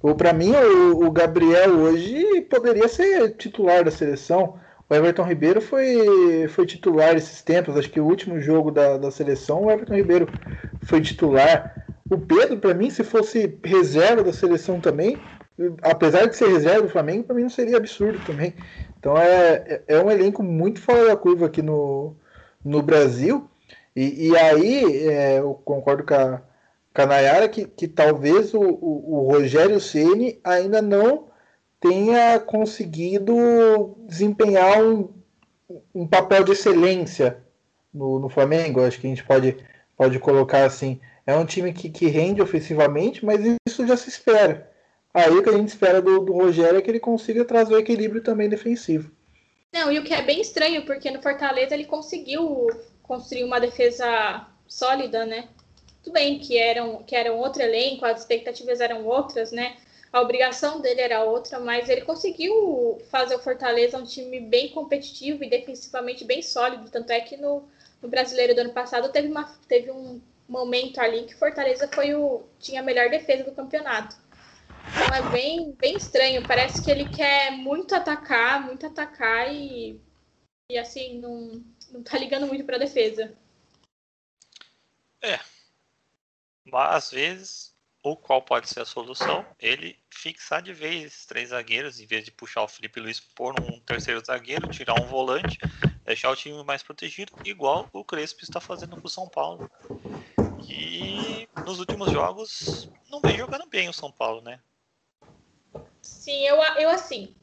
Ou 0.00 0.14
para 0.14 0.32
mim, 0.32 0.52
o, 0.52 1.04
o 1.04 1.10
Gabriel 1.10 1.72
hoje 1.80 2.40
poderia 2.48 2.88
ser 2.88 3.36
titular 3.36 3.84
da 3.84 3.90
seleção. 3.90 4.58
O 4.90 4.94
Everton 4.94 5.22
Ribeiro 5.22 5.60
foi, 5.60 6.48
foi 6.48 6.66
titular 6.66 7.16
esses 7.16 7.42
tempos. 7.42 7.76
Acho 7.76 7.88
que 7.88 8.00
o 8.00 8.04
último 8.04 8.40
jogo 8.40 8.72
da, 8.72 8.98
da 8.98 9.08
seleção, 9.08 9.64
o 9.64 9.70
Everton 9.70 9.94
Ribeiro 9.94 10.28
foi 10.82 11.00
titular. 11.00 11.86
O 12.10 12.18
Pedro, 12.18 12.58
para 12.58 12.74
mim, 12.74 12.90
se 12.90 13.04
fosse 13.04 13.56
reserva 13.62 14.24
da 14.24 14.32
seleção 14.32 14.80
também, 14.80 15.16
apesar 15.80 16.26
de 16.26 16.36
ser 16.36 16.48
reserva 16.48 16.82
do 16.82 16.88
Flamengo, 16.88 17.22
para 17.22 17.36
mim 17.36 17.42
não 17.42 17.50
seria 17.50 17.76
absurdo 17.76 18.18
também. 18.26 18.52
Então 18.98 19.16
é, 19.16 19.80
é 19.86 20.02
um 20.02 20.10
elenco 20.10 20.42
muito 20.42 20.80
fora 20.80 21.06
da 21.06 21.16
curva 21.16 21.46
aqui 21.46 21.62
no, 21.62 22.16
no 22.64 22.82
Brasil. 22.82 23.48
E, 23.94 24.28
e 24.28 24.36
aí 24.36 25.06
é, 25.08 25.38
eu 25.38 25.54
concordo 25.64 26.02
com 26.02 26.14
a, 26.14 26.42
com 26.92 27.02
a 27.02 27.06
Nayara 27.06 27.48
que, 27.48 27.64
que 27.64 27.86
talvez 27.86 28.52
o, 28.54 28.60
o, 28.60 29.14
o 29.14 29.32
Rogério 29.32 29.78
Ceni 29.78 30.40
ainda 30.42 30.82
não 30.82 31.29
tenha 31.80 32.38
conseguido 32.38 33.96
desempenhar 34.06 34.84
um, 34.84 35.08
um 35.94 36.06
papel 36.06 36.44
de 36.44 36.52
excelência 36.52 37.42
no, 37.92 38.18
no, 38.18 38.28
Flamengo. 38.28 38.82
Acho 38.82 39.00
que 39.00 39.06
a 39.06 39.10
gente 39.10 39.24
pode, 39.24 39.56
pode 39.96 40.18
colocar 40.18 40.64
assim. 40.64 41.00
É 41.26 41.34
um 41.34 41.46
time 41.46 41.72
que, 41.72 41.88
que 41.88 42.06
rende 42.06 42.42
ofensivamente, 42.42 43.24
mas 43.24 43.40
isso 43.66 43.86
já 43.86 43.96
se 43.96 44.08
espera. 44.08 44.70
Aí 45.12 45.30
o 45.30 45.42
que 45.42 45.48
a 45.48 45.56
gente 45.56 45.68
espera 45.68 46.00
do, 46.00 46.20
do 46.20 46.32
Rogério 46.32 46.78
é 46.78 46.82
que 46.82 46.90
ele 46.90 47.00
consiga 47.00 47.44
trazer 47.44 47.74
o 47.74 47.78
equilíbrio 47.78 48.22
também 48.22 48.48
defensivo. 48.48 49.10
Não, 49.72 49.90
e 49.90 49.98
o 49.98 50.04
que 50.04 50.12
é 50.12 50.22
bem 50.22 50.40
estranho, 50.40 50.84
porque 50.84 51.10
no 51.10 51.22
Fortaleza 51.22 51.74
ele 51.74 51.84
conseguiu 51.84 52.68
construir 53.02 53.44
uma 53.44 53.60
defesa 53.60 54.46
sólida, 54.66 55.24
né? 55.24 55.48
Tudo 56.02 56.14
bem 56.14 56.38
que 56.38 56.56
eram, 56.56 57.02
que 57.02 57.14
era 57.14 57.32
um 57.32 57.38
outro 57.38 57.62
elenco, 57.62 58.04
as 58.04 58.20
expectativas 58.20 58.80
eram 58.80 59.04
outras, 59.04 59.52
né? 59.52 59.76
A 60.12 60.20
obrigação 60.20 60.80
dele 60.80 61.00
era 61.00 61.22
outra, 61.22 61.60
mas 61.60 61.88
ele 61.88 62.00
conseguiu 62.00 63.00
fazer 63.10 63.36
o 63.36 63.38
Fortaleza 63.38 63.96
um 63.96 64.04
time 64.04 64.40
bem 64.40 64.70
competitivo 64.70 65.44
e 65.44 65.50
defensivamente 65.50 66.24
bem 66.24 66.42
sólido. 66.42 66.90
Tanto 66.90 67.10
é 67.10 67.20
que 67.20 67.36
no, 67.36 67.68
no 68.02 68.08
brasileiro 68.08 68.54
do 68.54 68.62
ano 68.62 68.72
passado 68.72 69.12
teve, 69.12 69.28
uma, 69.28 69.44
teve 69.68 69.90
um 69.90 70.20
momento 70.48 70.98
ali 70.98 71.24
que 71.24 71.36
Fortaleza 71.36 71.88
foi 71.88 72.14
o, 72.14 72.42
tinha 72.58 72.80
a 72.80 72.84
melhor 72.84 73.08
defesa 73.08 73.44
do 73.44 73.52
campeonato. 73.52 74.16
Então 74.88 75.16
é 75.16 75.30
bem, 75.30 75.72
bem 75.72 75.96
estranho. 75.96 76.46
Parece 76.46 76.82
que 76.82 76.90
ele 76.90 77.08
quer 77.08 77.52
muito 77.52 77.94
atacar, 77.94 78.60
muito 78.64 78.86
atacar 78.86 79.54
e, 79.54 80.00
e 80.68 80.76
assim, 80.76 81.20
não, 81.20 81.64
não 81.92 82.02
tá 82.02 82.18
ligando 82.18 82.48
muito 82.48 82.64
para 82.64 82.74
a 82.74 82.80
defesa. 82.80 83.32
É. 85.22 85.38
Mas 86.64 86.96
às 86.96 87.10
vezes 87.12 87.69
ou 88.02 88.16
qual 88.16 88.42
pode 88.42 88.68
ser 88.68 88.80
a 88.80 88.84
solução? 88.84 89.46
Ele 89.58 89.98
fixar 90.10 90.62
de 90.62 90.72
vez 90.72 91.26
três 91.26 91.50
zagueiros, 91.50 92.00
em 92.00 92.06
vez 92.06 92.24
de 92.24 92.30
puxar 92.32 92.62
o 92.62 92.68
Felipe 92.68 93.00
Luiz 93.00 93.20
por 93.20 93.54
um 93.56 93.80
terceiro 93.80 94.22
zagueiro, 94.24 94.68
tirar 94.68 94.94
um 94.94 95.06
volante, 95.06 95.58
deixar 96.04 96.30
o 96.30 96.36
time 96.36 96.62
mais 96.64 96.82
protegido, 96.82 97.32
igual 97.44 97.88
o 97.92 98.04
Crespo 98.04 98.42
está 98.42 98.60
fazendo 98.60 98.96
com 98.96 99.06
o 99.06 99.10
São 99.10 99.28
Paulo. 99.28 99.64
E 100.68 101.48
nos 101.64 101.78
últimos 101.78 102.10
jogos 102.10 102.90
não 103.10 103.20
vem 103.20 103.36
jogando 103.36 103.68
bem 103.68 103.88
o 103.88 103.92
São 103.92 104.12
Paulo, 104.12 104.40
né? 104.42 104.62
Sim, 106.02 106.46
eu, 106.46 106.56
eu 106.56 106.90
assim, 106.90 107.39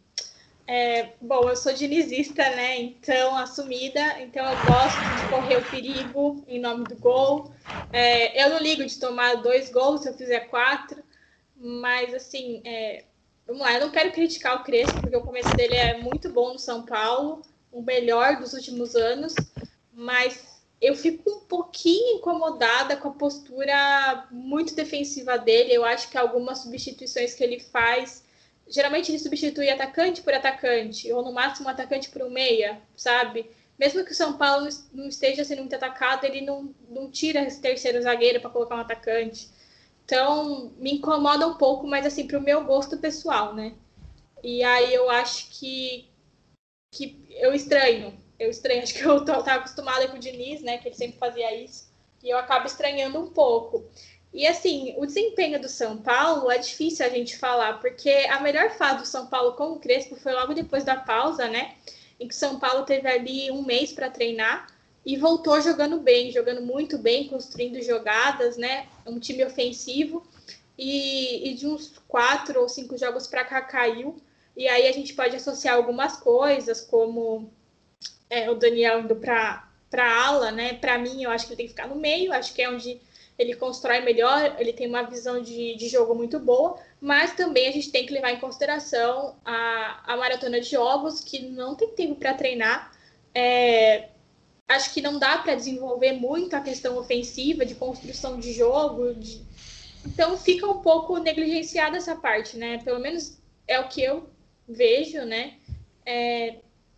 é, 0.68 1.14
bom, 1.22 1.50
eu 1.50 1.56
sou 1.56 1.74
dinizista, 1.74 2.44
né? 2.50 2.78
Então, 2.78 3.38
assumida. 3.38 4.22
Então, 4.22 4.46
eu 4.46 4.58
gosto 4.66 5.00
de 5.00 5.30
correr 5.30 5.58
o 5.58 5.72
perigo 5.72 6.44
em 6.46 6.60
nome 6.60 6.84
do 6.84 6.96
gol. 6.98 7.54
É, 7.94 8.44
eu 8.44 8.50
não 8.50 8.60
ligo 8.60 8.86
de 8.86 9.00
tomar 9.00 9.36
dois 9.36 9.72
gols 9.72 10.02
se 10.02 10.10
eu 10.10 10.14
fizer 10.14 10.42
quatro. 10.42 11.02
Mas, 11.56 12.14
assim, 12.14 12.62
é, 12.66 13.06
vamos 13.48 13.62
lá. 13.62 13.76
Eu 13.76 13.80
não 13.80 13.92
quero 13.92 14.12
criticar 14.12 14.58
o 14.58 14.64
Crespo, 14.66 15.00
porque 15.00 15.16
o 15.16 15.22
começo 15.22 15.50
dele 15.56 15.76
é 15.76 15.98
muito 16.00 16.30
bom 16.30 16.52
no 16.52 16.60
São 16.60 16.86
Paulo. 16.86 17.42
O 17.72 17.82
melhor 17.82 18.36
dos 18.36 18.52
últimos 18.52 18.94
anos. 18.94 19.34
Mas 19.94 20.62
eu 20.82 20.96
fico 20.96 21.32
um 21.32 21.40
pouquinho 21.46 22.18
incomodada 22.18 22.98
com 22.98 23.08
a 23.08 23.14
postura 23.14 24.28
muito 24.30 24.76
defensiva 24.76 25.38
dele. 25.38 25.74
Eu 25.74 25.86
acho 25.86 26.10
que 26.10 26.18
algumas 26.18 26.60
substituições 26.60 27.34
que 27.34 27.44
ele 27.44 27.62
faz 27.62 28.27
geralmente 28.70 29.12
ele 29.12 29.20
substitui 29.20 29.70
atacante 29.70 30.22
por 30.22 30.34
atacante, 30.34 31.12
ou 31.12 31.24
no 31.24 31.32
máximo 31.32 31.70
atacante 31.70 32.10
por 32.10 32.22
um 32.22 32.30
meia, 32.30 32.82
sabe? 32.96 33.50
Mesmo 33.78 34.04
que 34.04 34.12
o 34.12 34.16
São 34.16 34.38
Paulo 34.38 34.68
não 34.92 35.08
esteja 35.08 35.44
sendo 35.44 35.60
muito 35.60 35.76
atacado, 35.76 36.26
ele 36.26 36.42
não, 36.42 36.74
não 36.90 37.12
tira 37.12 37.42
esse 37.44 37.62
terceiro 37.62 38.02
zagueiro 38.02 38.42
para 38.42 38.50
colocar 38.50 38.76
um 38.76 38.80
atacante. 38.80 39.50
Então, 40.04 40.72
me 40.78 40.94
incomoda 40.94 41.48
um 41.48 41.56
pouco, 41.56 41.86
mas 41.86 42.06
assim, 42.06 42.26
para 42.26 42.40
o 42.40 42.42
meu 42.42 42.64
gosto 42.64 42.98
pessoal, 42.98 43.54
né? 43.54 43.76
E 44.44 44.64
aí 44.64 44.94
eu 44.94 45.10
acho 45.10 45.50
que, 45.52 46.10
que 46.92 47.26
eu 47.30 47.54
estranho. 47.54 48.18
eu 48.40 48.50
estranho, 48.50 48.82
acho 48.84 48.94
que 48.94 49.04
eu 49.04 49.24
tô, 49.24 49.44
tava 49.44 49.60
acostumada 49.60 50.08
com 50.08 50.18
o 50.18 50.20
Diniz, 50.20 50.62
né? 50.62 50.78
Que 50.78 50.88
ele 50.88 50.96
sempre 50.96 51.20
fazia 51.20 51.54
isso. 51.56 51.88
E 52.24 52.30
eu 52.30 52.38
acabo 52.38 52.66
estranhando 52.66 53.20
um 53.20 53.30
pouco. 53.30 53.86
E 54.34 54.46
assim, 54.46 54.94
o 54.98 55.06
desempenho 55.06 55.60
do 55.60 55.70
São 55.70 55.98
Paulo 55.98 56.52
é 56.52 56.58
difícil 56.58 57.06
a 57.06 57.10
gente 57.10 57.38
falar, 57.38 57.80
porque 57.80 58.10
a 58.30 58.40
melhor 58.40 58.72
fase 58.72 59.00
do 59.00 59.06
São 59.06 59.28
Paulo 59.28 59.54
com 59.54 59.72
o 59.72 59.80
Crespo 59.80 60.16
foi 60.16 60.34
logo 60.34 60.54
depois 60.54 60.84
da 60.84 60.96
pausa, 60.96 61.48
né? 61.48 61.76
Em 62.20 62.28
que 62.28 62.34
o 62.34 62.38
São 62.38 62.60
Paulo 62.60 62.86
teve 62.86 63.08
ali 63.08 63.50
um 63.52 63.64
mês 63.64 63.92
para 63.92 64.10
treinar 64.10 64.68
e 65.06 65.16
voltou 65.16 65.62
jogando 65.62 66.00
bem, 66.00 66.32
jogando 66.32 66.62
muito 66.62 66.98
bem, 66.98 67.28
construindo 67.28 67.82
jogadas, 67.82 68.58
né? 68.58 68.88
Um 69.06 69.20
time 69.20 69.46
ofensivo. 69.46 70.26
E, 70.78 71.50
e 71.50 71.54
de 71.56 71.66
uns 71.66 71.98
quatro 72.08 72.62
ou 72.62 72.70
cinco 72.70 72.96
jogos 72.98 73.26
para 73.26 73.44
cá 73.44 73.62
caiu. 73.62 74.22
E 74.56 74.68
aí 74.68 74.88
a 74.88 74.92
gente 74.92 75.14
pode 75.14 75.36
associar 75.36 75.76
algumas 75.76 76.18
coisas, 76.18 76.82
como 76.82 77.50
é, 78.30 78.50
o 78.50 78.56
Daniel 78.56 79.00
indo 79.00 79.16
para 79.16 79.64
a 79.94 80.26
ala, 80.26 80.52
né? 80.52 80.74
Para 80.74 80.98
mim, 80.98 81.24
eu 81.24 81.32
acho 81.32 81.46
que 81.48 81.54
ele 81.54 81.58
tem 81.58 81.66
que 81.68 81.74
ficar 81.74 81.88
no 81.88 81.96
meio, 81.96 82.34
acho 82.34 82.54
que 82.54 82.62
é 82.62 82.70
onde 82.70 83.00
ele 83.38 83.56
constrói 83.56 84.02
melhor, 84.02 84.56
ele 84.60 84.74
tem 84.74 84.88
uma 84.88 85.04
visão 85.04 85.42
de, 85.42 85.76
de 85.76 85.88
jogo 85.88 86.16
muito 86.16 86.40
boa, 86.40 86.80
mas 87.00 87.36
também 87.36 87.68
a 87.68 87.72
gente 87.72 87.92
tem 87.92 88.06
que 88.06 88.14
levar 88.14 88.32
em 88.32 88.40
consideração 88.40 89.38
a, 89.46 90.14
a 90.14 90.18
maratona 90.18 90.60
de 90.60 90.70
jogos, 90.70 91.22
que 91.22 91.40
não 91.48 91.76
tem 91.76 91.90
tempo 91.90 92.16
para 92.16 92.34
treinar. 92.34 92.92
É, 93.36 94.10
acho 94.68 94.92
que 94.92 95.02
não 95.02 95.20
dá 95.20 95.38
para 95.38 95.54
desenvolver 95.54 96.14
muito 96.14 96.56
a 96.56 96.62
questão 96.62 96.98
ofensiva, 96.98 97.66
de 97.66 97.76
construção 97.76 98.40
de 98.40 98.54
jogo, 98.54 99.14
de... 99.14 99.42
então 100.04 100.36
fica 100.36 100.66
um 100.66 100.82
pouco 100.82 101.18
negligenciada 101.18 101.98
essa 101.98 102.16
parte, 102.16 102.58
né? 102.58 102.80
Pelo 102.84 103.00
menos 103.00 103.38
é 103.68 103.80
o 103.80 103.88
que 103.88 104.02
eu 104.02 104.28
vejo, 104.68 105.24
né? 105.26 105.58
É, 106.04 106.56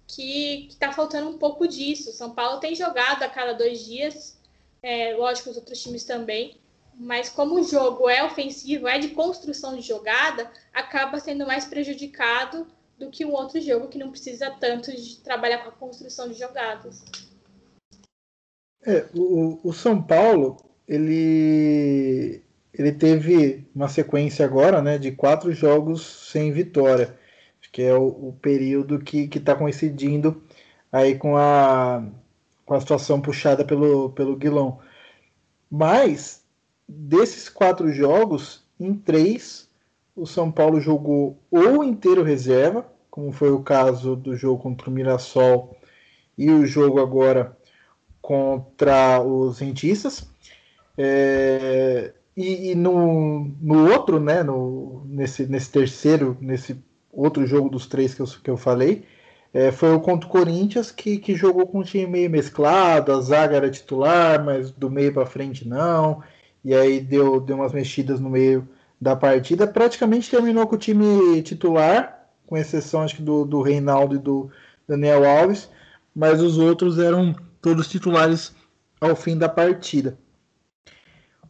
que 0.07 0.67
está 0.69 0.91
faltando 0.91 1.29
um 1.29 1.37
pouco 1.37 1.67
disso. 1.67 2.13
São 2.13 2.31
Paulo 2.31 2.59
tem 2.61 2.73
jogado 2.73 3.23
a 3.23 3.29
cada 3.29 3.53
dois 3.53 3.85
dias, 3.85 4.38
é, 4.81 5.13
lógico, 5.15 5.49
os 5.49 5.57
outros 5.57 5.81
times 5.81 6.03
também, 6.03 6.57
mas 6.99 7.29
como 7.29 7.55
o 7.55 7.63
jogo 7.63 8.09
é 8.09 8.23
ofensivo, 8.23 8.87
é 8.87 8.99
de 8.99 9.09
construção 9.09 9.75
de 9.75 9.81
jogada, 9.81 10.51
acaba 10.73 11.19
sendo 11.19 11.45
mais 11.47 11.65
prejudicado 11.65 12.67
do 12.97 13.09
que 13.09 13.25
um 13.25 13.31
outro 13.31 13.59
jogo 13.61 13.87
que 13.87 13.97
não 13.97 14.11
precisa 14.11 14.51
tanto 14.51 14.91
de 14.91 15.17
trabalhar 15.17 15.59
com 15.59 15.69
a 15.69 15.73
construção 15.73 16.27
de 16.27 16.37
jogadas. 16.37 17.01
É, 18.85 19.05
o, 19.15 19.59
o 19.63 19.73
São 19.73 20.01
Paulo, 20.01 20.57
ele, 20.87 22.43
ele 22.73 22.91
teve 22.91 23.65
uma 23.73 23.87
sequência 23.87 24.45
agora 24.45 24.81
né, 24.81 24.97
de 24.97 25.11
quatro 25.11 25.51
jogos 25.53 26.29
sem 26.31 26.51
vitória, 26.51 27.17
que 27.71 27.81
é 27.83 27.93
o, 27.93 28.07
o 28.07 28.37
período 28.41 28.99
que 28.99 29.29
está 29.33 29.55
coincidindo 29.55 30.43
aí 30.91 31.17
com 31.17 31.37
a, 31.37 32.03
com 32.69 32.75
a 32.75 32.79
situação 32.79 33.19
puxada 33.19 33.65
pelo, 33.65 34.11
pelo 34.11 34.35
Guilão. 34.35 34.77
Mas, 35.71 36.43
desses 36.87 37.49
quatro 37.49 37.91
jogos, 37.91 38.63
em 38.79 38.93
três, 38.93 39.67
o 40.15 40.27
São 40.27 40.51
Paulo 40.51 40.79
jogou 40.79 41.41
ou 41.49 41.83
inteiro 41.83 42.21
reserva, 42.21 42.85
como 43.09 43.31
foi 43.31 43.49
o 43.49 43.63
caso 43.63 44.15
do 44.15 44.35
jogo 44.35 44.61
contra 44.61 44.87
o 44.87 44.93
Mirassol 44.93 45.75
e 46.37 46.51
o 46.51 46.63
jogo 46.63 47.01
agora 47.01 47.57
contra 48.21 49.19
os 49.19 49.57
rentistas. 49.57 50.29
É, 50.95 52.13
e, 52.37 52.69
e 52.69 52.75
no, 52.75 53.45
no 53.59 53.89
outro, 53.91 54.19
né, 54.19 54.43
no, 54.43 55.03
nesse, 55.07 55.47
nesse 55.47 55.71
terceiro, 55.71 56.37
nesse 56.39 56.79
outro 57.11 57.47
jogo 57.47 57.67
dos 57.67 57.87
três 57.87 58.13
que 58.13 58.21
eu, 58.21 58.27
que 58.27 58.49
eu 58.51 58.57
falei, 58.57 59.05
é, 59.53 59.71
foi 59.71 59.93
o 59.93 59.99
contra 59.99 60.27
o 60.27 60.31
Corinthians 60.31 60.91
que, 60.91 61.17
que 61.17 61.35
jogou 61.35 61.65
com 61.67 61.79
um 61.79 61.83
time 61.83 62.05
meio 62.05 62.29
mesclado, 62.29 63.11
a 63.11 63.21
zaga 63.21 63.55
era 63.55 63.69
titular, 63.69 64.43
mas 64.43 64.71
do 64.71 64.89
meio 64.89 65.13
para 65.13 65.25
frente 65.25 65.67
não, 65.67 66.21
e 66.63 66.73
aí 66.73 66.99
deu, 66.99 67.39
deu 67.39 67.55
umas 67.55 67.73
mexidas 67.73 68.19
no 68.19 68.29
meio 68.29 68.67
da 69.01 69.15
partida. 69.15 69.65
Praticamente 69.67 70.29
terminou 70.29 70.67
com 70.67 70.75
o 70.75 70.79
time 70.79 71.41
titular, 71.41 72.27
com 72.45 72.57
exceção 72.57 73.01
acho 73.01 73.15
que 73.15 73.21
do, 73.21 73.45
do 73.45 73.61
Reinaldo 73.61 74.15
e 74.15 74.19
do 74.19 74.51
Daniel 74.87 75.27
Alves, 75.27 75.69
mas 76.15 76.41
os 76.41 76.57
outros 76.57 76.99
eram 76.99 77.35
todos 77.61 77.87
titulares 77.87 78.53
ao 78.99 79.15
fim 79.15 79.37
da 79.37 79.49
partida. 79.49 80.17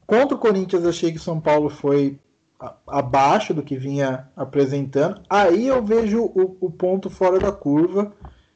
Contra 0.05 0.35
o 0.35 0.39
Corinthians, 0.39 0.85
achei 0.85 1.11
que 1.11 1.19
São 1.19 1.39
Paulo 1.39 1.69
foi 1.69 2.17
abaixo 2.87 3.53
do 3.53 3.63
que 3.63 3.77
vinha 3.77 4.27
apresentando. 4.35 5.21
Aí 5.29 5.67
eu 5.67 5.83
vejo 5.83 6.23
o, 6.23 6.57
o 6.59 6.71
ponto 6.71 7.09
fora 7.09 7.39
da 7.39 7.51
curva, 7.51 8.13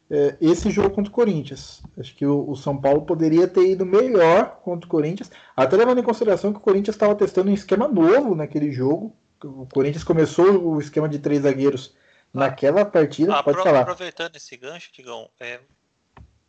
é, 0.10 0.36
esse 0.41 0.70
jogo 0.70 0.91
contra 0.91 1.10
o 1.10 1.14
Corinthians. 1.14 1.82
Acho 1.97 2.14
que 2.16 2.26
o, 2.26 2.49
o, 2.49 2.56
São 2.56 2.80
Paulo 2.80 3.04
poderia 3.04 3.47
ter 3.47 3.68
ido 3.72 3.86
melhor 3.86 4.60
contra 4.64 4.86
o 4.86 4.89
Corinthians, 4.89 5.32
até 5.56 5.76
levando 5.76 5.99
em 5.99 6.04
consideração 6.04 6.51
que 6.51 6.60
o 6.60 6.62
Corinthians 6.62 6.95
estava 6.95 7.16
testando 7.16 7.49
um 7.49 7.54
esquema 7.54 7.88
novo 7.88 8.36
naquele 8.36 8.72
jogo. 8.72 9.16
O 9.43 9.68
Corinthians 9.74 10.04
começou 10.04 10.64
o 10.64 10.80
esquema 10.80 11.10
de 11.10 11.20
três 11.20 11.41
zagueiros 11.41 11.95
naquela 12.34 12.86
partida. 12.86 13.36
Ah, 13.36 13.43
pode 13.43 13.62
falar. 13.62 13.82
Aproveitando 13.82 14.36
esse 14.36 14.56
gancho, 14.58 14.89
Digão, 14.93 15.30
é, 15.39 15.60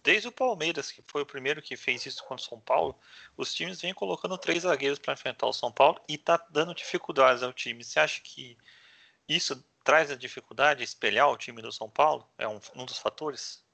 desde 0.05 0.29
o 0.29 0.33
Palmeiras, 0.33 0.93
que 0.93 1.03
foi 1.07 1.23
o 1.23 1.27
primeiro 1.27 1.63
que 1.63 1.77
fez 1.77 2.05
isso 2.05 2.23
contra 2.23 2.45
o 2.45 2.49
São 2.49 2.61
Paulo, 2.61 2.95
os 3.37 3.55
times 3.55 3.81
vêm 3.81 3.95
colocando 3.95 4.37
três 4.37 4.63
zagueiros 4.63 4.99
para 4.99 5.15
enfrentar 5.15 5.47
o 5.47 5.53
São 5.53 5.73
Paulo 5.73 5.99
e 6.07 6.19
tá 6.19 6.39
dando 6.51 6.75
dificuldades 6.75 7.43
ao 7.43 7.55
time. 7.55 7.83
Você 7.83 7.99
acha 7.99 8.21
que 8.23 8.57
isso 9.27 9.65
traz 9.83 10.11
a 10.11 10.17
dificuldade 10.17 10.85
espelhar 10.85 11.31
o 11.31 11.39
time 11.39 11.63
do 11.63 11.73
São 11.73 11.89
Paulo? 11.89 12.29
É 12.37 12.47
um, 12.47 12.61
um 12.77 12.85
dos 12.85 12.99
fatores? 12.99 13.65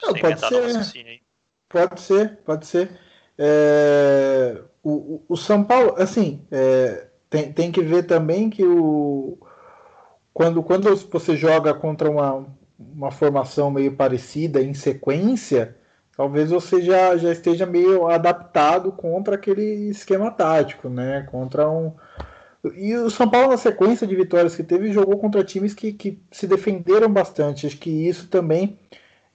Não, 0.00 0.14
pode 0.14 0.40
ser. 0.40 1.22
Pode 1.68 2.00
ser, 2.00 2.36
pode 2.38 2.66
ser. 2.66 3.00
É, 3.36 4.62
o, 4.82 5.22
o, 5.28 5.36
São 5.36 5.64
Paulo, 5.64 5.94
assim, 6.00 6.46
é, 6.50 7.08
tem, 7.28 7.52
tem 7.52 7.72
que 7.72 7.82
ver 7.82 8.04
também 8.04 8.48
que 8.48 8.64
o 8.64 9.38
quando, 10.32 10.62
quando 10.62 10.94
você 10.94 11.36
joga 11.36 11.74
contra 11.74 12.08
uma, 12.08 12.46
uma 12.78 13.10
formação 13.10 13.70
meio 13.70 13.92
parecida 13.96 14.62
em 14.62 14.72
sequência, 14.74 15.76
talvez 16.16 16.50
você 16.50 16.80
já, 16.80 17.16
já 17.16 17.32
esteja 17.32 17.66
meio 17.66 18.06
adaptado 18.06 18.92
contra 18.92 19.34
aquele 19.34 19.88
esquema 19.88 20.30
tático, 20.30 20.88
né? 20.88 21.26
Contra 21.30 21.68
um. 21.68 21.92
E 22.74 22.94
o 22.94 23.10
São 23.10 23.28
Paulo, 23.28 23.50
na 23.50 23.56
sequência 23.56 24.06
de 24.06 24.14
vitórias 24.16 24.54
que 24.54 24.62
teve, 24.62 24.92
jogou 24.92 25.18
contra 25.18 25.44
times 25.44 25.74
que, 25.74 25.92
que 25.92 26.20
se 26.30 26.46
defenderam 26.46 27.10
bastante. 27.10 27.66
Acho 27.66 27.78
que 27.78 27.90
isso 27.90 28.28
também 28.28 28.78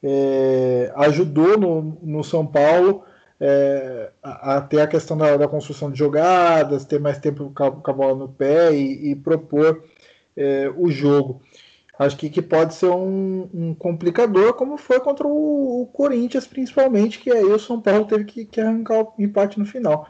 é, 0.03 0.91
ajudou 0.95 1.57
no, 1.57 1.97
no 2.01 2.23
São 2.23 2.45
Paulo 2.45 3.03
é, 3.39 4.11
a, 4.21 4.57
a, 4.57 4.61
ter 4.61 4.81
a 4.81 4.87
questão 4.87 5.17
da, 5.17 5.37
da, 5.37 5.47
construção 5.47 5.91
de 5.91 5.97
jogadas, 5.97 6.85
ter 6.85 6.99
mais 6.99 7.17
tempo 7.17 7.51
com 7.55 7.63
a, 7.63 7.93
bola 7.93 8.15
no 8.15 8.29
pé 8.29 8.73
e, 8.73 9.11
e 9.11 9.15
propor 9.15 9.83
é, 10.35 10.71
o 10.75 10.89
jogo. 10.91 11.41
Acho 12.03 12.17
que, 12.17 12.29
que 12.29 12.41
pode 12.41 12.73
ser 12.73 12.89
um, 12.89 13.49
um 13.53 13.75
complicador, 13.75 14.53
como 14.53 14.77
foi 14.77 14.99
contra 14.99 15.27
o, 15.27 15.81
o, 15.81 15.87
Corinthians, 15.87 16.45
principalmente, 16.45 17.19
que 17.19 17.31
aí 17.31 17.43
o 17.43 17.59
São 17.59 17.81
Paulo 17.81 18.05
teve 18.05 18.25
que, 18.25 18.45
que 18.45 18.61
arrancar 18.61 19.03
o 19.03 19.13
empate 19.17 19.57
no 19.57 19.65
final. 19.65 20.07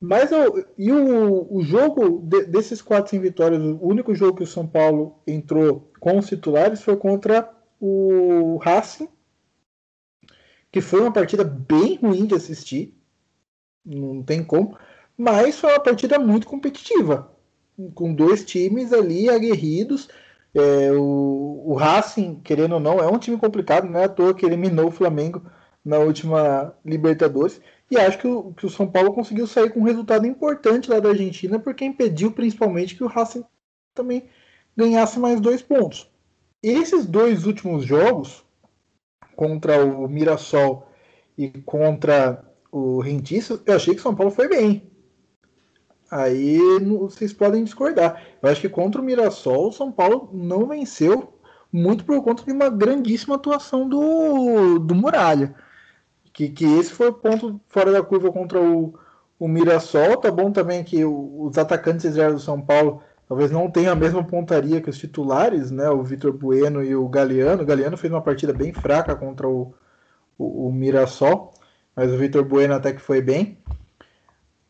Mas 0.00 0.30
eu, 0.30 0.64
e 0.78 0.92
o, 0.92 1.48
o 1.50 1.62
jogo 1.62 2.20
de, 2.22 2.44
desses 2.44 2.80
quatro 2.80 3.10
sem 3.10 3.20
vitórias, 3.20 3.60
o 3.60 3.86
único 3.86 4.14
jogo 4.14 4.36
que 4.36 4.44
o 4.44 4.46
São 4.46 4.66
Paulo 4.66 5.16
entrou 5.26 5.90
com 5.98 6.18
os 6.18 6.26
titulares 6.26 6.82
foi 6.82 6.96
contra 6.96 7.52
o 7.80 8.58
Racing, 8.58 9.08
que 10.70 10.80
foi 10.80 11.00
uma 11.00 11.12
partida 11.12 11.42
bem 11.42 11.96
ruim 11.96 12.26
de 12.26 12.34
assistir, 12.34 12.94
não 13.84 14.22
tem 14.22 14.44
como, 14.44 14.78
mas 15.16 15.58
foi 15.58 15.70
uma 15.70 15.80
partida 15.80 16.18
muito 16.18 16.46
competitiva, 16.46 17.32
com 17.94 18.14
dois 18.14 18.44
times 18.44 18.92
ali 18.92 19.28
aguerridos 19.28 20.08
é, 20.54 20.92
o, 20.92 21.62
o 21.66 21.74
Racing, 21.74 22.40
querendo 22.40 22.74
ou 22.74 22.80
não, 22.80 22.98
é 22.98 23.06
um 23.06 23.18
time 23.18 23.36
complicado, 23.36 23.88
não 23.88 24.00
é 24.00 24.04
à 24.04 24.08
toa 24.08 24.34
que 24.34 24.46
eliminou 24.46 24.88
o 24.88 24.92
Flamengo 24.92 25.42
na 25.84 25.98
última 25.98 26.74
Libertadores. 26.84 27.60
E 27.90 27.96
acho 27.96 28.18
que 28.18 28.26
o, 28.26 28.52
que 28.52 28.66
o 28.66 28.70
São 28.70 28.86
Paulo 28.86 29.12
conseguiu 29.12 29.46
sair 29.46 29.70
com 29.70 29.80
um 29.80 29.84
resultado 29.84 30.26
importante 30.26 30.90
lá 30.90 31.00
da 31.00 31.10
Argentina, 31.10 31.58
porque 31.58 31.84
impediu 31.84 32.32
principalmente 32.32 32.94
que 32.94 33.04
o 33.04 33.06
Racing 33.06 33.44
também 33.94 34.24
ganhasse 34.76 35.18
mais 35.18 35.40
dois 35.40 35.62
pontos. 35.62 36.10
Esses 36.62 37.06
dois 37.06 37.46
últimos 37.46 37.84
jogos, 37.84 38.44
contra 39.36 39.84
o 39.84 40.08
Mirassol 40.08 40.88
e 41.36 41.48
contra 41.62 42.44
o 42.70 43.00
Rentistas, 43.00 43.60
eu 43.64 43.76
achei 43.76 43.94
que 43.94 44.00
o 44.00 44.02
São 44.02 44.14
Paulo 44.14 44.32
foi 44.32 44.48
bem. 44.48 44.87
Aí 46.10 46.58
vocês 46.98 47.32
podem 47.32 47.64
discordar. 47.64 48.22
Eu 48.42 48.48
acho 48.48 48.60
que 48.60 48.68
contra 48.68 49.00
o 49.00 49.04
Mirassol, 49.04 49.68
o 49.68 49.72
São 49.72 49.92
Paulo 49.92 50.30
não 50.32 50.66
venceu 50.66 51.34
muito 51.72 52.04
por 52.04 52.22
conta 52.22 52.44
de 52.44 52.52
uma 52.52 52.70
grandíssima 52.70 53.36
atuação 53.36 53.88
do, 53.88 54.78
do 54.78 54.94
Muralha. 54.94 55.54
Que, 56.32 56.48
que 56.48 56.64
esse 56.64 56.92
foi 56.92 57.08
o 57.08 57.12
ponto 57.12 57.60
fora 57.68 57.92
da 57.92 58.02
curva 58.02 58.32
contra 58.32 58.60
o, 58.60 58.94
o 59.38 59.46
Mirassol. 59.46 60.16
Tá 60.16 60.30
bom 60.30 60.50
também 60.50 60.82
que 60.82 61.04
o, 61.04 61.46
os 61.46 61.58
atacantes 61.58 62.04
reservas 62.04 62.40
do 62.40 62.44
São 62.44 62.60
Paulo 62.60 63.02
talvez 63.28 63.50
não 63.50 63.70
tenham 63.70 63.92
a 63.92 63.96
mesma 63.96 64.24
pontaria 64.24 64.80
que 64.80 64.88
os 64.88 64.96
titulares, 64.96 65.70
né? 65.70 65.90
O 65.90 66.02
Vitor 66.02 66.32
Bueno 66.32 66.82
e 66.82 66.96
o 66.96 67.06
Galeano. 67.08 67.62
O 67.62 67.66
Galeano 67.66 67.98
fez 67.98 68.10
uma 68.10 68.22
partida 68.22 68.52
bem 68.54 68.72
fraca 68.72 69.14
contra 69.14 69.46
o, 69.46 69.74
o, 70.38 70.68
o 70.68 70.72
Mirassol, 70.72 71.52
mas 71.94 72.10
o 72.10 72.16
Vitor 72.16 72.44
Bueno 72.44 72.74
até 72.74 72.92
que 72.92 73.00
foi 73.00 73.20
bem. 73.20 73.58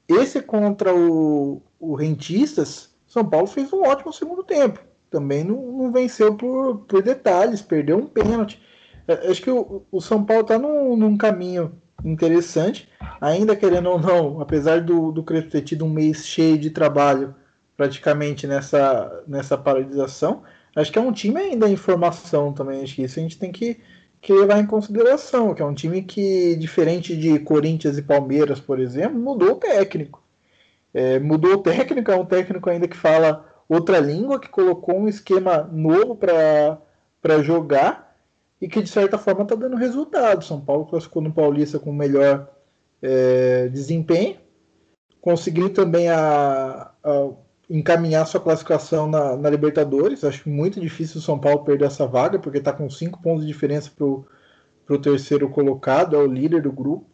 Esse 0.09 0.41
contra 0.41 0.95
o, 0.95 1.63
o 1.79 1.95
Rentistas, 1.95 2.91
São 3.07 3.25
Paulo 3.25 3.47
fez 3.47 3.73
um 3.73 3.83
ótimo 3.83 4.13
segundo 4.13 4.43
tempo. 4.43 4.81
Também 5.11 5.45
não, 5.45 5.57
não 5.73 5.93
venceu 5.93 6.35
por, 6.35 6.79
por 6.89 7.03
detalhes, 7.03 7.63
perdeu 7.63 7.99
um 7.99 8.07
pênalti. 8.07 8.61
É, 9.07 9.31
acho 9.31 9.43
que 9.43 9.51
o, 9.51 9.83
o 9.91 10.01
São 10.01 10.25
Paulo 10.25 10.43
está 10.43 10.59
num, 10.59 10.97
num 10.97 11.17
caminho 11.17 11.73
interessante, 12.05 12.89
ainda 13.21 13.57
querendo 13.57 13.91
ou 13.91 13.99
não, 13.99 14.41
apesar 14.41 14.81
do, 14.81 15.11
do 15.11 15.23
Crespo 15.23 15.51
ter 15.51 15.63
tido 15.63 15.85
um 15.85 15.91
mês 15.91 16.27
cheio 16.27 16.59
de 16.59 16.71
trabalho 16.71 17.35
praticamente 17.77 18.47
nessa, 18.47 19.25
nessa 19.27 19.57
paralisação, 19.57 20.43
acho 20.75 20.93
que 20.93 20.99
é 20.99 21.03
um 21.03 21.13
time 21.13 21.41
ainda 21.41 21.69
em 21.69 21.77
formação 21.77 22.53
também. 22.53 22.83
Acho 22.83 22.97
que 22.97 23.03
isso 23.03 23.19
a 23.19 23.23
gente 23.23 23.39
tem 23.39 23.53
que, 23.53 23.81
que 24.21 24.33
levar 24.33 24.59
em 24.59 24.67
consideração, 24.67 25.55
que 25.55 25.63
é 25.63 25.65
um 25.65 25.75
time 25.75 26.03
que, 26.03 26.57
diferente 26.57 27.17
de 27.17 27.39
Corinthians 27.39 27.97
e 27.99 28.03
Palmeiras, 28.03 28.61
por 28.61 28.81
exemplo, 28.81 29.19
mudou 29.19 29.53
o 29.53 29.57
técnico. 29.57 30.23
É, 30.93 31.19
mudou 31.19 31.55
o 31.55 31.63
técnico, 31.63 32.11
é 32.11 32.17
um 32.17 32.25
técnico 32.25 32.69
ainda 32.69 32.89
que 32.89 32.97
fala 32.97 33.47
outra 33.69 33.99
língua, 33.99 34.41
que 34.41 34.49
colocou 34.49 34.99
um 34.99 35.09
esquema 35.09 35.69
novo 35.71 36.17
para 36.17 37.43
jogar 37.43 38.17
e 38.61 38.69
que 38.69 38.83
de 38.83 38.89
certa 38.89 39.19
forma 39.19 39.43
está 39.43 39.55
dando 39.55 39.77
resultado. 39.77 40.45
São 40.45 40.61
Paulo 40.61 40.87
classificou 40.87 41.23
no 41.23 41.33
Paulista 41.33 41.79
com 41.79 41.91
o 41.91 41.95
melhor 41.95 42.49
é, 43.01 43.69
desempenho, 43.69 44.37
conseguiu 45.21 45.73
também 45.73 46.09
a, 46.09 46.91
a, 47.05 47.31
encaminhar 47.69 48.27
sua 48.27 48.41
classificação 48.41 49.09
na, 49.09 49.37
na, 49.37 49.51
Libertadores. 49.51 50.25
Acho 50.25 50.49
muito 50.49 50.81
difícil 50.81 51.19
o 51.19 51.23
São 51.23 51.39
Paulo 51.39 51.65
perder 51.65 51.87
essa 51.87 52.07
vaga, 52.07 52.39
porque 52.39 52.59
está 52.59 52.73
com 52.73 52.89
cinco 52.89 53.21
pontos 53.21 53.43
de 53.43 53.53
diferença 53.53 53.91
para 53.95 54.07
o 54.07 54.99
terceiro 54.99 55.49
colocado, 55.49 56.17
é 56.17 56.19
o 56.19 56.27
líder 56.27 56.63
do 56.63 56.73
grupo. 56.73 57.07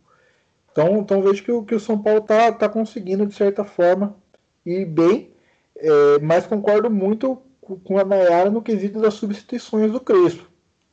Então, 0.71 0.99
então 0.99 1.23
vejo 1.23 1.43
que 1.43 1.53
o, 1.53 1.65
que 1.65 1.75
o 1.75 1.81
São 1.81 2.01
Paulo 2.01 2.21
está 2.21 2.53
tá 2.53 2.69
conseguindo, 2.69 3.27
de 3.27 3.35
certa 3.35 3.65
forma, 3.65 4.17
ir 4.65 4.85
bem, 4.85 5.33
é, 5.77 6.19
mas 6.21 6.47
concordo 6.47 6.91
muito 6.91 7.41
com 7.83 7.99
a 7.99 8.05
Nayara 8.05 8.51
no 8.51 8.63
quesito 8.63 9.01
das 9.01 9.15
substituições 9.15 9.91
do 9.91 10.01
Crespo. 10.01 10.49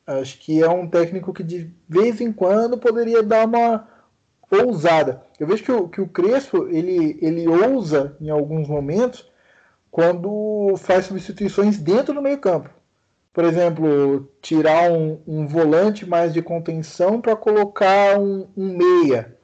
Acho 0.06 0.38
que 0.38 0.62
é 0.62 0.68
um 0.68 0.88
técnico 0.88 1.32
que 1.32 1.42
de 1.42 1.70
vez 1.88 2.20
em 2.20 2.32
quando 2.32 2.78
poderia 2.78 3.22
dar 3.22 3.46
uma 3.46 3.88
ousada. 4.50 5.22
Eu 5.38 5.46
vejo 5.46 5.64
que 5.64 5.72
o, 5.72 5.88
que 5.88 6.00
o 6.00 6.08
Crespo 6.08 6.68
ele, 6.68 7.18
ele 7.20 7.46
ousa 7.48 8.16
em 8.20 8.28
alguns 8.28 8.68
momentos 8.68 9.30
quando 9.92 10.74
faz 10.78 11.04
substituições 11.06 11.78
dentro 11.78 12.12
do 12.12 12.20
meio 12.20 12.38
campo. 12.38 12.68
Por 13.32 13.44
exemplo, 13.44 14.28
tirar 14.40 14.90
um, 14.90 15.20
um 15.24 15.46
volante 15.46 16.04
mais 16.04 16.32
de 16.34 16.42
contenção 16.42 17.20
para 17.20 17.36
colocar 17.36 18.18
um, 18.18 18.48
um, 18.56 18.76
meia. 18.76 19.36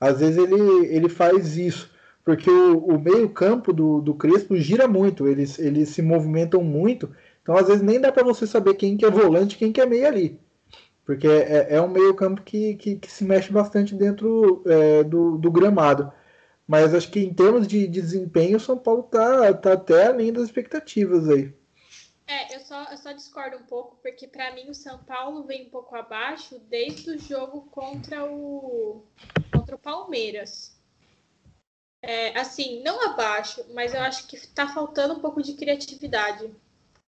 Às 0.00 0.20
vezes 0.20 0.38
ele, 0.38 0.86
ele 0.86 1.10
faz 1.10 1.58
isso, 1.58 1.90
porque 2.24 2.48
o, 2.50 2.78
o 2.78 2.98
meio 2.98 3.28
campo 3.28 3.70
do, 3.70 4.00
do 4.00 4.14
Crespo 4.14 4.56
gira 4.56 4.88
muito, 4.88 5.28
eles, 5.28 5.58
eles 5.58 5.90
se 5.90 6.00
movimentam 6.00 6.64
muito 6.64 7.10
então, 7.46 7.56
às 7.56 7.68
vezes, 7.68 7.80
nem 7.80 8.00
dá 8.00 8.10
para 8.10 8.24
você 8.24 8.44
saber 8.44 8.74
quem 8.74 8.96
que 8.96 9.06
é 9.06 9.10
volante 9.10 9.56
quem 9.56 9.70
que 9.70 9.80
é 9.80 9.86
meia 9.86 10.08
ali. 10.08 10.36
Porque 11.04 11.28
é, 11.28 11.76
é 11.76 11.80
um 11.80 11.86
meio 11.86 12.12
campo 12.12 12.42
que, 12.42 12.74
que, 12.74 12.96
que, 12.96 13.08
se 13.08 13.22
mexe 13.22 13.52
bastante 13.52 13.94
dentro 13.94 14.64
é, 14.66 15.04
do, 15.04 15.38
do 15.38 15.48
gramado. 15.48 16.10
Mas 16.66 16.94
acho 16.94 17.10
que 17.10 17.20
em 17.20 17.32
termos 17.32 17.66
de, 17.66 17.86
de 17.86 18.00
desempenho, 18.00 18.56
o 18.56 18.60
São 18.60 18.76
Paulo 18.76 19.04
tá, 19.04 19.52
tá 19.54 19.74
até 19.74 20.08
além 20.08 20.32
das 20.32 20.44
expectativas 20.44 21.28
aí. 21.28 21.54
É, 22.26 22.56
eu 22.56 22.60
só, 22.60 22.82
eu 22.90 22.96
só 22.96 23.12
discordo 23.12 23.56
um 23.56 23.62
pouco, 23.62 23.96
porque 24.02 24.26
para 24.26 24.52
mim 24.52 24.68
o 24.68 24.74
São 24.74 24.98
Paulo 24.98 25.44
vem 25.44 25.66
um 25.66 25.70
pouco 25.70 25.94
abaixo 25.94 26.58
desde 26.68 27.10
o 27.10 27.18
jogo 27.18 27.68
contra 27.70 28.24
o, 28.24 29.04
contra 29.52 29.76
o 29.76 29.78
Palmeiras. 29.78 30.74
É, 32.02 32.36
assim, 32.38 32.82
não 32.82 33.10
abaixo, 33.10 33.64
mas 33.72 33.94
eu 33.94 34.00
acho 34.00 34.26
que 34.26 34.36
está 34.36 34.66
faltando 34.68 35.14
um 35.14 35.20
pouco 35.20 35.40
de 35.40 35.54
criatividade. 35.54 36.50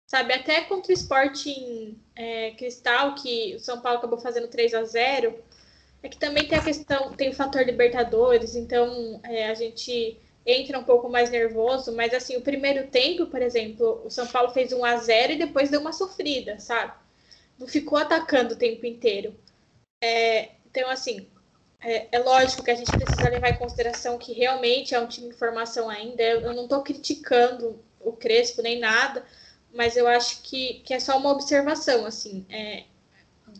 Sabe, 0.05 0.33
até 0.33 0.61
contra 0.61 0.91
o 0.91 0.95
Sporting 0.95 1.99
é, 2.15 2.51
Cristal, 2.51 3.15
que 3.15 3.55
o 3.55 3.59
São 3.59 3.81
Paulo 3.81 3.99
acabou 3.99 4.19
fazendo 4.19 4.47
3 4.47 4.73
a 4.73 4.83
0 4.83 5.35
é 6.01 6.09
que 6.09 6.17
também 6.17 6.47
tem 6.47 6.57
a 6.57 6.63
questão, 6.63 7.11
tem 7.13 7.29
o 7.29 7.35
fator 7.35 7.63
Libertadores, 7.63 8.55
então 8.55 9.19
é, 9.23 9.49
a 9.49 9.53
gente 9.53 10.17
entra 10.45 10.79
um 10.79 10.83
pouco 10.83 11.09
mais 11.09 11.29
nervoso, 11.29 11.95
mas 11.95 12.13
assim, 12.13 12.37
o 12.37 12.41
primeiro 12.41 12.87
tempo, 12.87 13.27
por 13.27 13.41
exemplo, 13.41 14.01
o 14.05 14.09
São 14.09 14.25
Paulo 14.27 14.51
fez 14.51 14.71
1 14.71 14.83
a 14.83 14.97
0 14.97 15.33
e 15.33 15.37
depois 15.37 15.69
deu 15.69 15.81
uma 15.81 15.93
sofrida, 15.93 16.59
sabe? 16.59 16.93
Não 17.57 17.67
ficou 17.67 17.97
atacando 17.97 18.53
o 18.53 18.57
tempo 18.57 18.85
inteiro. 18.85 19.35
É, 20.01 20.51
então, 20.65 20.89
assim, 20.89 21.27
é, 21.81 22.07
é, 22.11 22.19
lógico 22.19 22.63
que 22.63 22.71
a 22.71 22.75
gente 22.75 22.91
precisa 22.91 23.29
levar 23.29 23.49
em 23.49 23.57
consideração 23.57 24.17
que 24.17 24.33
realmente 24.33 24.95
é 24.95 24.99
um 24.99 25.07
time 25.07 25.29
em 25.29 25.33
formação 25.33 25.89
ainda. 25.89 26.23
Eu 26.23 26.53
não 26.53 26.63
estou 26.63 26.81
criticando 26.81 27.81
o 27.99 28.13
Crespo 28.13 28.61
nem 28.61 28.79
nada, 28.79 29.25
mas 29.73 29.95
eu 29.95 30.07
acho 30.07 30.41
que, 30.41 30.81
que 30.85 30.93
é 30.93 30.99
só 30.99 31.17
uma 31.17 31.31
observação, 31.31 32.05
assim, 32.05 32.45
é, 32.49 32.85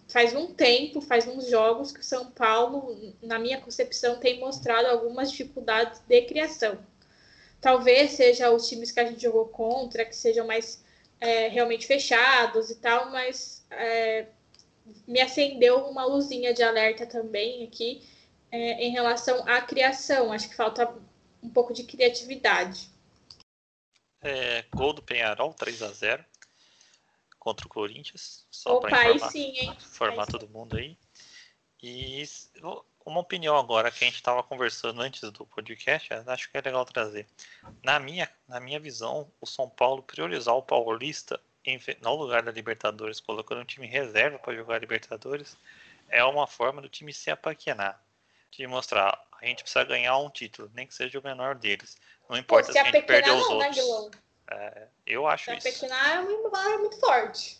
faz 0.07 0.35
um 0.35 0.53
tempo, 0.53 1.01
faz 1.01 1.27
uns 1.27 1.47
jogos 1.47 1.91
que 1.91 1.99
o 1.99 2.03
São 2.03 2.31
Paulo, 2.31 3.13
na 3.21 3.37
minha 3.39 3.59
concepção, 3.59 4.19
tem 4.19 4.39
mostrado 4.39 4.87
algumas 4.87 5.31
dificuldades 5.31 6.01
de 6.07 6.21
criação. 6.23 6.77
Talvez 7.61 8.11
seja 8.11 8.51
os 8.51 8.67
times 8.67 8.91
que 8.91 8.99
a 8.99 9.05
gente 9.05 9.21
jogou 9.21 9.47
contra, 9.47 10.05
que 10.05 10.15
sejam 10.15 10.47
mais 10.47 10.83
é, 11.19 11.47
realmente 11.47 11.85
fechados 11.85 12.69
e 12.69 12.75
tal, 12.75 13.11
mas 13.11 13.65
é, 13.71 14.27
me 15.07 15.19
acendeu 15.19 15.85
uma 15.87 16.05
luzinha 16.05 16.53
de 16.53 16.63
alerta 16.63 17.05
também 17.05 17.63
aqui 17.63 18.01
é, 18.51 18.83
em 18.83 18.91
relação 18.91 19.47
à 19.47 19.61
criação. 19.61 20.31
Acho 20.31 20.49
que 20.49 20.55
falta 20.55 20.93
um 21.43 21.49
pouco 21.49 21.73
de 21.73 21.83
criatividade. 21.83 22.89
É, 24.21 24.65
gol 24.73 24.93
do 24.93 25.01
Penharol, 25.01 25.53
3 25.53 25.81
a 25.81 25.91
0 25.91 26.25
contra 27.39 27.65
o 27.65 27.69
Corinthians. 27.69 28.45
Só 28.51 28.79
para 28.79 29.09
informar, 29.09 29.31
sim, 29.31 29.69
informar 29.71 30.27
todo 30.27 30.49
mundo 30.49 30.77
aí. 30.77 30.97
E 31.81 32.23
uma 33.05 33.21
opinião 33.21 33.57
agora 33.57 33.89
que 33.89 34.03
a 34.03 34.07
gente 34.07 34.17
estava 34.17 34.43
conversando 34.43 35.01
antes 35.01 35.21
do 35.31 35.45
podcast, 35.45 36.13
acho 36.27 36.51
que 36.51 36.57
é 36.57 36.61
legal 36.61 36.85
trazer. 36.85 37.25
Na 37.83 37.99
minha, 37.99 38.29
na 38.47 38.59
minha 38.59 38.79
visão, 38.79 39.31
o 39.39 39.45
São 39.45 39.69
Paulo 39.69 40.03
priorizar 40.03 40.55
o 40.55 40.61
Paulista 40.61 41.39
em, 41.65 41.79
no 42.01 42.15
lugar 42.15 42.43
da 42.43 42.51
Libertadores, 42.51 43.19
colocando 43.19 43.61
um 43.61 43.65
time 43.65 43.87
reserva 43.87 44.37
para 44.37 44.55
jogar 44.55 44.75
a 44.75 44.79
Libertadores, 44.79 45.57
é 46.09 46.23
uma 46.23 46.47
forma 46.47 46.81
do 46.81 46.89
time 46.89 47.13
se 47.13 47.31
apaquenar. 47.31 48.01
De 48.51 48.65
mostrar, 48.65 49.23
a 49.39 49.45
gente 49.45 49.61
precisa 49.61 49.85
ganhar 49.85 50.17
um 50.17 50.29
título, 50.29 50.71
nem 50.73 50.87
que 50.87 50.93
seja 50.93 51.19
o 51.19 51.23
menor 51.23 51.55
deles. 51.55 51.97
Não 52.27 52.37
importa 52.37 52.67
Pô, 52.67 52.73
se, 52.73 52.79
se 52.79 52.79
a 52.79 52.91
gente 52.91 53.05
perder 53.05 53.31
os 53.31 53.47
não, 53.47 53.57
né, 53.59 53.67
outros. 53.67 54.11
Né, 54.11 54.28
é, 54.51 54.87
eu 55.05 55.27
acho 55.27 55.51
isso. 55.51 55.61
Se 55.61 55.69
apequenar 55.69 56.17
é 56.17 56.19
uma 56.19 56.49
palavra 56.49 56.77
muito 56.79 56.99
forte. 56.99 57.59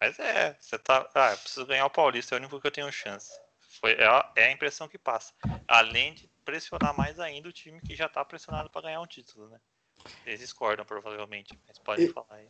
Mas 0.00 0.18
é, 0.18 0.56
você 0.60 0.78
tá. 0.78 1.08
Ah, 1.14 1.32
eu 1.32 1.38
preciso 1.38 1.66
ganhar 1.66 1.86
o 1.86 1.90
Paulista, 1.90 2.34
é 2.34 2.36
o 2.36 2.40
único 2.40 2.60
que 2.60 2.66
eu 2.66 2.72
tenho 2.72 2.90
chance. 2.92 3.32
Foi, 3.80 3.92
é, 3.92 4.06
a, 4.06 4.32
é 4.36 4.44
a 4.46 4.52
impressão 4.52 4.88
que 4.88 4.98
passa. 4.98 5.32
Além 5.66 6.14
de 6.14 6.28
pressionar 6.44 6.96
mais 6.96 7.18
ainda 7.20 7.48
o 7.48 7.52
time 7.52 7.80
que 7.80 7.94
já 7.94 8.06
está 8.06 8.24
pressionado 8.24 8.70
para 8.70 8.82
ganhar 8.82 9.00
um 9.00 9.06
título, 9.06 9.48
né? 9.48 9.58
Eles 10.24 10.40
discordam, 10.40 10.84
provavelmente, 10.84 11.58
mas 11.66 11.78
pode 11.78 12.04
e, 12.04 12.08
falar 12.12 12.26
aí. 12.30 12.48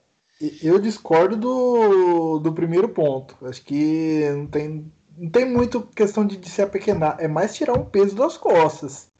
Eu 0.62 0.78
discordo 0.78 1.36
do, 1.36 2.38
do 2.38 2.52
primeiro 2.52 2.88
ponto. 2.88 3.36
Acho 3.46 3.62
que 3.62 4.28
não 4.30 4.46
tem, 4.46 4.92
não 5.16 5.30
tem 5.30 5.44
muito 5.44 5.82
questão 5.82 6.26
de, 6.26 6.36
de 6.36 6.48
se 6.48 6.62
apequenar. 6.62 7.16
É 7.18 7.26
mais 7.26 7.56
tirar 7.56 7.74
um 7.74 7.84
peso 7.84 8.14
das 8.14 8.36
costas. 8.36 9.10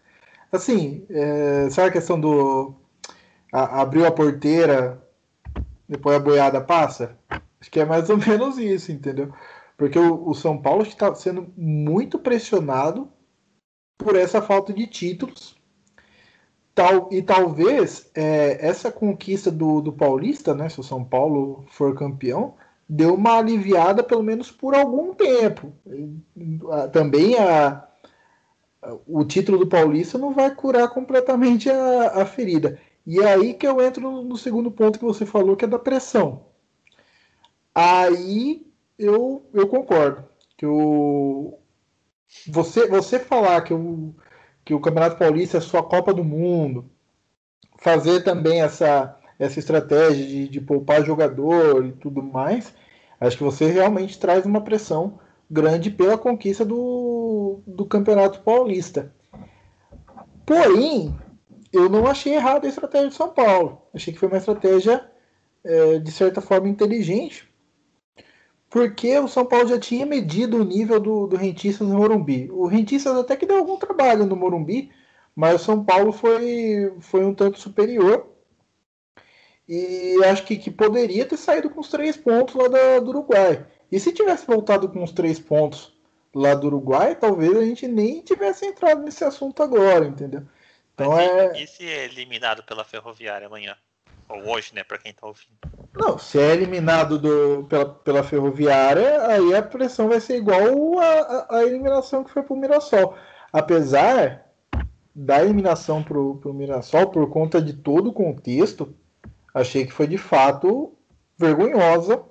Assim, 0.52 1.06
é, 1.10 1.68
sabe 1.70 1.88
a 1.88 1.92
questão 1.92 2.20
do. 2.20 2.77
A, 3.52 3.82
abriu 3.82 4.06
a 4.06 4.10
porteira, 4.10 5.02
depois 5.88 6.16
a 6.16 6.20
boiada 6.20 6.60
passa? 6.60 7.16
Acho 7.60 7.70
que 7.70 7.80
é 7.80 7.84
mais 7.84 8.08
ou 8.10 8.16
menos 8.18 8.58
isso, 8.58 8.92
entendeu? 8.92 9.32
Porque 9.76 9.98
o, 9.98 10.28
o 10.28 10.34
São 10.34 10.58
Paulo 10.60 10.82
está 10.82 11.14
sendo 11.14 11.52
muito 11.56 12.18
pressionado 12.18 13.08
por 13.96 14.16
essa 14.16 14.40
falta 14.40 14.72
de 14.72 14.86
títulos. 14.86 15.56
Tal, 16.74 17.08
e 17.10 17.20
talvez 17.20 18.08
é, 18.14 18.64
essa 18.64 18.92
conquista 18.92 19.50
do, 19.50 19.80
do 19.80 19.92
Paulista, 19.92 20.54
né, 20.54 20.68
se 20.68 20.78
o 20.78 20.84
São 20.84 21.04
Paulo 21.04 21.64
for 21.70 21.92
campeão, 21.96 22.54
deu 22.88 23.14
uma 23.14 23.36
aliviada 23.36 24.02
pelo 24.02 24.22
menos 24.22 24.50
por 24.50 24.74
algum 24.74 25.12
tempo. 25.12 25.72
Também 26.92 27.36
a, 27.36 27.84
o 29.06 29.24
título 29.24 29.58
do 29.58 29.66
Paulista 29.66 30.16
não 30.16 30.32
vai 30.32 30.54
curar 30.54 30.88
completamente 30.88 31.68
a, 31.68 32.22
a 32.22 32.24
ferida. 32.24 32.80
E 33.08 33.20
é 33.20 33.32
aí 33.32 33.54
que 33.54 33.66
eu 33.66 33.80
entro 33.80 34.22
no, 34.22 34.36
segundo 34.36 34.70
ponto 34.70 34.98
que 34.98 35.04
você 35.04 35.24
falou, 35.24 35.56
que 35.56 35.64
é 35.64 35.68
da 35.68 35.78
pressão. 35.78 36.44
Aí 37.74 38.66
eu, 38.98 39.48
eu 39.54 39.66
concordo. 39.66 40.28
Que 40.58 40.66
o, 40.66 41.58
você, 42.46 42.86
você 42.86 43.18
falar 43.18 43.62
que 43.62 43.72
o, 43.72 44.14
que 44.62 44.74
o 44.74 44.80
Campeonato 44.80 45.16
Paulista 45.16 45.56
é 45.56 45.60
sua 45.62 45.82
Copa 45.82 46.12
do 46.12 46.22
Mundo, 46.22 46.90
fazer 47.78 48.24
também 48.24 48.60
essa, 48.60 49.18
essa 49.38 49.58
estratégia 49.58 50.26
de, 50.26 50.46
de 50.46 50.60
poupar 50.60 51.02
jogador 51.02 51.86
e 51.86 51.92
tudo 51.92 52.22
mais, 52.22 52.74
acho 53.18 53.38
que 53.38 53.42
você 53.42 53.70
realmente 53.70 54.18
traz 54.18 54.44
uma 54.44 54.60
pressão 54.60 55.18
grande 55.50 55.90
pela 55.90 56.18
conquista 56.18 56.62
do, 56.62 57.62
do 57.66 57.86
Campeonato 57.86 58.42
Paulista. 58.42 59.14
Porém, 60.44 61.16
eu 61.72 61.88
não 61.88 62.06
achei 62.06 62.34
errado 62.34 62.64
a 62.64 62.68
estratégia 62.68 63.08
de 63.08 63.14
São 63.14 63.30
Paulo. 63.30 63.82
Achei 63.94 64.12
que 64.12 64.18
foi 64.18 64.28
uma 64.28 64.38
estratégia, 64.38 65.10
é, 65.64 65.98
de 65.98 66.10
certa 66.10 66.40
forma, 66.40 66.68
inteligente, 66.68 67.48
porque 68.70 69.18
o 69.18 69.28
São 69.28 69.46
Paulo 69.46 69.68
já 69.68 69.78
tinha 69.78 70.04
medido 70.04 70.58
o 70.58 70.64
nível 70.64 71.00
do, 71.00 71.26
do 71.26 71.36
Rentistas 71.36 71.86
no 71.86 71.96
Morumbi. 71.96 72.50
O 72.50 72.66
Rentistas 72.66 73.16
até 73.16 73.36
que 73.36 73.46
deu 73.46 73.58
algum 73.58 73.78
trabalho 73.78 74.26
no 74.26 74.36
Morumbi, 74.36 74.90
mas 75.34 75.62
o 75.62 75.64
São 75.64 75.84
Paulo 75.84 76.12
foi, 76.12 76.92
foi 77.00 77.24
um 77.24 77.34
tanto 77.34 77.58
superior. 77.58 78.26
E 79.68 80.16
acho 80.24 80.44
que, 80.44 80.56
que 80.56 80.70
poderia 80.70 81.26
ter 81.26 81.36
saído 81.36 81.70
com 81.70 81.80
os 81.80 81.88
três 81.88 82.16
pontos 82.16 82.54
lá 82.54 82.68
da, 82.68 83.00
do 83.00 83.10
Uruguai. 83.10 83.66
E 83.90 84.00
se 84.00 84.12
tivesse 84.12 84.46
voltado 84.46 84.88
com 84.88 85.02
os 85.02 85.12
três 85.12 85.38
pontos 85.38 85.96
lá 86.34 86.54
do 86.54 86.66
Uruguai, 86.66 87.14
talvez 87.14 87.56
a 87.56 87.64
gente 87.64 87.86
nem 87.86 88.20
tivesse 88.22 88.66
entrado 88.66 89.02
nesse 89.02 89.24
assunto 89.24 89.62
agora, 89.62 90.06
entendeu? 90.06 90.42
Então 90.98 91.16
é. 91.16 91.62
E 91.62 91.66
se 91.68 91.88
é 91.88 92.06
eliminado 92.06 92.64
pela 92.64 92.82
Ferroviária 92.82 93.46
amanhã? 93.46 93.76
Ou 94.28 94.48
hoje, 94.48 94.74
né, 94.74 94.82
para 94.82 94.98
quem 94.98 95.12
tá 95.14 95.26
ouvindo? 95.26 95.56
Não, 95.94 96.18
se 96.18 96.38
é 96.38 96.52
eliminado 96.52 97.18
do, 97.18 97.64
pela, 97.64 97.86
pela 97.86 98.22
Ferroviária, 98.22 99.26
aí 99.26 99.54
a 99.54 99.62
pressão 99.62 100.08
vai 100.08 100.20
ser 100.20 100.36
igual 100.36 100.98
a, 100.98 101.56
a, 101.56 101.62
eliminação 101.64 102.24
que 102.24 102.32
foi 102.32 102.42
pro 102.42 102.56
Mirassol. 102.56 103.16
Apesar 103.52 104.44
da 105.14 105.42
eliminação 105.42 106.02
pro, 106.02 106.36
pro 106.36 106.52
Mirassol, 106.52 107.10
por 107.10 107.30
conta 107.30 107.62
de 107.62 107.72
todo 107.72 108.10
o 108.10 108.12
contexto, 108.12 108.94
achei 109.54 109.86
que 109.86 109.92
foi 109.92 110.06
de 110.06 110.18
fato 110.18 110.92
vergonhosa, 111.38 112.22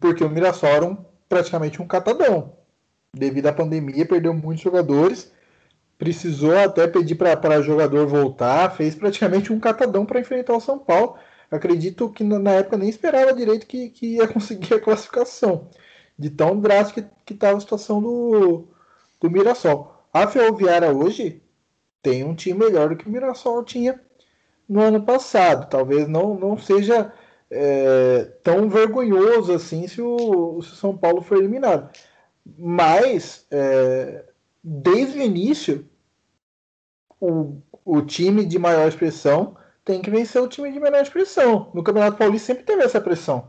porque 0.00 0.24
o 0.24 0.30
Mirassol 0.30 0.70
era 0.70 0.86
um, 0.86 0.96
praticamente 1.28 1.82
um 1.82 1.86
catadão. 1.86 2.56
Devido 3.12 3.48
à 3.48 3.52
pandemia, 3.52 4.06
perdeu 4.06 4.32
muitos 4.32 4.62
jogadores, 4.62 5.32
precisou 5.98 6.56
até 6.56 6.86
pedir 6.86 7.16
para 7.16 7.60
jogador 7.60 8.06
voltar, 8.06 8.74
fez 8.76 8.94
praticamente 8.94 9.52
um 9.52 9.60
catadão 9.60 10.06
para 10.06 10.20
enfrentar 10.20 10.56
o 10.56 10.60
São 10.60 10.78
Paulo. 10.78 11.16
Acredito 11.50 12.10
que 12.10 12.22
na 12.22 12.52
época 12.52 12.76
nem 12.76 12.88
esperava 12.88 13.32
direito 13.32 13.66
que, 13.66 13.90
que 13.90 14.16
ia 14.16 14.28
conseguir 14.32 14.74
a 14.74 14.80
classificação, 14.80 15.68
de 16.18 16.30
tão 16.30 16.58
drástica 16.60 17.10
que 17.26 17.34
estava 17.34 17.58
a 17.58 17.60
situação 17.60 18.00
do, 18.00 18.68
do 19.20 19.30
Mirassol. 19.30 19.94
A 20.12 20.26
Ferroviária 20.26 20.92
hoje 20.92 21.42
tem 22.02 22.24
um 22.24 22.34
time 22.34 22.58
melhor 22.58 22.90
do 22.90 22.96
que 22.96 23.06
o 23.06 23.10
Mirassol 23.10 23.64
tinha 23.64 24.00
no 24.68 24.80
ano 24.80 25.02
passado. 25.02 25.68
Talvez 25.68 26.06
não, 26.08 26.34
não 26.34 26.56
seja 26.56 27.12
é, 27.50 28.24
tão 28.42 28.68
vergonhoso 28.68 29.52
assim 29.52 29.86
se 29.88 30.00
o, 30.00 30.60
se 30.62 30.72
o, 30.72 30.76
São 30.76 30.96
Paulo 30.96 31.22
for 31.22 31.38
eliminado. 31.38 31.90
Mas, 32.58 33.46
é, 33.50 34.24
desde 34.62 35.18
o 35.18 35.22
início, 35.22 35.88
o, 37.20 37.60
o 37.84 38.02
time 38.02 38.44
de 38.44 38.58
maior 38.58 38.88
expressão 38.88 39.56
tem 39.84 40.02
que 40.02 40.10
vencer 40.10 40.42
o 40.42 40.48
time 40.48 40.70
de 40.70 40.78
menor 40.78 41.00
expressão. 41.00 41.70
No 41.74 41.82
Campeonato 41.82 42.18
Paulista 42.18 42.48
sempre 42.48 42.64
teve 42.64 42.82
essa 42.82 43.00
pressão. 43.00 43.48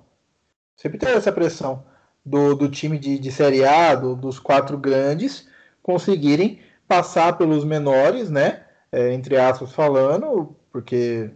Sempre 0.76 0.98
teve 0.98 1.14
essa 1.14 1.32
pressão 1.32 1.84
do, 2.26 2.56
do 2.56 2.70
time 2.70 2.98
de, 2.98 3.20
de 3.20 3.32
Série 3.32 3.66
A, 3.66 3.96
do, 3.96 4.16
dos 4.16 4.40
quatro 4.40 4.78
grandes, 4.78 5.48
conseguirem 5.84 6.62
passar 6.88 7.38
pelos 7.38 7.66
menores, 7.66 8.30
né? 8.30 8.64
É, 8.92 9.14
entre 9.14 9.38
aspas 9.38 9.74
falando, 9.74 10.56
porque 10.72 11.30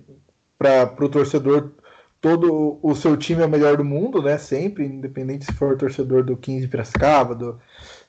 para 0.58 0.96
o 1.00 1.10
torcedor 1.10 1.72
todo 2.22 2.80
o 2.82 2.96
seu 2.96 3.18
time 3.18 3.42
é 3.42 3.46
o 3.46 3.50
melhor 3.50 3.76
do 3.76 3.84
mundo, 3.84 4.22
né? 4.22 4.38
Sempre, 4.38 4.86
independente 4.86 5.46
se 5.46 5.54
for 5.54 5.78
torcedor 5.78 6.24
do 6.24 6.38
15 6.38 6.62
de 6.62 6.68
Piracicaba, 6.70 7.36
do, 7.36 7.60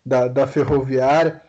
da, 0.04 0.28
da 0.28 0.46
Ferroviária. 0.46 1.40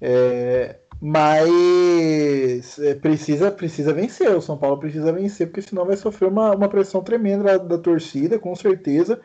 É, 0.00 0.76
mas 1.00 2.78
é, 2.78 2.94
precisa, 2.94 3.50
precisa 3.50 3.92
vencer. 3.92 4.30
O 4.36 4.42
São 4.42 4.56
Paulo 4.56 4.78
precisa 4.78 5.12
vencer, 5.12 5.46
porque 5.46 5.62
senão 5.62 5.84
vai 5.84 5.96
sofrer 5.96 6.28
uma, 6.28 6.54
uma 6.54 6.68
pressão 6.68 7.02
tremenda 7.02 7.44
da, 7.44 7.58
da 7.58 7.78
torcida, 7.78 8.38
com 8.38 8.54
certeza. 8.56 9.20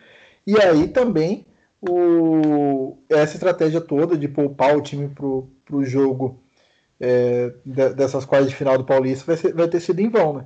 E 0.45 0.59
aí 0.59 0.88
também 0.88 1.45
o, 1.81 2.97
essa 3.09 3.36
estratégia 3.36 3.81
toda 3.81 4.17
de 4.17 4.27
poupar 4.27 4.77
o 4.77 4.81
time 4.81 5.09
para 5.09 5.25
o 5.75 5.84
jogo 5.84 6.39
é, 6.99 7.53
dessas 7.65 8.23
quartas 8.23 8.49
de 8.49 8.55
final 8.55 8.77
do 8.77 8.86
Paulista 8.86 9.25
vai, 9.25 9.38
ser, 9.38 9.53
vai 9.53 9.67
ter 9.67 9.79
sido 9.79 9.99
em 9.99 10.09
vão, 10.09 10.34
né? 10.34 10.45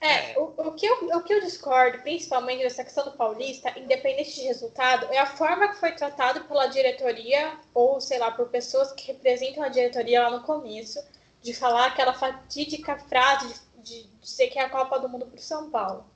É, 0.00 0.38
o, 0.38 0.54
o, 0.56 0.69
que 0.80 0.86
eu, 0.86 1.18
o 1.18 1.22
que 1.22 1.34
eu 1.34 1.42
discordo, 1.42 1.98
principalmente 1.98 2.62
dessa 2.62 2.82
questão 2.82 3.04
do 3.04 3.12
Paulista, 3.12 3.78
independente 3.78 4.34
de 4.34 4.40
resultado, 4.40 5.12
é 5.12 5.18
a 5.18 5.26
forma 5.26 5.68
que 5.68 5.78
foi 5.78 5.92
tratado 5.92 6.44
pela 6.44 6.68
diretoria, 6.68 7.52
ou 7.74 8.00
sei 8.00 8.18
lá, 8.18 8.30
por 8.30 8.48
pessoas 8.48 8.90
que 8.92 9.08
representam 9.08 9.62
a 9.62 9.68
diretoria 9.68 10.22
lá 10.22 10.30
no 10.30 10.42
começo, 10.42 10.98
de 11.42 11.52
falar 11.52 11.88
aquela 11.88 12.14
fatídica 12.14 12.96
frase 12.96 13.60
de, 13.76 14.04
de 14.04 14.08
dizer 14.22 14.48
que 14.48 14.58
é 14.58 14.62
a 14.62 14.70
Copa 14.70 14.98
do 14.98 15.08
Mundo 15.08 15.26
para 15.26 15.36
o 15.36 15.42
São 15.42 15.68
Paulo. 15.68 16.06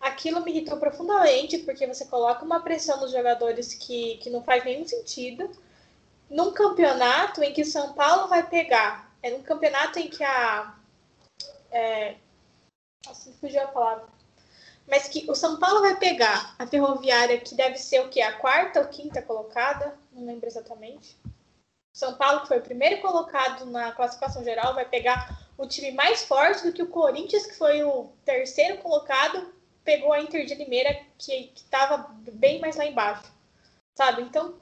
Aquilo 0.00 0.42
me 0.42 0.50
irritou 0.50 0.78
profundamente, 0.78 1.58
porque 1.58 1.86
você 1.86 2.06
coloca 2.06 2.42
uma 2.42 2.60
pressão 2.60 2.98
nos 3.02 3.12
jogadores 3.12 3.74
que, 3.74 4.16
que 4.16 4.30
não 4.30 4.42
faz 4.42 4.64
nenhum 4.64 4.88
sentido, 4.88 5.50
num 6.30 6.52
campeonato 6.52 7.42
em 7.42 7.52
que 7.52 7.66
São 7.66 7.92
Paulo 7.92 8.28
vai 8.28 8.48
pegar, 8.48 9.14
é 9.22 9.30
num 9.30 9.42
campeonato 9.42 9.98
em 9.98 10.08
que 10.08 10.24
a. 10.24 10.74
É, 11.70 12.14
assim 13.08 13.32
fugiu 13.34 13.62
a 13.62 13.68
palavra. 13.68 14.06
Mas 14.86 15.08
que 15.08 15.30
o 15.30 15.34
São 15.34 15.58
Paulo 15.58 15.80
vai 15.80 15.96
pegar 15.96 16.54
a 16.58 16.66
Ferroviária, 16.66 17.40
que 17.40 17.54
deve 17.54 17.78
ser 17.78 18.00
o 18.00 18.08
quê? 18.08 18.20
A 18.20 18.38
quarta 18.38 18.80
ou 18.80 18.88
quinta 18.88 19.22
colocada? 19.22 19.96
Não 20.12 20.26
lembro 20.26 20.46
exatamente. 20.46 21.16
São 21.92 22.14
Paulo, 22.14 22.42
que 22.42 22.48
foi 22.48 22.58
o 22.58 22.62
primeiro 22.62 23.00
colocado 23.00 23.66
na 23.66 23.92
classificação 23.92 24.42
geral, 24.42 24.74
vai 24.74 24.84
pegar 24.84 25.38
o 25.58 25.66
time 25.66 25.90
mais 25.92 26.24
forte 26.24 26.64
do 26.64 26.72
que 26.72 26.82
o 26.82 26.88
Corinthians, 26.88 27.46
que 27.46 27.54
foi 27.54 27.82
o 27.84 28.10
terceiro 28.24 28.78
colocado, 28.78 29.52
pegou 29.84 30.12
a 30.12 30.20
Inter 30.20 30.46
de 30.46 30.54
Limeira, 30.54 31.04
que 31.18 31.52
estava 31.54 32.14
bem 32.32 32.60
mais 32.60 32.76
lá 32.76 32.86
embaixo. 32.86 33.30
Sabe? 33.96 34.22
Então, 34.22 34.54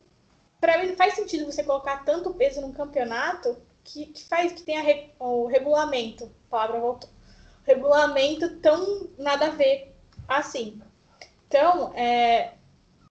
para 0.61 0.79
mim, 0.79 0.97
faz 0.97 1.15
sentido 1.15 1.47
você 1.47 1.63
colocar 1.63 2.05
tanto 2.05 2.35
peso 2.35 2.61
num 2.61 2.73
campeonato 2.73 3.57
que, 3.85 4.07
que 4.07 4.25
faz 4.25 4.53
que 4.53 4.63
tenha 4.63 4.83
re, 4.83 5.13
o 5.19 5.47
regulamento. 5.47 6.25
A 6.25 6.51
palavra 6.51 6.81
voltou 6.81 7.11
regulamento 7.69 8.57
tão 8.61 9.09
nada 9.19 9.47
a 9.47 9.51
ver 9.51 9.95
assim. 10.27 10.81
Então, 11.47 11.93
é, 11.95 12.53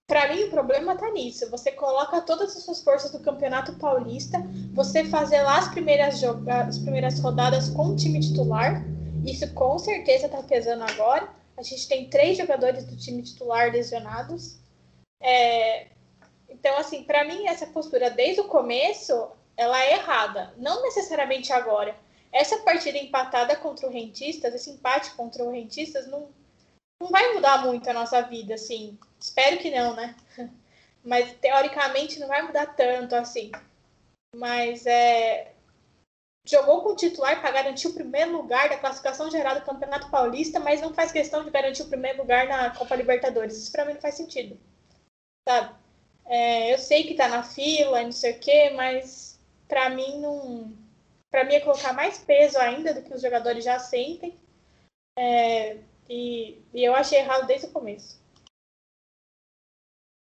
para 0.08 0.34
mim 0.34 0.44
o 0.44 0.50
problema 0.50 0.94
está 0.94 1.10
nisso. 1.12 1.50
Você 1.52 1.72
coloca 1.72 2.22
todas 2.22 2.56
as 2.56 2.64
suas 2.64 2.84
forças 2.84 3.12
do 3.12 3.20
Campeonato 3.20 3.74
Paulista, 3.74 4.40
você 4.74 5.06
fazer 5.06 5.42
lá 5.42 5.60
as 5.60 5.68
primeiras, 5.70 6.22
as 6.24 6.80
primeiras 6.80 7.20
rodadas 7.20 7.70
com 7.70 7.90
o 7.90 7.96
time 7.96 8.20
titular. 8.20 8.84
Isso 9.26 9.52
com 9.54 9.78
certeza 9.78 10.26
está 10.26 10.42
pesando 10.44 10.84
agora. 10.84 11.30
A 11.58 11.64
gente 11.64 11.88
tem 11.88 12.10
três 12.10 12.38
jogadores 12.38 12.86
do 12.86 12.96
time 12.96 13.22
titular 13.22 13.72
lesionados. 13.72 14.58
É, 15.22 15.88
então, 16.50 16.78
assim, 16.78 17.04
para 17.04 17.26
mim 17.26 17.48
essa 17.48 17.66
postura 17.68 18.10
desde 18.10 18.42
o 18.42 18.46
começo 18.46 19.30
ela 19.56 19.80
é 19.84 19.94
errada. 19.94 20.54
Não 20.58 20.84
necessariamente 20.84 21.52
agora 21.52 21.96
essa 22.32 22.58
partida 22.60 22.98
empatada 22.98 23.56
contra 23.56 23.88
o 23.88 23.92
Rentistas, 23.92 24.54
esse 24.54 24.70
empate 24.70 25.12
contra 25.12 25.44
o 25.44 25.52
Rentistas, 25.52 26.08
não, 26.08 26.30
não 27.02 27.10
vai 27.10 27.34
mudar 27.34 27.66
muito 27.66 27.90
a 27.90 27.94
nossa 27.94 28.22
vida, 28.22 28.56
assim. 28.56 28.98
Espero 29.20 29.58
que 29.58 29.72
não, 29.72 29.96
né? 29.96 30.16
Mas 31.04 31.32
teoricamente 31.34 32.20
não 32.20 32.28
vai 32.28 32.42
mudar 32.42 32.68
tanto 32.76 33.16
assim. 33.16 33.52
Mas 34.36 34.86
é. 34.86 35.54
Jogou 36.46 36.82
com 36.82 36.90
o 36.92 36.96
titular 36.96 37.42
para 37.42 37.52
garantir 37.52 37.88
o 37.88 37.94
primeiro 37.94 38.32
lugar 38.32 38.70
da 38.70 38.78
classificação 38.78 39.30
geral 39.30 39.56
do 39.56 39.66
Campeonato 39.66 40.10
Paulista, 40.10 40.62
mas 40.62 40.80
não 40.80 40.94
faz 40.94 41.12
questão 41.12 41.44
de 41.44 41.52
garantir 41.52 41.82
o 41.82 41.90
primeiro 41.90 42.20
lugar 42.20 42.48
na 42.48 42.70
Copa 42.70 42.96
Libertadores. 42.96 43.58
Isso 43.58 43.70
para 43.70 43.84
mim 43.84 43.96
não 43.96 44.02
faz 44.02 44.16
sentido. 44.16 44.58
Sabe? 45.46 45.76
É, 46.26 46.74
eu 46.74 46.78
sei 46.78 47.04
que 47.04 47.16
tá 47.16 47.28
na 47.28 47.44
fila, 47.44 48.02
não 48.02 48.14
sei 48.14 48.32
o 48.32 48.40
quê, 48.40 48.70
mas 48.70 49.38
para 49.68 49.90
mim 49.90 50.22
não 50.22 50.74
para 51.32 51.44
mim 51.44 51.56
é 51.56 51.60
colocar 51.60 51.94
mais 51.94 52.18
peso 52.18 52.58
ainda 52.58 52.94
do 52.94 53.02
que 53.02 53.14
os 53.14 53.22
jogadores 53.22 53.64
já 53.64 53.80
sentem. 53.80 54.38
É, 55.18 55.78
e, 56.10 56.62
e, 56.74 56.84
eu 56.84 56.96
achei 56.96 57.20
errado 57.20 57.48
desde 57.48 57.68
o 57.68 57.72
começo. 57.72 58.22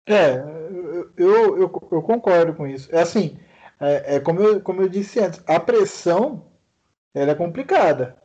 É, 0.08 0.38
eu, 1.18 1.58
eu, 1.58 1.90
eu 1.92 2.02
concordo 2.02 2.56
com 2.56 2.66
isso. 2.66 2.94
É 2.94 3.02
assim, 3.02 3.40
é, 3.80 4.16
é, 4.16 4.20
como, 4.20 4.42
eu, 4.42 4.62
como 4.62 4.82
eu 4.82 4.90
disse 4.90 5.20
antes, 5.20 5.42
a 5.48 5.60
pressão 5.60 6.46
ela 7.14 7.32
é 7.32 7.36
complicada. 7.36 8.18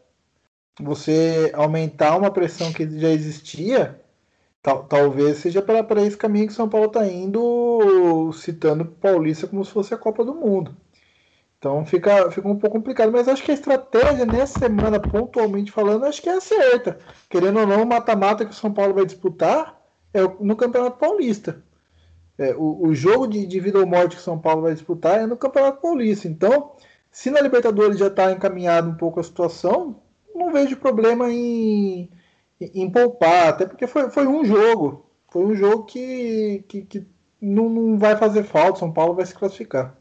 Você 0.80 1.52
aumentar 1.54 2.16
uma 2.16 2.32
pressão 2.32 2.72
que 2.72 2.88
já 2.98 3.08
existia, 3.08 4.00
tal, 4.62 4.84
talvez 4.84 5.38
seja 5.38 5.62
para 5.62 6.02
esse 6.02 6.16
caminho 6.16 6.48
que 6.48 6.52
São 6.52 6.68
Paulo 6.68 6.86
está 6.86 7.06
indo, 7.06 8.32
citando 8.32 8.86
Paulista 8.86 9.46
como 9.46 9.64
se 9.64 9.70
fosse 9.70 9.94
a 9.94 9.98
Copa 9.98 10.24
do 10.24 10.34
Mundo. 10.34 10.76
Então 11.64 11.82
fica, 11.86 12.30
fica 12.30 12.46
um 12.46 12.58
pouco 12.58 12.76
complicado, 12.76 13.10
mas 13.10 13.26
acho 13.26 13.42
que 13.42 13.50
a 13.50 13.54
estratégia 13.54 14.26
nessa 14.26 14.58
semana, 14.58 15.00
pontualmente 15.00 15.72
falando, 15.72 16.04
acho 16.04 16.20
que 16.20 16.28
é 16.28 16.38
certa. 16.38 16.98
Querendo 17.30 17.58
ou 17.60 17.66
não, 17.66 17.84
o 17.84 17.86
mata-mata 17.86 18.44
que 18.44 18.50
o 18.50 18.54
São 18.54 18.70
Paulo 18.70 18.92
vai 18.92 19.06
disputar 19.06 19.80
é 20.12 20.20
no 20.40 20.56
Campeonato 20.56 20.98
Paulista. 20.98 21.64
É, 22.36 22.54
o, 22.54 22.88
o, 22.88 22.94
jogo 22.94 23.26
de, 23.26 23.46
de 23.46 23.60
vida 23.60 23.78
ou 23.78 23.86
morte 23.86 24.16
que 24.16 24.20
São 24.20 24.38
Paulo 24.38 24.60
vai 24.60 24.74
disputar 24.74 25.20
é 25.20 25.26
no 25.26 25.38
Campeonato 25.38 25.80
Paulista. 25.80 26.28
Então, 26.28 26.72
se 27.10 27.30
na 27.30 27.40
Libertadores 27.40 27.98
já 27.98 28.08
está 28.08 28.30
encaminhado 28.30 28.90
um 28.90 28.96
pouco 28.96 29.18
a 29.18 29.24
situação, 29.24 30.02
não 30.34 30.52
vejo 30.52 30.76
problema 30.76 31.32
em, 31.32 32.10
em, 32.60 32.82
em, 32.82 32.90
poupar, 32.90 33.48
até 33.48 33.64
porque 33.64 33.86
foi, 33.86 34.10
foi 34.10 34.26
um 34.26 34.44
jogo. 34.44 35.06
Foi 35.30 35.42
um 35.42 35.54
jogo 35.54 35.84
que, 35.84 36.62
que, 36.68 36.82
que 36.82 37.06
não, 37.40 37.70
não 37.70 37.98
vai 37.98 38.16
fazer 38.18 38.42
falta, 38.42 38.80
São 38.80 38.92
Paulo 38.92 39.14
vai 39.14 39.24
se 39.24 39.34
classificar. 39.34 39.96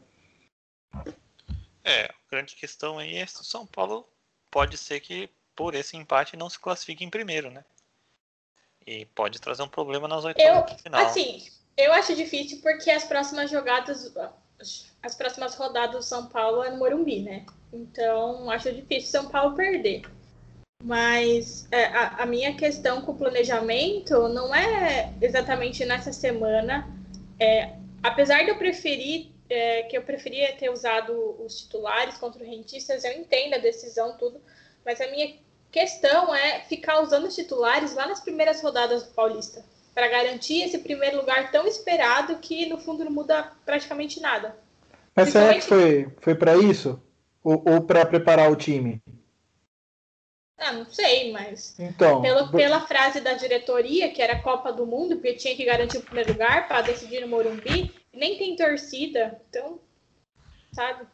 É, 1.84 2.04
a 2.06 2.14
grande 2.30 2.56
questão 2.56 2.98
aí 2.98 3.16
é 3.16 3.26
se 3.26 3.40
o 3.42 3.44
São 3.44 3.66
Paulo 3.66 4.08
pode 4.50 4.78
ser 4.78 5.00
que 5.00 5.28
por 5.54 5.74
esse 5.74 5.96
empate 5.96 6.36
não 6.36 6.48
se 6.48 6.58
classifique 6.58 7.04
em 7.04 7.10
primeiro, 7.10 7.50
né? 7.50 7.64
E 8.86 9.04
pode 9.06 9.40
trazer 9.40 9.62
um 9.62 9.68
problema 9.68 10.08
nas 10.08 10.24
oitavas 10.24 10.76
de 10.76 10.82
final. 10.82 11.04
Assim, 11.04 11.46
eu 11.76 11.92
acho 11.92 12.14
difícil 12.16 12.60
porque 12.62 12.90
as 12.90 13.04
próximas 13.04 13.50
jogadas, 13.50 14.12
as 15.02 15.14
próximas 15.14 15.54
rodadas 15.54 15.96
do 15.96 16.02
São 16.02 16.26
Paulo 16.26 16.62
é 16.62 16.70
no 16.70 16.78
Morumbi, 16.78 17.20
né? 17.20 17.44
Então, 17.72 18.50
acho 18.50 18.72
difícil 18.72 19.10
São 19.10 19.28
Paulo 19.28 19.54
perder. 19.54 20.02
Mas 20.82 21.66
é, 21.70 21.86
a, 21.86 22.22
a, 22.22 22.26
minha 22.26 22.54
questão 22.56 23.00
com 23.02 23.12
o 23.12 23.16
planejamento 23.16 24.28
não 24.28 24.54
é 24.54 25.12
exatamente 25.20 25.84
nessa 25.84 26.12
semana. 26.12 26.86
É, 27.40 27.76
apesar 28.02 28.42
de 28.42 28.50
eu 28.50 28.58
preferir, 28.58 29.33
é, 29.48 29.82
que 29.84 29.96
eu 29.96 30.02
preferia 30.02 30.56
ter 30.56 30.70
usado 30.70 31.12
os 31.44 31.60
titulares 31.60 32.16
contra 32.18 32.42
o 32.42 32.46
Rentistas, 32.46 33.04
eu 33.04 33.12
entendo 33.12 33.54
a 33.54 33.58
decisão, 33.58 34.16
tudo. 34.16 34.40
Mas 34.84 35.00
a 35.00 35.06
minha 35.08 35.34
questão 35.70 36.34
é 36.34 36.60
ficar 36.60 37.00
usando 37.00 37.26
os 37.26 37.34
titulares 37.34 37.94
lá 37.94 38.06
nas 38.06 38.20
primeiras 38.20 38.62
rodadas 38.62 39.02
do 39.02 39.10
Paulista 39.12 39.64
para 39.94 40.08
garantir 40.08 40.62
esse 40.62 40.78
primeiro 40.78 41.18
lugar 41.18 41.50
tão 41.52 41.66
esperado 41.66 42.36
que 42.38 42.66
no 42.66 42.78
fundo 42.78 43.04
não 43.04 43.12
muda 43.12 43.52
praticamente 43.64 44.20
nada. 44.20 44.56
Mas 45.14 45.28
será 45.28 45.54
que 45.54 45.60
foi, 45.60 46.08
foi 46.20 46.34
para 46.34 46.56
isso? 46.56 47.00
Ou, 47.42 47.62
ou 47.64 47.80
para 47.82 48.04
preparar 48.04 48.50
o 48.50 48.56
time? 48.56 49.00
Ah, 50.58 50.72
não 50.72 50.86
sei, 50.86 51.30
mas 51.30 51.78
então, 51.78 52.22
pela, 52.22 52.50
pela 52.50 52.80
frase 52.80 53.20
da 53.20 53.34
diretoria, 53.34 54.10
que 54.10 54.22
era 54.22 54.40
Copa 54.40 54.72
do 54.72 54.86
Mundo, 54.86 55.16
porque 55.16 55.34
tinha 55.34 55.54
que 55.54 55.64
garantir 55.64 55.98
o 55.98 56.02
primeiro 56.02 56.32
lugar 56.32 56.66
para 56.66 56.82
decidir 56.82 57.20
no 57.20 57.28
Morumbi, 57.28 57.92
nem 58.14 58.38
tem 58.38 58.56
torcida, 58.56 59.40
então, 59.48 59.80
sabe? 60.72 61.06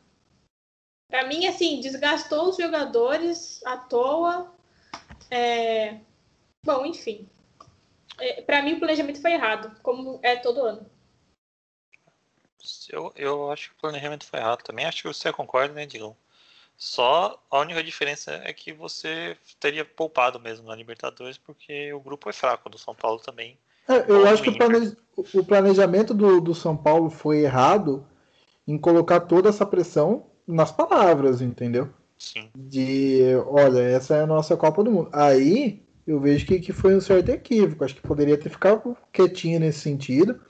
Para 1.08 1.26
mim, 1.26 1.46
assim, 1.46 1.80
desgastou 1.80 2.50
os 2.50 2.56
jogadores 2.56 3.64
à 3.66 3.76
toa. 3.76 4.54
É... 5.30 5.98
Bom, 6.64 6.86
enfim. 6.86 7.28
É, 8.18 8.42
para 8.42 8.62
mim, 8.62 8.74
o 8.74 8.78
planejamento 8.78 9.20
foi 9.20 9.32
errado, 9.32 9.80
como 9.82 10.20
é 10.22 10.36
todo 10.36 10.64
ano. 10.64 10.88
Eu, 12.88 13.12
eu 13.16 13.50
acho 13.50 13.70
que 13.70 13.76
o 13.76 13.80
planejamento 13.80 14.26
foi 14.26 14.38
errado 14.38 14.62
também. 14.62 14.84
Acho 14.84 15.02
que 15.02 15.08
você 15.08 15.32
concorda, 15.32 15.74
né, 15.74 15.86
Digão? 15.86 16.16
Só 16.76 17.42
a 17.50 17.58
única 17.58 17.82
diferença 17.82 18.40
é 18.44 18.52
que 18.52 18.72
você 18.72 19.36
teria 19.58 19.84
poupado 19.84 20.40
mesmo 20.40 20.66
na 20.66 20.74
Libertadores, 20.74 21.36
porque 21.36 21.92
o 21.92 22.00
grupo 22.00 22.30
é 22.30 22.32
fraco 22.32 22.70
do 22.70 22.78
São 22.78 22.94
Paulo 22.94 23.20
também. 23.20 23.58
É, 23.90 24.04
eu 24.08 24.24
acho 24.28 24.40
que 24.40 24.50
o, 25.34 25.44
planejamento 25.44 26.14
do, 26.14 26.40
do 26.40 26.54
São 26.54 26.76
Paulo 26.76 27.10
foi 27.10 27.40
errado 27.40 28.06
em 28.66 28.78
colocar 28.78 29.18
toda 29.18 29.48
essa 29.48 29.66
pressão 29.66 30.26
nas 30.46 30.70
palavras, 30.70 31.42
entendeu? 31.42 31.88
Sim. 32.16 32.48
De, 32.54 33.22
olha, 33.46 33.80
essa 33.80 34.14
é 34.14 34.22
a 34.22 34.26
nossa 34.26 34.56
Copa 34.56 34.84
do 34.84 34.92
Mundo. 34.92 35.08
Aí 35.12 35.82
eu 36.06 36.20
vejo 36.20 36.46
que, 36.46 36.60
que 36.60 36.72
foi 36.72 36.94
um 36.94 37.00
certo 37.00 37.30
equívoco. 37.30 37.84
Acho 37.84 37.96
que 37.96 38.02
poderia 38.02 38.38
ter 38.38 38.48
ficado 38.48 38.96
quietinho 39.12 39.58
nesse 39.58 39.80
sentido. 39.80 40.40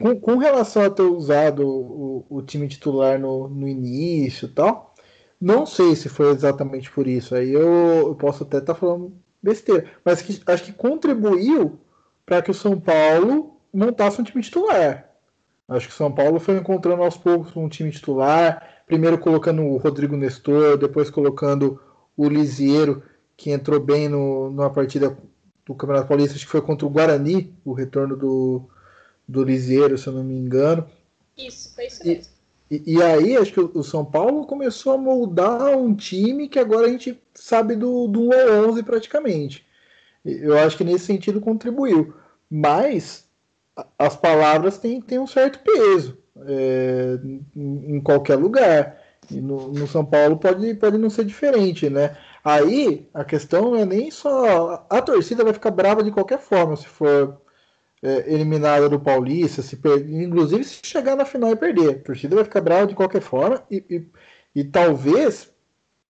Com, 0.00 0.18
com 0.18 0.36
relação 0.36 0.82
a 0.82 0.90
ter 0.90 1.02
usado 1.02 1.64
o, 1.64 2.26
o 2.28 2.42
time 2.42 2.66
titular 2.66 3.20
no, 3.20 3.48
no 3.48 3.68
início 3.68 4.46
e 4.46 4.50
tal, 4.50 4.96
não 5.40 5.64
sei 5.64 5.94
se 5.94 6.08
foi 6.08 6.30
exatamente 6.30 6.90
por 6.90 7.06
isso. 7.06 7.36
Aí 7.36 7.52
eu, 7.52 8.08
eu 8.08 8.14
posso 8.16 8.42
até 8.42 8.58
estar 8.58 8.74
tá 8.74 8.80
falando 8.80 9.12
besteira. 9.40 9.88
Mas 10.04 10.20
que, 10.20 10.40
acho 10.44 10.64
que 10.64 10.72
contribuiu 10.72 11.78
para 12.32 12.40
que 12.40 12.50
o 12.50 12.54
São 12.54 12.80
Paulo 12.80 13.60
montasse 13.70 14.18
um 14.18 14.24
time 14.24 14.42
titular. 14.42 15.06
Acho 15.68 15.86
que 15.86 15.92
o 15.92 15.96
São 15.96 16.10
Paulo 16.10 16.40
foi 16.40 16.56
encontrando 16.56 17.02
aos 17.02 17.14
poucos 17.14 17.54
um 17.54 17.68
time 17.68 17.90
titular, 17.90 18.82
primeiro 18.86 19.18
colocando 19.18 19.60
o 19.60 19.76
Rodrigo 19.76 20.16
Nestor, 20.16 20.78
depois 20.78 21.10
colocando 21.10 21.78
o 22.16 22.26
Lisieiro, 22.26 23.02
que 23.36 23.50
entrou 23.50 23.78
bem 23.78 24.08
no, 24.08 24.50
numa 24.50 24.70
partida 24.70 25.14
do 25.66 25.74
Campeonato 25.74 26.08
Paulista, 26.08 26.34
acho 26.34 26.46
que 26.46 26.50
foi 26.50 26.62
contra 26.62 26.86
o 26.86 26.90
Guarani, 26.90 27.54
o 27.66 27.74
retorno 27.74 28.16
do, 28.16 28.62
do 29.28 29.44
Lisieiro, 29.44 29.98
se 29.98 30.06
eu 30.06 30.14
não 30.14 30.24
me 30.24 30.34
engano. 30.34 30.86
Isso, 31.36 31.74
foi 31.74 31.84
isso 31.84 32.02
mesmo. 32.02 32.32
E, 32.70 32.94
e, 32.94 33.02
aí, 33.02 33.36
acho 33.36 33.52
que 33.52 33.60
o 33.60 33.82
São 33.82 34.06
Paulo 34.06 34.46
começou 34.46 34.94
a 34.94 34.98
moldar 34.98 35.76
um 35.76 35.94
time 35.94 36.48
que 36.48 36.58
agora 36.58 36.86
a 36.86 36.90
gente 36.90 37.20
sabe 37.34 37.76
do, 37.76 38.08
do 38.08 38.30
1 38.30 38.32
ao 38.32 38.70
11 38.70 38.82
praticamente. 38.84 39.66
Eu 40.24 40.56
acho 40.56 40.78
que 40.78 40.84
nesse 40.84 41.04
sentido 41.04 41.38
contribuiu. 41.38 42.14
Mas 42.54 43.26
as 43.98 44.14
palavras 44.14 44.76
têm, 44.76 45.00
têm 45.00 45.18
um 45.18 45.26
certo 45.26 45.60
peso 45.60 46.18
é, 46.46 47.18
em, 47.56 47.96
em 47.96 48.00
qualquer 48.02 48.36
lugar. 48.36 49.00
E 49.30 49.40
no, 49.40 49.72
no, 49.72 49.86
São 49.86 50.04
Paulo 50.04 50.36
pode, 50.36 50.74
pode 50.74 50.98
não 50.98 51.08
ser 51.08 51.24
diferente, 51.24 51.88
né? 51.88 52.14
Aí 52.44 53.08
a 53.14 53.24
questão 53.24 53.70
não 53.70 53.76
é 53.76 53.86
nem 53.86 54.10
só. 54.10 54.86
A 54.90 55.00
torcida 55.00 55.42
vai 55.42 55.54
ficar 55.54 55.70
brava 55.70 56.02
de 56.02 56.10
qualquer 56.10 56.40
forma 56.40 56.76
se 56.76 56.86
for 56.86 57.40
é, 58.02 58.30
eliminada 58.34 58.86
do 58.86 59.00
Paulista, 59.00 59.62
se 59.62 59.76
per... 59.76 60.06
inclusive 60.10 60.62
se 60.62 60.80
chegar 60.84 61.16
na 61.16 61.24
final 61.24 61.52
e 61.52 61.56
perder. 61.56 61.90
A 61.90 62.04
torcida 62.04 62.34
vai 62.34 62.44
ficar 62.44 62.60
brava 62.60 62.86
de 62.86 62.94
qualquer 62.94 63.22
forma 63.22 63.62
e, 63.70 63.82
e, 63.88 64.60
e 64.60 64.64
talvez 64.64 65.50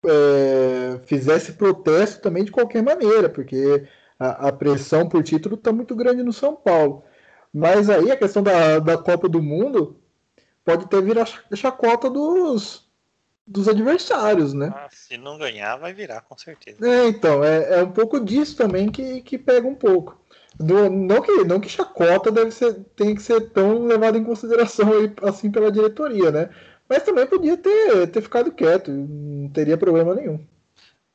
é, 0.04 1.00
fizesse 1.06 1.54
protesto 1.54 2.20
também 2.20 2.44
de 2.44 2.52
qualquer 2.52 2.82
maneira, 2.82 3.30
porque 3.30 3.88
a, 4.22 4.50
a 4.50 4.52
pressão 4.52 5.10
por 5.10 5.24
título 5.24 5.56
está 5.56 5.74
muito 5.74 5.96
grande 5.96 6.22
no 6.22 6.32
São 6.32 6.56
Paulo. 6.56 7.04
Mas 7.52 7.90
aí 7.90 8.12
a 8.12 8.16
questão 8.16 8.44
da, 8.44 8.78
da 8.78 8.96
Copa 8.96 9.28
do 9.28 9.42
Mundo 9.42 10.00
pode 10.64 10.88
ter 10.88 11.02
virar 11.02 11.26
chacota 11.56 12.08
dos, 12.08 12.88
dos 13.48 13.68
adversários, 13.68 14.54
né? 14.54 14.72
Ah, 14.76 14.88
se 14.92 15.18
não 15.18 15.40
ganhar, 15.40 15.76
vai 15.78 15.92
virar, 15.92 16.22
com 16.22 16.38
certeza. 16.38 16.88
É, 16.88 17.08
então, 17.08 17.44
é, 17.44 17.80
é 17.80 17.84
um 17.84 17.92
pouco 17.92 18.20
disso 18.20 18.56
também 18.56 18.92
que, 18.92 19.22
que 19.22 19.40
pega 19.40 19.68
um 19.68 19.76
pouco. 19.76 20.22
Do, 20.54 20.88
não, 20.88 21.20
que, 21.20 21.44
não 21.44 21.60
que 21.60 21.68
chacota 21.68 22.32
deve 22.32 22.52
ser, 22.52 22.76
tem 22.96 23.16
que 23.16 23.24
ser 23.24 23.50
tão 23.50 23.86
levado 23.86 24.20
em 24.20 24.24
consideração 24.24 24.94
aí, 24.94 25.12
assim 25.24 25.50
pela 25.50 25.72
diretoria, 25.72 26.30
né? 26.30 26.50
Mas 26.88 27.02
também 27.02 27.26
podia 27.26 27.58
ter, 27.58 28.06
ter 28.08 28.22
ficado 28.22 28.52
quieto, 28.52 28.92
não 28.92 29.50
teria 29.50 29.78
problema 29.78 30.14
nenhum. 30.14 30.46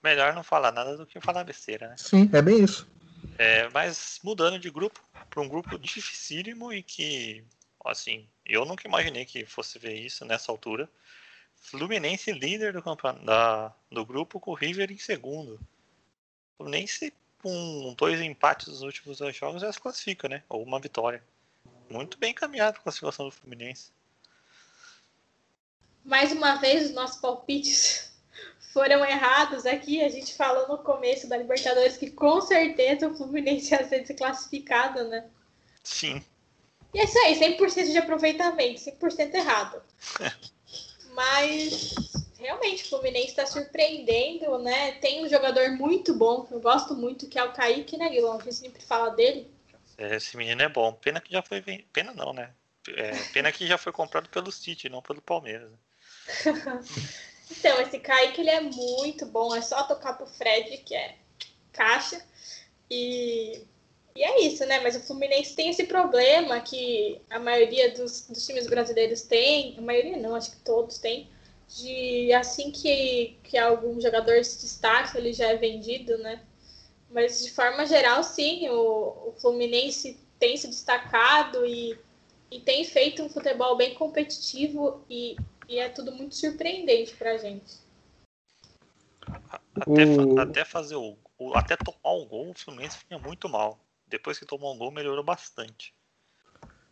Melhor 0.03 0.35
não 0.35 0.43
falar 0.43 0.73
nada 0.73 0.97
do 0.97 1.07
que 1.07 1.21
falar 1.21 1.45
besteira, 1.45 1.89
né? 1.89 1.95
Sim, 1.97 2.29
é 2.33 2.43
bem 2.43 2.65
isso. 2.65 2.96
É, 3.39 3.69
mas 3.71 4.19
mudando 4.23 4.59
de 4.59 4.71
grupo 4.71 5.01
para 5.29 5.43
um 5.43 5.49
grupo 5.49 5.79
dificílimo 5.79 6.73
e 6.73 6.83
que, 6.83 7.45
assim, 7.85 8.27
eu 8.45 8.65
nunca 8.65 8.87
imaginei 8.87 9.25
que 9.25 9.45
fosse 9.45 9.79
ver 9.79 9.95
isso 9.95 10.25
nessa 10.25 10.51
altura. 10.51 10.89
Fluminense 11.57 12.33
líder 12.33 12.73
do, 12.73 12.83
da, 13.25 13.75
do 13.91 14.05
grupo 14.05 14.41
com 14.41 14.53
o 14.53 14.55
River 14.55 14.91
em 14.91 14.99
segundo. 14.99 15.61
Fluminense 16.57 17.13
com 17.43 17.95
dois 17.97 18.21
empates 18.21 18.69
nos 18.69 18.83
últimos 18.83 19.19
dois 19.19 19.37
jogos 19.37 19.63
já 19.63 19.73
se 19.73 19.81
classifica, 19.81 20.29
né? 20.29 20.43
Ou 20.49 20.63
uma 20.63 20.81
vitória. 20.81 21.23
Muito 21.91 22.19
bem 22.19 22.31
encaminhado 22.31 22.79
a 22.79 22.83
classificação 22.83 23.27
do 23.27 23.33
Fluminense. 23.33 23.91
Mais 26.05 26.33
uma 26.33 26.57
vez, 26.57 26.87
os 26.87 26.95
nossos 26.95 27.21
palpites 27.21 28.16
foram 28.77 29.03
errados 29.03 29.65
aqui. 29.65 30.05
A 30.05 30.09
gente 30.11 30.35
falou 30.35 30.69
no 30.69 30.77
começo 30.77 31.27
da 31.27 31.39
Libertadores 31.39 31.97
que 31.97 32.11
com 32.11 32.43
certeza 32.43 33.09
o 33.09 33.17
Fluminense 33.17 33.73
ia 33.73 33.89
ser 33.89 34.01
desclassificado, 34.01 35.05
né? 35.05 35.25
Sim. 35.83 36.23
E 36.93 37.01
é 37.01 37.05
isso 37.05 37.19
aí, 37.21 37.57
100% 37.57 37.91
de 37.91 37.97
aproveitamento, 37.97 38.79
100% 38.79 39.35
errado. 39.35 39.83
Mas 41.15 41.95
realmente 42.39 42.85
o 42.85 42.89
Fluminense 42.91 43.29
está 43.29 43.47
surpreendendo, 43.47 44.59
né? 44.59 44.93
Tem 44.93 45.25
um 45.25 45.29
jogador 45.29 45.71
muito 45.71 46.13
bom, 46.13 46.45
que 46.45 46.53
eu 46.53 46.61
gosto 46.61 46.95
muito, 46.95 47.31
que 47.31 47.39
é 47.39 47.45
o 47.45 47.55
Kaique, 47.55 47.97
né, 47.97 48.11
Guilherme? 48.11 48.41
A 48.41 48.45
gente 48.45 48.57
sempre 48.57 48.83
fala 48.83 49.09
dele. 49.09 49.51
Esse 49.97 50.37
menino 50.37 50.61
é 50.61 50.69
bom. 50.69 50.93
Pena 50.93 51.19
que 51.19 51.33
já 51.33 51.41
foi. 51.41 51.63
Pena 51.95 52.13
não, 52.13 52.35
né? 52.35 52.51
É, 52.89 53.13
pena 53.33 53.51
que 53.51 53.67
já 53.67 53.79
foi 53.79 53.91
comprado 53.91 54.29
pelo 54.29 54.53
City, 54.53 54.91
não 54.91 55.01
pelo 55.01 55.23
Palmeiras. 55.23 55.73
então, 57.51 57.81
esse 57.81 57.99
Kaique 57.99 58.41
ele 58.41 58.51
é 58.51 58.61
muito 58.61 59.27
bom. 59.27 59.55
É 59.55 59.61
só 59.61 59.83
tocar 59.85 60.15
pro 60.15 60.27
Fred, 60.27 60.79
que 60.79 60.95
é 60.95 61.17
caixa. 61.73 62.25
E 62.91 63.63
e 64.17 64.23
é 64.25 64.41
isso, 64.47 64.65
né? 64.65 64.81
Mas 64.81 64.97
o 64.97 65.01
Fluminense 65.01 65.55
tem 65.55 65.69
esse 65.69 65.85
problema 65.85 66.59
que 66.61 67.21
a 67.29 67.39
maioria 67.39 67.93
dos, 67.93 68.23
dos 68.27 68.47
times 68.47 68.67
brasileiros 68.67 69.23
tem, 69.23 69.77
a 69.77 69.83
maioria 69.83 70.17
não, 70.17 70.35
acho 70.35 70.53
que 70.53 70.57
todos 70.65 70.97
têm, 70.97 71.29
de 71.69 72.33
assim 72.33 72.71
que, 72.71 73.37
que 73.45 73.59
algum 73.59 74.01
jogador 74.01 74.43
se 74.43 74.63
destaca, 74.63 75.19
ele 75.19 75.35
já 75.35 75.49
é 75.49 75.57
vendido, 75.57 76.17
né? 76.19 76.43
Mas 77.11 77.45
de 77.45 77.51
forma 77.51 77.85
geral, 77.85 78.23
sim, 78.23 78.69
o, 78.71 79.29
o 79.29 79.35
Fluminense 79.39 80.19
tem 80.39 80.57
se 80.57 80.67
destacado 80.69 81.67
e 81.67 81.99
e 82.51 82.61
tem 82.61 82.85
feito 82.85 83.23
um 83.23 83.29
futebol 83.29 83.77
bem 83.77 83.95
competitivo 83.95 85.05
e, 85.11 85.37
e 85.69 85.79
é 85.79 85.89
tudo 85.89 86.13
muito 86.13 86.35
surpreendente 86.35 87.15
pra 87.15 87.37
gente. 87.37 87.79
Até, 89.75 90.05
o... 90.05 90.39
até 90.39 90.65
fazer 90.65 90.97
o, 90.97 91.17
até 91.55 91.77
tomar 91.77 92.17
o 92.17 92.27
gol, 92.27 92.51
o 92.51 92.55
Fluminense 92.55 92.99
vinha 93.09 93.21
muito 93.21 93.49
mal. 93.49 93.79
Depois 94.07 94.39
que 94.39 94.47
tomou 94.47 94.75
um 94.75 94.79
gol, 94.79 94.91
melhorou 94.91 95.25
bastante. 95.25 95.93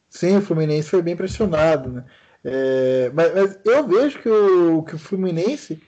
Sim, 0.09 0.37
o 0.37 0.43
Fluminense 0.43 0.91
foi 0.91 1.03
bem 1.03 1.17
pressionado, 1.17 1.91
né? 1.91 2.05
É, 2.45 3.11
mas, 3.15 3.35
mas, 3.35 3.61
eu 3.65 3.87
vejo 3.87 4.21
que 4.21 4.29
o, 4.29 4.83
que 4.83 4.95
o 4.95 4.99
Fluminense 4.99 5.83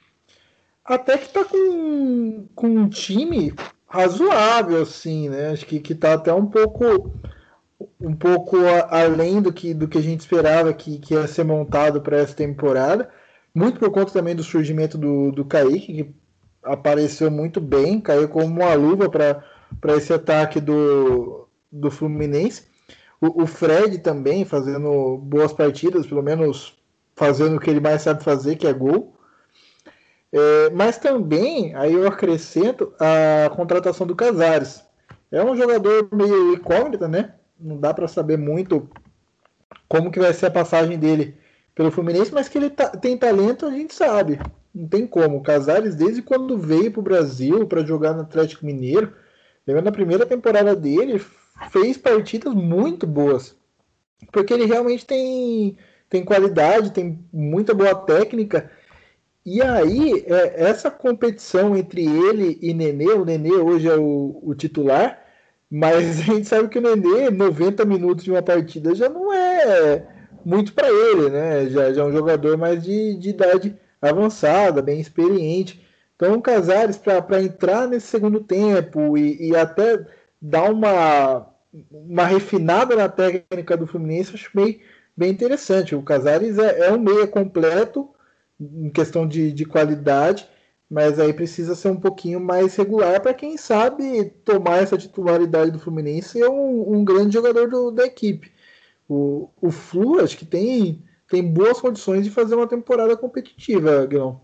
até 0.85 1.19
que 1.19 1.29
tá 1.29 1.45
com, 1.45 2.47
com 2.55 2.69
um 2.69 2.89
time 2.89 3.55
razoável, 3.87 4.83
assim, 4.83 5.29
né? 5.29 5.51
Acho 5.51 5.67
que, 5.67 5.81
que 5.81 5.95
tá 5.95 6.15
até 6.15 6.33
um 6.33 6.47
pouco 6.47 7.15
um 8.01 8.15
pouco 8.15 8.57
além 8.91 9.41
do 9.43 9.53
que, 9.53 9.75
do 9.75 9.87
que 9.89 9.99
a 9.99 10.03
gente 10.03 10.21
esperava 10.21 10.73
que, 10.73 10.99
que 10.99 11.15
ia 11.15 11.27
ser 11.27 11.45
montado 11.45 12.01
para 12.01 12.19
essa 12.19 12.35
temporada. 12.35 13.09
Muito 13.55 13.79
por 13.79 13.91
conta 13.91 14.13
também 14.13 14.35
do 14.35 14.43
surgimento 14.43 14.99
do, 14.99 15.33
do 15.33 15.45
Kaique, 15.45 15.93
que 15.93 16.15
apareceu 16.63 17.31
muito 17.31 17.61
bem, 17.61 18.01
caiu 18.01 18.29
como 18.29 18.47
uma 18.47 18.75
luva 18.75 19.09
para 19.09 19.97
esse 19.97 20.13
ataque 20.13 20.61
do, 20.61 21.49
do 21.71 21.91
Fluminense. 21.91 22.65
O, 23.21 23.43
o, 23.43 23.47
Fred 23.47 23.99
também 23.99 24.45
fazendo 24.45 25.17
boas 25.19 25.53
partidas, 25.53 26.07
pelo 26.07 26.23
menos 26.23 26.77
fazendo 27.15 27.57
o 27.57 27.61
que 27.61 27.71
ele 27.71 27.81
mais 27.81 28.03
sabe 28.03 28.23
fazer, 28.23 28.57
que 28.57 28.67
é 28.67 28.73
gol. 28.73 29.17
É, 30.33 30.71
mas 30.71 30.99
também, 30.99 31.75
aí 31.75 31.95
eu 31.95 32.07
acrescento 32.07 32.93
a 33.01 33.49
contratação 33.51 34.07
do 34.07 34.15
Casares. 34.15 34.85
É 35.31 35.43
um 35.43 35.57
jogador 35.57 36.09
meio 36.13 36.53
incógnita, 36.55 37.09
né? 37.09 37.35
Não 37.59 37.79
dá 37.79 37.93
para 37.95 38.09
saber 38.09 38.37
muito 38.37 38.89
como 39.89 40.11
que 40.11 40.19
vai 40.19 40.33
ser 40.33 40.47
a 40.47 40.51
passagem 40.51 40.99
dele 40.99 41.37
pelo 41.75 41.91
Fluminense, 41.91 42.33
mas 42.33 42.49
que 42.49 42.59
ele 42.59 42.71
tá, 42.71 42.89
tem 42.89 43.17
talento, 43.17 43.67
a 43.67 43.71
gente 43.71 43.95
sabe. 43.95 44.39
Não 44.75 44.89
tem 44.89 45.07
como. 45.07 45.37
O 45.37 45.43
Casares, 45.43 45.95
desde 45.95 46.23
quando 46.23 46.59
veio 46.59 46.91
para 46.91 47.01
o 47.01 47.05
Brasil 47.05 47.67
para 47.67 47.85
jogar 47.85 48.15
no 48.15 48.23
Atlético 48.23 48.65
Mineiro, 48.65 49.13
lembra 49.67 49.83
na 49.83 49.93
primeira 49.93 50.25
temporada 50.27 50.75
dele, 50.75 51.23
fez 51.71 51.97
partidas 51.97 52.55
muito 52.55 53.07
boas. 53.07 53.55
Porque 54.33 54.53
ele 54.53 54.65
realmente 54.65 55.05
tem, 55.05 55.77
tem 56.09 56.25
qualidade, 56.25 56.93
tem 56.93 57.19
muita 57.33 57.75
boa 57.75 57.95
técnica. 57.95 58.71
E 59.45 59.63
aí, 59.63 60.25
é, 60.27 60.65
essa 60.65 60.91
competição 60.91 61.77
entre 61.77 62.05
ele 62.05 62.59
e 62.61 62.73
Nenê, 62.73 63.13
o 63.13 63.25
Nenê 63.25 63.53
hoje 63.53 63.89
é 63.89 63.97
o, 63.97 64.41
o 64.43 64.55
titular, 64.55 65.26
mas 65.71 66.21
a 66.21 66.23
gente 66.23 66.47
sabe 66.47 66.69
que 66.69 66.79
o 66.79 66.83
Nenê, 66.83 67.31
90 67.31 67.85
minutos 67.85 68.25
de 68.25 68.31
uma 68.31 68.43
partida, 68.43 68.95
já 68.95 69.09
não 69.09 69.33
é 69.33 70.07
muito 70.45 70.73
para 70.73 70.89
ele, 70.89 71.29
né? 71.29 71.69
Já, 71.69 71.93
já 71.93 72.03
é 72.03 72.05
um 72.05 72.13
jogador 72.13 72.57
mais 72.57 72.83
de, 72.83 73.15
de 73.17 73.31
idade 73.31 73.77
avançada, 74.01 74.81
bem 74.81 75.01
experiente. 75.01 75.85
Então, 76.15 76.35
o 76.35 76.43
Casares, 76.43 76.97
para 76.97 77.43
entrar 77.43 77.87
nesse 77.89 78.07
segundo 78.07 78.41
tempo 78.41 79.19
e, 79.19 79.51
e, 79.51 79.57
até 79.57 80.07
dar 80.41 80.71
uma, 80.71 81.47
uma 81.91 82.25
refinada 82.25 82.97
na 82.97 83.09
técnica 83.09 83.77
do 83.77 83.87
Fluminense, 83.87 84.35
acho 84.35 84.51
bem, 84.55 84.81
bem 85.17 85.31
interessante. 85.31 85.95
O 85.95 86.03
Casares 86.03 86.59
é, 86.59 86.87
é 86.89 86.93
um 86.93 86.99
meia 86.99 87.27
completo 87.27 88.09
em 88.59 88.89
questão 88.89 89.27
de, 89.29 89.53
de 89.53 89.65
qualidade, 89.67 90.49
mas 90.91 91.19
aí 91.19 91.33
precisa 91.33 91.75
ser 91.75 91.89
um 91.89 92.01
pouquinho 92.01 92.41
mais 92.41 92.77
regular 92.77 93.21
para 93.21 93.35
quem 93.35 93.57
sabe 93.57 94.31
tomar 94.45 94.83
essa 94.83 94.97
titularidade 94.97 95.71
do 95.71 95.79
Fluminense 95.79 96.31
ser 96.31 96.49
um, 96.49 96.97
um 96.97 97.05
grande 97.05 97.35
jogador 97.35 97.69
do, 97.69 97.91
da 97.91 98.07
equipe. 98.07 98.53
O, 99.09 99.51
o 99.61 99.71
Flu, 99.71 100.21
acho 100.21 100.37
que 100.37 100.47
tem 100.47 101.05
tem 101.29 101.43
boas 101.43 101.81
condições 101.81 102.25
de 102.25 102.31
fazer 102.31 102.55
uma 102.55 102.69
temporada 102.69 103.17
competitiva, 103.17 104.07
Guilherme. 104.07 104.41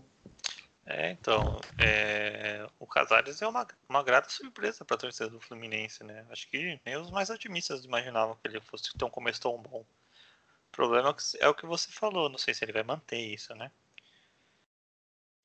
É, 0.85 1.11
então, 1.11 1.61
é, 1.79 2.67
o 2.77 2.85
Casares 2.85 3.41
é 3.41 3.47
uma, 3.47 3.65
uma 3.87 4.03
grata 4.03 4.29
surpresa 4.29 4.83
para 4.83 4.95
a 4.95 4.99
torcida 4.99 5.29
do 5.29 5.39
Fluminense, 5.39 6.03
né? 6.03 6.25
Acho 6.29 6.47
que 6.49 6.79
nem 6.85 6.97
os 6.97 7.09
mais 7.09 7.29
otimistas 7.29 7.85
imaginavam 7.85 8.35
que 8.35 8.47
ele 8.47 8.59
fosse 8.59 8.95
ter 8.97 9.05
um 9.05 9.09
começo 9.09 9.39
tão 9.39 9.57
bom. 9.57 9.79
O 9.79 10.71
problema 10.73 11.15
é 11.39 11.47
o 11.47 11.53
que 11.53 11.65
você 11.65 11.89
falou, 11.89 12.29
não 12.29 12.37
sei 12.37 12.53
se 12.53 12.65
ele 12.65 12.73
vai 12.73 12.83
manter 12.83 13.17
isso, 13.17 13.55
né? 13.55 13.71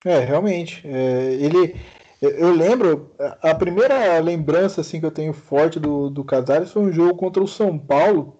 É, 0.05 0.19
realmente. 0.21 0.87
É, 0.87 1.35
ele, 1.35 1.75
eu 2.21 2.51
lembro, 2.53 3.11
a 3.43 3.55
primeira 3.55 4.19
lembrança 4.21 4.81
assim 4.81 5.01
que 5.01 5.07
eu 5.07 5.11
tenho 5.11 5.33
forte 5.33 5.79
do, 5.81 6.09
do 6.11 6.25
Casares 6.25 6.71
foi 6.73 6.83
um 6.83 6.93
jogo 6.93 7.17
contra 7.17 7.43
o 7.43 7.49
São 7.49 7.79
Paulo 7.79 8.39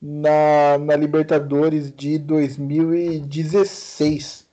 na, 0.00 0.78
na 0.78 0.96
Libertadores 0.96 1.92
de 1.94 2.18
2016. 2.18 4.46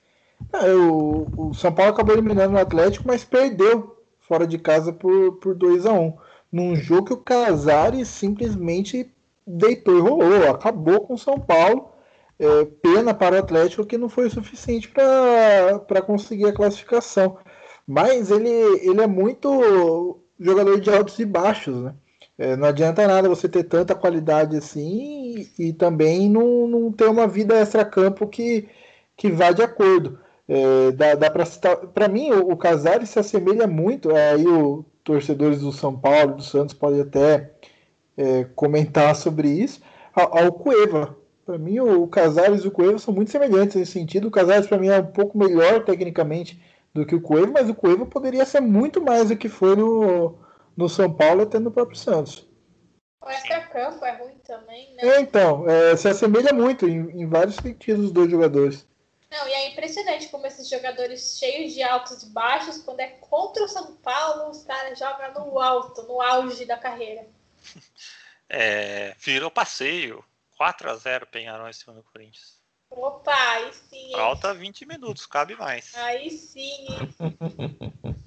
Ah, 0.53 0.65
o, 0.67 1.49
o 1.49 1.53
São 1.53 1.73
Paulo 1.73 1.91
acabou 1.93 2.13
eliminando 2.15 2.55
o 2.55 2.59
Atlético, 2.59 3.07
mas 3.07 3.23
perdeu 3.23 3.97
fora 4.19 4.45
de 4.47 4.57
casa 4.57 4.91
por, 4.93 5.33
por 5.33 5.55
2 5.55 5.85
a 5.85 5.93
1 5.93 6.01
um, 6.01 6.13
num 6.51 6.75
jogo 6.75 7.05
que 7.07 7.13
o 7.13 7.17
Casares 7.17 8.07
simplesmente 8.07 9.11
deitou 9.45 9.97
e 9.97 10.01
rolou, 10.01 10.49
acabou 10.49 11.01
com 11.01 11.13
o 11.15 11.17
São 11.17 11.39
Paulo. 11.39 11.89
É, 12.37 12.65
pena 12.81 13.13
para 13.13 13.35
o 13.35 13.39
Atlético 13.39 13.85
que 13.85 13.97
não 13.97 14.09
foi 14.09 14.29
suficiente 14.29 14.89
para 14.89 16.01
conseguir 16.01 16.47
a 16.47 16.53
classificação. 16.53 17.37
Mas 17.87 18.31
ele, 18.31 18.49
ele 18.49 19.01
é 19.01 19.07
muito 19.07 20.19
jogador 20.39 20.79
de 20.79 20.89
altos 20.89 21.17
e 21.19 21.25
baixos, 21.25 21.81
né? 21.81 21.95
É, 22.37 22.55
não 22.55 22.67
adianta 22.67 23.07
nada 23.07 23.29
você 23.29 23.47
ter 23.47 23.63
tanta 23.63 23.95
qualidade 23.95 24.57
assim 24.57 25.47
e, 25.57 25.69
e 25.69 25.73
também 25.73 26.29
não, 26.29 26.67
não 26.67 26.91
ter 26.91 27.05
uma 27.07 27.27
vida 27.27 27.55
extra-campo 27.55 28.27
que, 28.27 28.67
que 29.15 29.31
vá 29.31 29.51
de 29.51 29.63
acordo. 29.63 30.19
É, 30.47 30.91
dá, 30.91 31.15
dá 31.15 31.31
para 31.93 32.07
mim, 32.07 32.31
o, 32.31 32.51
o 32.51 32.57
Casares 32.57 33.09
se 33.09 33.19
assemelha 33.19 33.65
muito, 33.67 34.13
aí 34.13 34.45
os 34.45 34.85
torcedores 35.03 35.61
do 35.61 35.71
São 35.71 35.97
Paulo, 35.97 36.35
do 36.35 36.43
Santos, 36.43 36.75
podem 36.75 37.01
até 37.01 37.51
é, 38.17 38.43
comentar 38.55 39.15
sobre 39.15 39.49
isso, 39.49 39.81
ao, 40.13 40.37
ao 40.37 40.51
Cueva. 40.53 41.17
Para 41.45 41.59
mim, 41.59 41.79
o, 41.79 42.07
Casares 42.07 42.63
e 42.63 42.67
o 42.67 42.71
Cueva 42.71 42.97
são 42.97 43.13
muito 43.13 43.29
semelhantes 43.29 43.75
nesse 43.75 43.91
sentido. 43.91 44.27
O 44.27 44.31
Casares, 44.31 44.65
para 44.65 44.79
mim, 44.79 44.87
é 44.87 44.99
um 44.99 45.05
pouco 45.05 45.37
melhor 45.37 45.83
tecnicamente 45.85 46.59
do 46.91 47.05
que 47.05 47.13
o 47.13 47.21
Cueva, 47.21 47.51
mas 47.51 47.69
o 47.69 47.75
Cueva 47.75 48.05
poderia 48.05 48.45
ser 48.45 48.61
muito 48.61 48.99
mais 48.99 49.29
do 49.29 49.37
que 49.37 49.47
foi 49.47 49.75
no, 49.75 50.39
no 50.75 50.89
São 50.89 51.13
Paulo 51.13 51.43
até 51.43 51.59
no 51.59 51.69
próprio 51.69 51.97
Santos. 51.97 52.47
O 53.21 53.29
extra-campo 53.29 54.03
é 54.05 54.17
ruim 54.17 54.37
também, 54.45 54.95
né? 54.95 55.03
É, 55.03 55.19
então, 55.19 55.69
é, 55.69 55.95
se 55.95 56.07
assemelha 56.07 56.51
muito 56.51 56.87
em, 56.87 57.21
em 57.21 57.27
vários 57.27 57.55
sentidos 57.55 58.05
os 58.05 58.11
dois 58.11 58.31
jogadores. 58.31 58.87
Não, 59.31 59.47
e 59.47 59.51
é 59.51 59.71
impressionante 59.71 60.29
como 60.29 60.47
esses 60.47 60.69
jogadores 60.69 61.37
cheios 61.37 61.73
de 61.73 61.83
altos 61.83 62.23
e 62.23 62.29
baixos, 62.29 62.77
quando 62.79 63.01
é 63.01 63.07
contra 63.19 63.63
o 63.63 63.67
São 63.67 63.95
Paulo, 63.97 64.49
os 64.49 64.63
caras 64.63 64.97
jogam 64.97 65.45
no 65.45 65.59
alto, 65.59 66.03
no 66.03 66.21
auge 66.21 66.65
da 66.65 66.77
carreira. 66.77 67.27
É, 68.47 69.15
virou 69.17 69.49
passeio. 69.49 70.23
4 70.57 70.89
a 70.89 70.95
0 70.95 71.27
Penharol 71.27 71.69
em 71.69 71.73
cima 71.73 71.93
do 71.93 72.03
Corinthians. 72.03 72.61
Opa, 72.89 73.33
aí 73.33 73.73
sim. 73.73 74.11
Falta 74.11 74.53
20 74.53 74.85
minutos, 74.85 75.25
cabe 75.25 75.55
mais. 75.55 75.93
Aí 75.95 76.29
sim. 76.31 76.87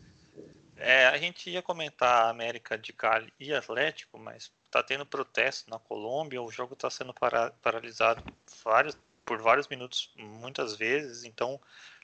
É, 0.80 1.06
a 1.08 1.18
gente 1.18 1.50
ia 1.50 1.60
comentar 1.60 2.30
América 2.30 2.78
de 2.78 2.92
Cali 2.92 3.32
e 3.38 3.52
Atlético, 3.52 4.16
mas 4.16 4.52
está 4.64 4.80
tendo 4.80 5.04
protesto 5.04 5.68
na 5.68 5.78
Colômbia, 5.78 6.40
o 6.40 6.52
jogo 6.52 6.74
está 6.74 6.88
sendo 6.88 7.12
para, 7.12 7.50
paralisado 7.50 8.22
vários, 8.64 8.96
por 9.24 9.42
vários 9.42 9.66
minutos, 9.66 10.12
muitas 10.16 10.76
vezes, 10.76 11.24
então 11.24 11.60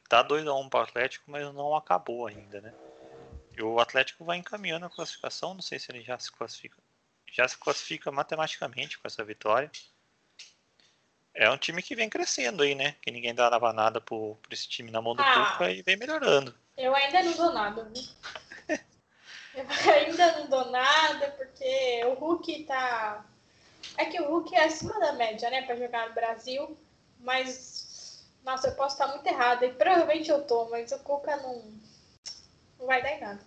tá 0.08 0.22
2 0.22 0.46
a 0.46 0.52
1 0.52 0.60
um 0.60 0.68
para 0.68 0.80
o 0.80 0.82
Atlético, 0.82 1.30
mas 1.30 1.42
não 1.54 1.76
acabou 1.76 2.26
ainda, 2.26 2.60
né? 2.60 2.74
E 3.56 3.62
o 3.62 3.78
Atlético 3.78 4.24
vai 4.24 4.38
encaminhando 4.38 4.86
a 4.86 4.90
classificação, 4.90 5.54
não 5.54 5.62
sei 5.62 5.78
se 5.78 5.92
ele 5.92 6.02
já 6.02 6.18
se 6.18 6.32
classifica, 6.32 6.76
já 7.30 7.46
se 7.46 7.56
classifica 7.56 8.10
matematicamente 8.10 8.98
com 8.98 9.06
essa 9.06 9.24
vitória. 9.24 9.70
É 11.34 11.50
um 11.50 11.56
time 11.56 11.82
que 11.82 11.96
vem 11.96 12.08
crescendo 12.08 12.62
aí, 12.62 12.74
né? 12.74 12.94
Que 13.02 13.10
ninguém 13.10 13.34
dava 13.34 13.72
nada 13.72 14.00
por, 14.00 14.36
por 14.40 14.52
esse 14.52 14.68
time 14.68 14.90
na 14.90 15.02
mão 15.02 15.16
do 15.16 15.22
ah, 15.22 15.52
Tuca 15.52 15.70
e 15.70 15.82
vem 15.82 15.96
melhorando. 15.96 16.54
Eu 16.76 16.94
ainda 16.94 17.22
não 17.24 17.32
dou 17.32 17.52
nada, 17.52 17.84
viu? 17.84 18.04
Eu 19.54 19.92
ainda 19.92 20.38
não 20.38 20.46
dou 20.48 20.70
nada, 20.70 21.30
porque 21.30 22.04
o 22.06 22.14
Hulk 22.14 22.64
tá. 22.64 23.24
É 23.96 24.04
que 24.06 24.20
o 24.20 24.28
Hulk 24.28 24.54
é 24.54 24.64
acima 24.64 24.98
da 24.98 25.12
média, 25.12 25.48
né, 25.50 25.62
para 25.62 25.76
jogar 25.76 26.08
no 26.08 26.14
Brasil. 26.14 26.76
Mas, 27.20 28.26
nossa, 28.44 28.68
eu 28.68 28.74
posso 28.74 28.94
estar 28.94 29.08
muito 29.08 29.26
errada. 29.26 29.64
E 29.64 29.72
provavelmente 29.72 30.30
eu 30.30 30.42
tô, 30.42 30.68
mas 30.70 30.90
o 30.92 30.98
Cuca 31.00 31.36
não, 31.36 31.62
não 32.78 32.86
vai 32.86 33.02
dar 33.02 33.12
em 33.12 33.20
nada. 33.20 33.40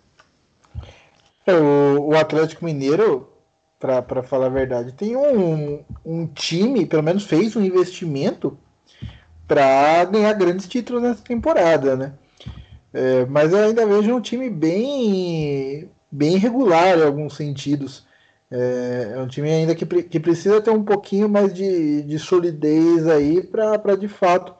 É, 1.46 1.54
o, 1.54 2.08
o 2.08 2.16
Atlético 2.16 2.64
Mineiro, 2.64 3.32
para 3.78 4.22
falar 4.22 4.46
a 4.46 4.50
verdade, 4.50 4.92
tem 4.92 5.16
um, 5.16 5.84
um 6.04 6.26
time, 6.26 6.84
pelo 6.84 7.02
menos 7.02 7.24
fez 7.24 7.54
um 7.54 7.62
investimento 7.62 8.58
para 9.46 10.04
ganhar 10.04 10.32
grandes 10.34 10.66
títulos 10.66 11.02
nessa 11.02 11.22
temporada, 11.22 11.96
né? 11.96 12.12
É, 12.92 13.24
mas 13.26 13.52
eu 13.52 13.58
ainda 13.58 13.86
vejo 13.86 14.14
um 14.14 14.20
time 14.20 14.50
bem 14.50 15.88
bem 16.10 16.34
irregular 16.34 16.98
em 16.98 17.02
alguns 17.02 17.36
sentidos. 17.36 18.06
É, 18.50 19.12
é 19.14 19.20
um 19.20 19.28
time 19.28 19.50
ainda 19.50 19.74
que, 19.74 19.84
que 19.84 20.18
precisa 20.18 20.60
ter 20.60 20.70
um 20.70 20.82
pouquinho 20.82 21.28
mais 21.28 21.52
de, 21.52 22.02
de 22.02 22.18
solidez 22.18 23.06
aí 23.06 23.42
para 23.42 23.94
de 23.94 24.08
fato 24.08 24.54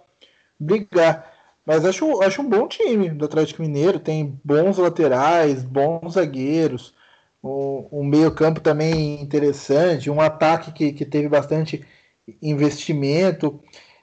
brigar. 0.60 1.32
Mas 1.64 1.84
acho, 1.84 2.22
acho 2.22 2.42
um 2.42 2.48
bom 2.48 2.66
time 2.68 3.10
do 3.10 3.24
Atlético 3.24 3.62
Mineiro, 3.62 3.98
tem 3.98 4.38
bons 4.44 4.78
laterais, 4.78 5.62
bons 5.64 6.14
zagueiros, 6.14 6.94
um, 7.42 7.88
um 7.92 8.04
meio-campo 8.04 8.60
também 8.60 9.20
interessante, 9.20 10.10
um 10.10 10.20
ataque 10.20 10.72
que, 10.72 10.92
que 10.92 11.04
teve 11.04 11.28
bastante 11.28 11.84
investimento. 12.42 13.60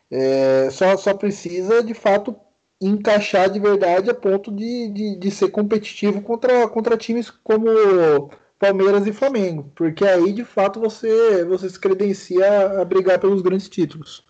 É, 0.09 0.69
só, 0.71 0.95
só 0.97 1.13
precisa 1.13 1.83
de 1.83 1.93
fato 1.93 2.35
encaixar 2.79 3.49
de 3.49 3.59
verdade 3.59 4.09
a 4.09 4.13
ponto 4.13 4.51
de, 4.51 4.89
de, 4.89 5.15
de 5.15 5.31
ser 5.31 5.49
competitivo 5.49 6.21
contra, 6.21 6.67
contra 6.67 6.97
times 6.97 7.29
como 7.29 8.29
Palmeiras 8.59 9.07
e 9.07 9.13
Flamengo, 9.13 9.71
porque 9.75 10.05
aí 10.05 10.31
de 10.31 10.43
fato 10.43 10.79
você, 10.79 11.43
você 11.45 11.69
se 11.69 11.79
credencia 11.79 12.81
a 12.81 12.85
brigar 12.85 13.19
pelos 13.19 13.41
grandes 13.41 13.69
títulos. 13.69 14.23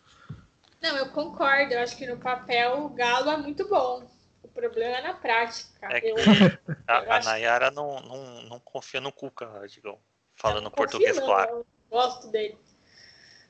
Não, 0.81 0.95
eu 0.97 1.07
concordo. 1.09 1.73
Eu 1.73 1.79
acho 1.79 1.97
que 1.97 2.05
no 2.05 2.17
papel 2.17 2.85
o 2.85 2.89
Galo 2.89 3.31
é 3.31 3.37
muito 3.37 3.67
bom. 3.67 4.03
O 4.55 4.59
problema 4.61 4.97
é 4.97 5.01
na 5.01 5.13
prática. 5.13 5.89
É 5.91 5.99
eu, 6.09 6.15
a, 6.87 7.17
a 7.17 7.19
Nayara 7.19 7.71
não, 7.71 7.99
não, 7.99 8.41
não 8.43 8.59
confia 8.61 9.01
no 9.01 9.11
Cuca, 9.11 9.49
digam, 9.67 9.99
falando 10.33 10.71
português, 10.71 11.17
não, 11.17 11.25
claro. 11.25 11.57
Eu 11.57 11.65
gosto 11.89 12.29
dele. 12.29 12.57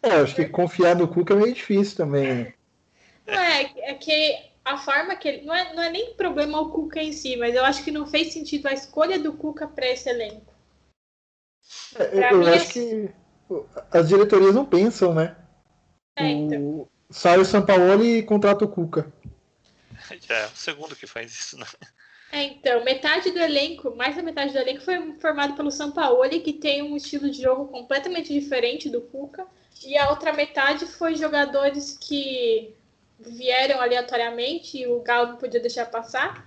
É, 0.01 0.09
acho 0.15 0.35
que 0.35 0.45
confiar 0.49 0.95
no 0.95 1.07
Cuca 1.07 1.35
é 1.35 1.37
meio 1.37 1.53
difícil 1.53 1.95
também. 1.95 2.53
Não 3.27 3.33
é, 3.33 3.91
é 3.91 3.93
que 3.93 4.51
a 4.63 4.77
forma 4.77 5.15
que 5.15 5.27
ele. 5.27 5.45
Não 5.45 5.53
é, 5.53 5.73
não 5.75 5.83
é 5.83 5.91
nem 5.91 6.15
problema 6.15 6.59
o 6.59 6.71
Cuca 6.71 7.01
em 7.01 7.11
si, 7.11 7.37
mas 7.37 7.53
eu 7.53 7.63
acho 7.63 7.83
que 7.83 7.91
não 7.91 8.07
fez 8.07 8.33
sentido 8.33 8.67
a 8.67 8.73
escolha 8.73 9.19
do 9.19 9.33
Cuca 9.33 9.67
para 9.67 9.87
esse 9.87 10.09
elenco. 10.09 10.53
É, 11.95 12.33
eu, 12.33 12.47
acho 12.47 12.73
que 12.73 13.11
as 13.91 14.09
diretorias 14.09 14.55
não 14.55 14.65
pensam, 14.65 15.13
né? 15.13 15.35
É, 16.17 16.27
então 16.27 16.87
sai 17.09 17.37
o 17.37 17.45
Sampaoli 17.45 18.17
e 18.17 18.23
contrata 18.23 18.65
o 18.65 18.67
Cuca. 18.67 19.11
Já 20.27 20.35
é 20.35 20.45
o 20.45 20.55
segundo 20.55 20.95
que 20.95 21.07
faz 21.07 21.31
isso, 21.31 21.57
né? 21.57 21.65
É, 22.31 22.43
então, 22.43 22.83
metade 22.83 23.31
do 23.31 23.39
elenco, 23.39 23.95
mais 23.95 24.15
da 24.15 24.23
metade 24.23 24.51
do 24.51 24.59
elenco 24.59 24.83
foi 24.83 25.13
formado 25.19 25.55
pelo 25.55 25.71
Sampaoli, 25.71 26.41
que 26.41 26.53
tem 26.53 26.81
um 26.81 26.97
estilo 26.97 27.29
de 27.29 27.41
jogo 27.41 27.67
completamente 27.67 28.33
diferente 28.33 28.89
do 28.89 29.01
Cuca, 29.01 29.47
e 29.83 29.97
a 29.97 30.09
outra 30.09 30.33
metade 30.33 30.85
foi 30.85 31.15
jogadores 31.15 31.97
que 31.97 32.73
vieram 33.19 33.79
aleatoriamente 33.81 34.79
e 34.79 34.87
o 34.87 34.99
Galo 35.01 35.33
não 35.33 35.37
podia 35.37 35.59
deixar 35.59 35.85
passar, 35.85 36.45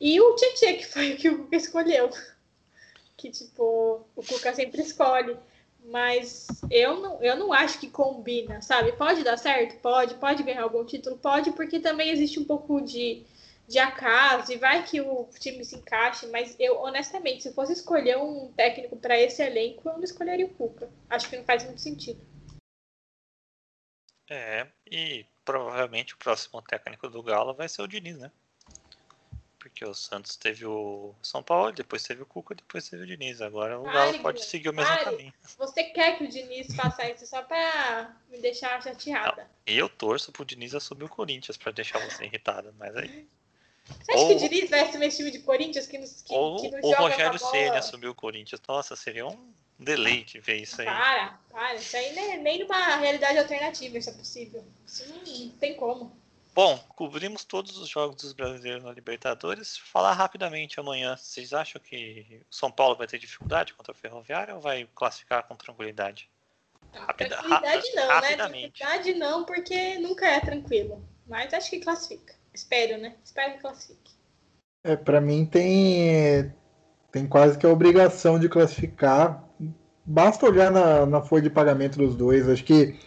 e 0.00 0.20
o 0.20 0.34
Tietchan, 0.34 0.74
que 0.74 0.86
foi 0.86 1.12
o 1.12 1.16
que 1.16 1.28
o 1.28 1.38
Cuca 1.38 1.56
escolheu. 1.56 2.10
Que, 3.14 3.30
tipo, 3.30 4.04
o 4.16 4.22
Cuca 4.24 4.52
sempre 4.52 4.82
escolhe. 4.82 5.36
Mas 5.84 6.46
eu 6.70 7.00
não, 7.00 7.22
eu 7.22 7.36
não 7.36 7.52
acho 7.52 7.78
que 7.78 7.90
combina, 7.90 8.62
sabe? 8.62 8.92
Pode 8.92 9.24
dar 9.24 9.36
certo? 9.36 9.80
Pode. 9.80 10.14
Pode 10.14 10.42
ganhar 10.42 10.62
algum 10.62 10.84
título? 10.84 11.18
Pode, 11.18 11.52
porque 11.52 11.80
também 11.80 12.10
existe 12.10 12.38
um 12.38 12.44
pouco 12.44 12.80
de, 12.80 13.24
de 13.66 13.78
acaso 13.78 14.52
e 14.52 14.56
vai 14.56 14.84
que 14.84 15.00
o 15.00 15.28
time 15.38 15.64
se 15.64 15.76
encaixe. 15.76 16.26
Mas 16.28 16.56
eu, 16.58 16.78
honestamente, 16.80 17.42
se 17.42 17.52
fosse 17.52 17.72
escolher 17.72 18.16
um 18.18 18.52
técnico 18.52 18.96
para 18.96 19.18
esse 19.18 19.42
elenco, 19.42 19.88
eu 19.88 19.94
não 19.94 20.04
escolheria 20.04 20.46
o 20.46 20.54
Cuca. 20.54 20.88
Acho 21.10 21.28
que 21.28 21.36
não 21.36 21.44
faz 21.44 21.64
muito 21.64 21.80
sentido. 21.80 22.20
É, 24.30 24.66
e 24.90 25.26
provavelmente 25.44 26.14
o 26.14 26.18
próximo 26.18 26.62
técnico 26.62 27.08
do 27.08 27.22
Galo 27.22 27.54
vai 27.54 27.68
ser 27.68 27.82
o 27.82 27.88
Diniz, 27.88 28.18
né? 28.18 28.30
Porque 29.72 29.86
o 29.86 29.94
Santos 29.94 30.36
teve 30.36 30.66
o 30.66 31.14
São 31.22 31.42
Paulo, 31.42 31.72
depois 31.72 32.02
teve 32.02 32.22
o 32.22 32.26
Cuca, 32.26 32.54
depois 32.54 32.86
teve 32.88 33.04
o 33.04 33.06
Diniz. 33.06 33.40
Agora 33.40 33.80
o 33.80 33.84
Galo 33.84 34.18
pode 34.18 34.44
seguir 34.44 34.68
o 34.68 34.72
mesmo 34.72 34.96
caminho. 34.98 35.32
Você 35.56 35.84
quer 35.84 36.18
que 36.18 36.24
o 36.24 36.28
Diniz 36.28 36.74
faça 36.76 37.10
isso 37.10 37.26
só 37.26 37.40
pra 37.42 38.14
me 38.30 38.38
deixar 38.38 38.82
chateada? 38.82 39.42
Não, 39.42 39.74
eu 39.74 39.88
torço 39.88 40.30
pro 40.30 40.44
Diniz 40.44 40.74
assumir 40.74 41.04
o 41.04 41.08
Corinthians 41.08 41.56
pra 41.56 41.72
deixar 41.72 41.98
você 42.00 42.26
irritada, 42.26 42.74
mas 42.78 42.94
aí. 42.94 43.26
Você 43.86 44.12
acha 44.12 44.20
ou, 44.20 44.28
que 44.28 44.34
o 44.34 44.48
Diniz 44.48 44.70
vai 44.70 44.80
assumir 44.80 45.06
esse 45.06 45.16
time 45.16 45.30
de 45.30 45.38
Corinthians 45.38 45.86
que, 45.86 45.98
que, 45.98 46.34
ou, 46.34 46.60
que 46.60 46.70
não 46.70 46.80
o 46.90 46.92
Rogério 46.92 47.38
Senna 47.38 47.78
assumiu 47.78 48.10
o 48.10 48.14
Corinthians. 48.14 48.60
Nossa, 48.68 48.94
seria 48.94 49.26
um 49.26 49.54
deleite 49.78 50.38
ver 50.38 50.56
isso 50.56 50.82
aí. 50.82 50.86
Para, 50.86 51.40
para. 51.50 51.74
Isso 51.76 51.96
aí 51.96 52.14
nem, 52.14 52.42
nem 52.42 52.58
numa 52.58 52.96
realidade 52.96 53.38
alternativa 53.38 53.96
isso 53.96 54.10
é 54.10 54.12
possível. 54.12 54.62
Isso 54.86 55.08
não, 55.08 55.16
não 55.16 55.56
tem 55.56 55.74
como. 55.74 56.14
Bom, 56.54 56.78
cobrimos 56.90 57.44
todos 57.44 57.78
os 57.78 57.88
jogos 57.88 58.16
dos 58.16 58.32
brasileiros 58.34 58.84
na 58.84 58.92
Libertadores. 58.92 59.78
Falar 59.78 60.12
rapidamente 60.12 60.78
amanhã, 60.78 61.16
vocês 61.16 61.52
acham 61.54 61.80
que 61.80 62.42
o 62.50 62.54
São 62.54 62.70
Paulo 62.70 62.94
vai 62.94 63.06
ter 63.06 63.18
dificuldade 63.18 63.72
contra 63.72 63.92
a 63.92 63.94
Ferroviária 63.94 64.54
ou 64.54 64.60
vai 64.60 64.86
classificar 64.94 65.44
com 65.44 65.56
tranquilidade? 65.56 66.28
Rapida, 66.92 67.36
tranquilidade 67.36 67.94
não, 67.94 68.06
né? 68.06 68.14
rapidamente. 68.14 68.82
né? 68.82 68.88
Tranquilidade 68.90 69.18
não, 69.18 69.44
porque 69.44 69.98
nunca 69.98 70.26
é 70.26 70.40
tranquilo. 70.40 71.02
Mas 71.26 71.54
acho 71.54 71.70
que 71.70 71.80
classifica. 71.80 72.34
Espero, 72.52 72.98
né? 73.00 73.16
Espero 73.24 73.54
que 73.54 73.60
classifique. 73.60 74.12
É, 74.84 74.94
para 74.94 75.20
mim 75.20 75.46
tem 75.46 76.52
tem 77.10 77.26
quase 77.26 77.58
que 77.58 77.64
a 77.64 77.70
obrigação 77.70 78.38
de 78.38 78.48
classificar. 78.48 79.42
Basta 80.04 80.44
olhar 80.44 80.70
na, 80.70 81.06
na 81.06 81.22
folha 81.22 81.42
de 81.42 81.50
pagamento 81.50 81.96
dos 81.96 82.14
dois. 82.14 82.48
Acho 82.48 82.64
que 82.64 82.98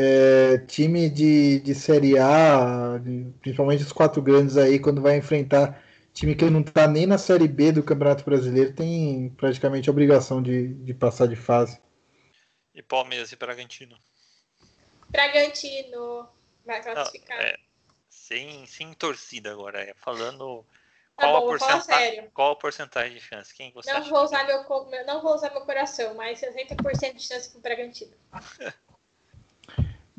é, 0.00 0.58
time 0.58 1.10
de, 1.10 1.58
de 1.58 1.74
Série 1.74 2.16
A, 2.16 3.00
principalmente 3.40 3.82
os 3.82 3.90
quatro 3.90 4.22
grandes 4.22 4.56
aí, 4.56 4.78
quando 4.78 5.02
vai 5.02 5.16
enfrentar 5.16 5.82
time 6.14 6.36
que 6.36 6.48
não 6.48 6.60
está 6.60 6.86
nem 6.86 7.04
na 7.04 7.18
Série 7.18 7.48
B 7.48 7.72
do 7.72 7.82
Campeonato 7.82 8.24
Brasileiro, 8.24 8.72
tem 8.72 9.34
praticamente 9.36 9.90
a 9.90 9.92
obrigação 9.92 10.40
de, 10.40 10.72
de 10.74 10.94
passar 10.94 11.26
de 11.26 11.34
fase. 11.34 11.80
E 12.72 12.80
Palmeiras 12.80 13.32
e 13.32 13.36
Bragantino? 13.36 13.98
Bragantino 15.08 16.28
vai 16.64 16.80
classificar. 16.80 17.36
Não, 17.36 17.44
é, 17.44 17.56
sem, 18.08 18.66
sem 18.66 18.92
torcida 18.92 19.50
agora, 19.50 19.80
é 19.80 19.94
falando 19.94 20.64
Tá 21.16 21.26
qual, 21.26 21.32
bom, 21.32 21.38
a 21.38 21.58
porcentagem, 21.58 22.30
qual 22.30 22.52
a 22.52 22.56
porcentagem 22.56 23.14
de 23.14 23.20
chance? 23.20 23.52
Quem 23.52 23.72
você 23.72 23.92
não 23.92 24.04
vou 24.04 24.22
usar 24.22 24.46
meu, 24.46 24.64
não 25.04 25.20
vou 25.20 25.34
usar 25.34 25.50
meu 25.50 25.62
coração, 25.62 26.14
mas 26.14 26.40
60% 26.40 27.14
de 27.16 27.22
chance 27.26 27.50
pro 27.50 27.60
Bragantino. 27.60 28.14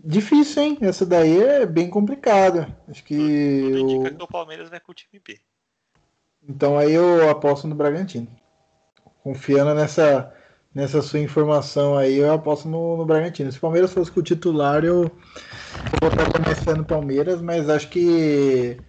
Difícil, 0.10 0.64
hein? 0.64 0.78
Essa 0.82 1.06
daí 1.06 1.40
é 1.40 1.68
bem 1.68 1.88
complicada. 1.88 2.76
Acho 2.88 3.04
que. 3.04 3.16
Tudo, 3.16 3.78
tudo 3.78 3.92
indica 3.92 4.16
que 4.16 4.24
o 4.24 4.28
Palmeiras 4.28 4.68
vai 4.68 4.80
com 4.80 4.92
o 4.92 4.96
time 4.96 5.22
B. 5.24 5.40
Então 6.42 6.80
aí 6.80 6.94
eu 6.94 7.30
aposto 7.30 7.68
no 7.68 7.76
Bragantino. 7.76 8.28
Confiando 9.22 9.76
nessa, 9.76 10.36
nessa 10.74 11.04
sua 11.04 11.20
informação 11.20 11.96
aí, 11.96 12.16
eu 12.16 12.34
aposto 12.34 12.68
no, 12.68 12.98
no 12.98 13.06
Bragantino. 13.06 13.52
Se 13.52 13.60
o 13.60 13.62
Palmeiras 13.62 13.94
fosse 13.94 14.12
com 14.12 14.20
o 14.20 14.24
titular, 14.24 14.84
eu, 14.84 15.04
eu 15.04 16.00
botaria 16.02 16.44
mais 16.44 16.64
fé 16.64 16.74
no 16.74 16.84
Palmeiras, 16.84 17.40
mas 17.40 17.70
acho 17.70 17.88
que, 17.92 18.82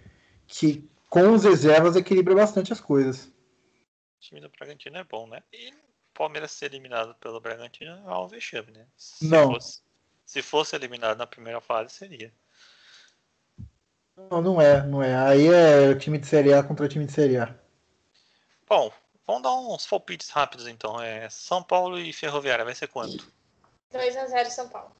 que 0.47 0.89
com 1.07 1.33
os 1.33 1.43
reservas 1.43 1.95
equilibra 1.95 2.33
bastante 2.33 2.73
as 2.73 2.81
coisas. 2.81 3.25
O 3.25 4.21
time 4.21 4.41
do 4.41 4.49
Bragantino 4.49 4.97
é 4.97 5.03
bom, 5.03 5.27
né? 5.27 5.43
E 5.53 5.69
o 5.69 6.13
Palmeiras 6.15 6.49
ser 6.49 6.65
eliminado 6.65 7.13
pelo 7.19 7.39
Bragantino 7.39 7.91
é 7.91 8.17
um 8.17 8.27
vexame, 8.27 8.71
né? 8.71 8.87
Se 8.97 9.27
Não. 9.27 9.53
Fosse... 9.53 9.90
Se 10.31 10.41
fosse 10.41 10.77
eliminado 10.77 11.17
na 11.17 11.27
primeira 11.27 11.59
fase, 11.59 11.93
seria. 11.93 12.31
Não, 14.15 14.41
não 14.41 14.61
é, 14.61 14.81
não 14.81 15.03
é. 15.03 15.13
Aí 15.13 15.47
é 15.47 15.89
o 15.89 15.99
time 15.99 16.17
de 16.17 16.25
Série 16.25 16.53
A 16.53 16.63
contra 16.63 16.85
o 16.85 16.87
time 16.87 17.05
de 17.05 17.11
Série 17.11 17.35
A. 17.35 17.53
Bom, 18.65 18.93
vamos 19.27 19.43
dar 19.43 19.53
uns 19.53 19.85
palpites 19.85 20.29
rápidos 20.29 20.69
então. 20.69 21.01
É 21.01 21.29
São 21.29 21.61
Paulo 21.61 21.99
e 21.99 22.13
Ferroviária, 22.13 22.63
vai 22.63 22.73
ser 22.73 22.87
quanto? 22.87 23.29
2x0 23.93 24.45
São 24.45 24.69
Paulo. 24.69 24.95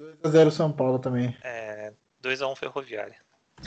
2x0 0.00 0.50
São 0.50 0.72
Paulo 0.72 0.98
também. 0.98 1.36
É, 1.42 1.92
2x1 2.22 2.56
Ferroviária. 2.56 3.20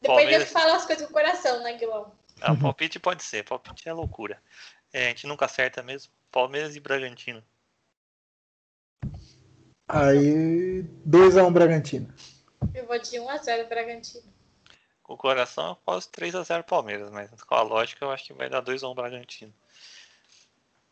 Depois 0.00 0.20
Palmeiras... 0.20 0.42
eu 0.42 0.46
falo 0.46 0.74
as 0.74 0.86
coisas 0.86 1.04
com 1.06 1.10
o 1.10 1.14
coração, 1.14 1.60
né, 1.64 1.76
Guilherme? 1.76 2.12
Ah, 2.40 2.54
palpite 2.54 3.00
pode 3.00 3.24
ser, 3.24 3.42
palpite 3.42 3.88
é 3.88 3.92
loucura. 3.92 4.40
É, 4.92 5.06
a 5.06 5.08
gente 5.08 5.26
nunca 5.26 5.46
acerta 5.46 5.82
mesmo. 5.82 6.12
Palmeiras 6.30 6.76
e 6.76 6.80
Bragantino. 6.80 7.42
Aí 9.92 10.84
2x1 11.06 11.46
um 11.46 11.52
Bragantino. 11.52 12.14
Eu 12.74 12.86
vou 12.86 12.98
de 12.98 13.18
1x0 13.18 13.68
Bragantino. 13.68 14.24
Com 15.02 15.12
o 15.12 15.18
coração 15.18 15.68
eu 15.68 15.76
posso 15.76 16.10
3x0 16.10 16.62
Palmeiras, 16.62 17.10
mas 17.10 17.30
com 17.42 17.54
a 17.54 17.60
lógica 17.60 18.02
eu 18.02 18.10
acho 18.10 18.24
que 18.24 18.32
vai 18.32 18.48
dar 18.48 18.62
2x1 18.62 18.94
Bragantino. 18.94 19.52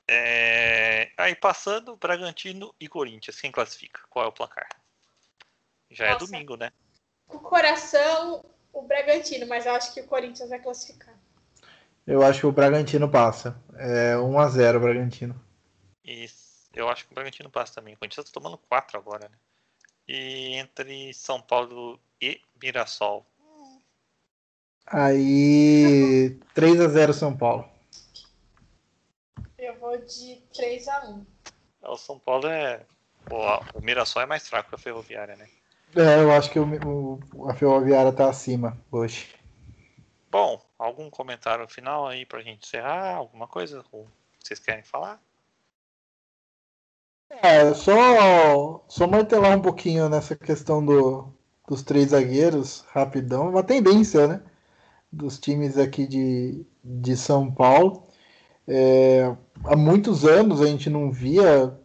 É... 0.07 1.11
Aí 1.17 1.35
passando, 1.35 1.97
Bragantino 1.97 2.75
e 2.79 2.89
Corinthians. 2.89 3.41
Quem 3.41 3.51
classifica? 3.51 4.01
Qual 4.11 4.27
é 4.27 4.29
o 4.29 4.33
placar? 4.33 4.69
Já 5.91 6.05
é 6.05 6.13
Nossa. 6.13 6.25
é 6.25 6.27
domingo, 6.27 6.57
né? 6.59 6.71
Com 7.27 7.39
o 7.39 7.41
coração, 7.41 8.45
o 8.71 8.83
Bragantino, 8.83 9.47
mas 9.47 9.65
eu 9.65 9.73
acho 9.73 9.95
que 9.95 10.03
o 10.03 10.07
Corinthians 10.07 10.51
vai 10.51 10.59
classificar. 10.59 11.15
Eu 12.07 12.23
acho 12.23 12.41
que 12.41 12.47
o 12.47 12.53
Bragantino 12.53 13.09
passa. 13.09 13.57
É 13.77 14.15
1x0 14.17 14.77
o 14.77 14.81
Bragantino. 14.81 15.41
Isso. 16.05 16.40
Eu 16.75 16.89
acho 16.89 17.07
que 17.07 17.13
o 17.13 17.15
Bragantino 17.15 17.51
passa 17.51 17.75
também. 17.75 17.95
O 17.95 17.97
Corinthians 17.99 18.27
tá 18.27 18.33
tomando 18.33 18.57
4 18.57 18.99
agora, 18.99 19.29
né? 19.29 19.37
E 20.07 20.55
entre 20.55 21.13
São 21.15 21.41
Paulo 21.41 21.99
e 22.21 22.41
Mirassol. 22.63 23.27
Aí 24.87 26.39
3 26.55 26.81
a 26.81 26.89
0 26.89 27.13
São 27.13 27.37
Paulo. 27.37 27.69
Eu 29.59 29.79
vou 29.79 29.97
de 29.99 30.43
3 30.55 30.89
a 30.89 31.07
1 31.09 31.27
O 31.83 31.97
São 31.97 32.19
Paulo 32.19 32.49
é. 32.49 32.85
o 33.31 33.81
Mirassol 33.81 34.23
é 34.23 34.27
mais 34.27 34.49
fraco 34.49 34.71
que 34.71 34.75
a 34.75 34.79
Ferroviária, 34.79 35.37
né? 35.37 35.49
É, 35.97 36.23
eu 36.23 36.31
acho 36.33 36.51
que 36.51 36.59
o, 36.59 37.21
o, 37.35 37.49
a 37.49 37.55
Ferroviária 37.55 38.13
tá 38.13 38.29
acima 38.29 38.79
hoje. 38.93 39.35
Bom, 40.31 40.65
algum 40.79 41.11
comentário 41.11 41.67
final 41.69 42.07
aí 42.07 42.25
pra 42.25 42.43
gente 42.43 42.65
encerrar? 42.65 43.17
Alguma 43.17 43.49
coisa 43.49 43.83
que 43.83 44.07
vocês 44.41 44.61
querem 44.61 44.85
falar? 44.85 45.21
É, 47.31 47.73
só, 47.75 48.85
só 48.89 49.07
martelar 49.07 49.57
um 49.57 49.63
pouquinho 49.63 50.09
nessa 50.09 50.35
questão 50.35 50.85
do, 50.85 51.33
dos 51.69 51.83
três 51.83 52.11
zagueiros, 52.11 52.85
rapidão. 52.93 53.49
Uma 53.51 53.63
tendência, 53.63 54.27
né? 54.27 54.43
Dos 55.13 55.39
times 55.39 55.79
aqui 55.79 56.07
de, 56.07 56.67
de 56.85 57.17
São 57.17 57.51
Paulo. 57.51 58.07
É, 58.67 59.35
há 59.65 59.77
muitos 59.77 60.25
anos 60.25 60.61
a 60.61 60.67
gente 60.67 60.91
não 60.91 61.11
via 61.11 61.79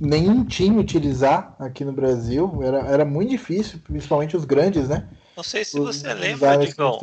nenhum 0.00 0.44
time 0.44 0.78
utilizar 0.78 1.56
aqui 1.58 1.84
no 1.84 1.92
Brasil. 1.92 2.62
Era, 2.62 2.78
era 2.86 3.04
muito 3.04 3.30
difícil, 3.30 3.80
principalmente 3.84 4.36
os 4.36 4.44
grandes, 4.44 4.88
né? 4.88 5.08
Não 5.38 5.44
sei 5.44 5.64
se 5.64 5.78
você 5.78 6.12
lembra, 6.12 6.56
Digão. 6.56 6.98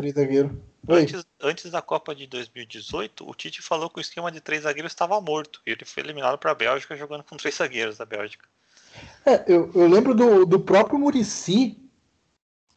Antes, 0.89 1.25
antes, 1.41 1.71
da 1.71 1.81
Copa 1.81 2.13
de 2.13 2.27
2018, 2.27 3.25
o 3.25 3.33
Tite 3.33 3.61
falou 3.61 3.89
que 3.89 3.97
o 3.97 4.01
esquema 4.01 4.29
de 4.29 4.41
três 4.41 4.63
zagueiros 4.63 4.91
estava 4.91 5.21
morto. 5.21 5.61
E 5.65 5.71
ele 5.71 5.85
foi 5.85 6.03
eliminado 6.03 6.37
para 6.37 6.51
a 6.51 6.55
Bélgica 6.55 6.97
jogando 6.97 7.23
com 7.23 7.37
três 7.37 7.55
zagueiros 7.55 7.97
da 7.97 8.05
Bélgica. 8.05 8.45
É, 9.25 9.45
eu, 9.47 9.71
eu 9.73 9.87
lembro 9.87 10.13
do, 10.13 10.45
do 10.45 10.59
próprio 10.59 10.99
Murici. 10.99 11.79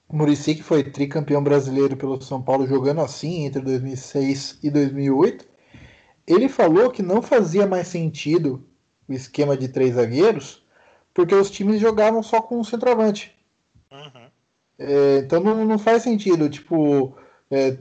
Murici, 0.09 0.55
que 0.55 0.63
foi 0.63 0.85
tricampeão 0.85 1.43
brasileiro 1.43 1.97
pelo 1.97 2.23
São 2.23 2.41
Paulo, 2.41 2.65
jogando 2.65 3.01
assim 3.01 3.45
entre 3.45 3.61
2006 3.61 4.61
e 4.63 4.71
2008. 4.71 5.45
Ele 6.25 6.49
falou 6.49 6.89
que 6.89 7.03
não 7.03 7.21
fazia 7.21 7.67
mais 7.67 7.89
sentido 7.89 8.65
o 9.09 9.13
esquema 9.13 9.57
de 9.57 9.67
três 9.67 9.97
zagueiros, 9.97 10.65
porque 11.13 11.35
os 11.35 11.51
times 11.51 11.81
jogavam 11.81 12.23
só 12.23 12.41
com 12.41 12.61
um 12.61 12.65
centroavante. 12.65 13.37
Uhum. 13.91 14.18
É, 14.79 15.19
então 15.19 15.41
não, 15.41 15.65
não, 15.65 15.79
faz 15.79 16.03
sentido, 16.05 16.49
tipo, 16.49 17.17
é, 17.51 17.77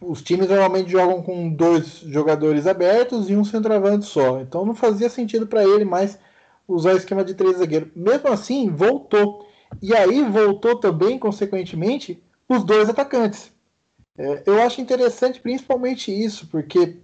os 0.00 0.22
times 0.22 0.48
normalmente 0.48 0.90
jogam 0.90 1.22
com 1.22 1.48
dois 1.50 2.00
jogadores 2.00 2.66
abertos 2.66 3.30
e 3.30 3.36
um 3.36 3.44
centroavante 3.44 4.06
só. 4.06 4.40
Então 4.40 4.64
não 4.64 4.74
fazia 4.74 5.08
sentido 5.08 5.46
para 5.46 5.64
ele 5.64 5.84
mais 5.84 6.18
usar 6.68 6.94
esquema 6.94 7.24
de 7.24 7.34
três 7.34 7.58
zagueiros. 7.58 7.88
Mesmo 7.94 8.28
assim, 8.28 8.70
voltou. 8.70 9.46
E 9.80 9.94
aí 9.94 10.22
voltou 10.24 10.76
também, 10.76 11.18
consequentemente, 11.18 12.22
os 12.48 12.64
dois 12.64 12.88
atacantes. 12.88 13.50
É, 14.18 14.42
eu 14.46 14.60
acho 14.60 14.80
interessante 14.80 15.40
principalmente 15.40 16.12
isso, 16.12 16.46
porque 16.48 16.98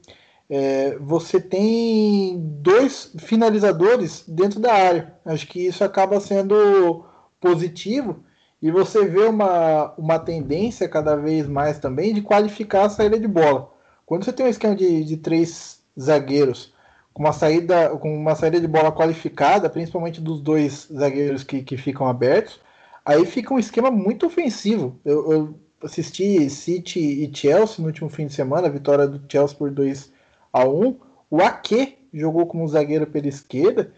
é, 0.51 0.97
você 0.99 1.41
tem 1.41 2.39
dois 2.61 3.15
finalizadores 3.19 4.25
dentro 4.29 4.61
da 4.61 4.73
área. 4.73 5.15
Acho 5.25 5.47
que 5.47 5.67
isso 5.67 5.83
acaba 5.85 6.21
sendo 6.21 7.05
positivo 7.41 8.25
e 8.67 8.71
você 8.73 9.05
vê 9.05 9.21
uma, 9.21 9.95
uma 9.97 10.19
tendência 10.19 10.89
cada 10.89 11.15
vez 11.15 11.47
mais 11.47 11.79
também 11.79 12.13
de 12.13 12.21
qualificar 12.21 12.87
a 12.87 12.91
saída 12.91 13.17
de 13.17 13.29
bola. 13.29 13.73
Quando 14.05 14.25
você 14.25 14.33
tem 14.33 14.45
um 14.45 14.49
esquema 14.49 14.75
de, 14.75 15.05
de 15.05 15.17
três 15.19 15.81
zagueiros 15.99 16.75
com 17.15 17.23
uma 17.23 17.33
saída 17.33 17.91
com 17.91 18.13
uma 18.13 18.35
saída 18.35 18.61
de 18.61 18.67
bola 18.67 18.91
qualificada, 18.91 19.71
principalmente 19.71 20.21
dos 20.21 20.41
dois 20.41 20.89
zagueiros 20.93 21.45
que, 21.45 21.63
que 21.63 21.77
ficam 21.77 22.09
abertos, 22.09 22.59
aí 23.05 23.25
fica 23.25 23.55
um 23.55 23.59
esquema 23.59 23.89
muito 23.89 24.27
ofensivo. 24.27 24.99
Eu, 25.05 25.33
eu 25.33 25.55
assisti 25.81 26.51
City 26.51 26.99
e 26.99 27.31
Chelsea 27.33 27.77
no 27.79 27.87
último 27.87 28.11
fim 28.11 28.27
de 28.27 28.35
semana, 28.35 28.67
a 28.67 28.71
vitória 28.71 29.07
do 29.07 29.23
Chelsea 29.31 29.57
por 29.57 29.71
2 29.71 30.11
a 30.53 30.65
1 30.65 30.99
O 31.31 31.41
Ake 31.41 31.99
jogou 32.13 32.47
como 32.47 32.67
zagueiro 32.67 33.07
pela 33.07 33.29
esquerda 33.29 33.93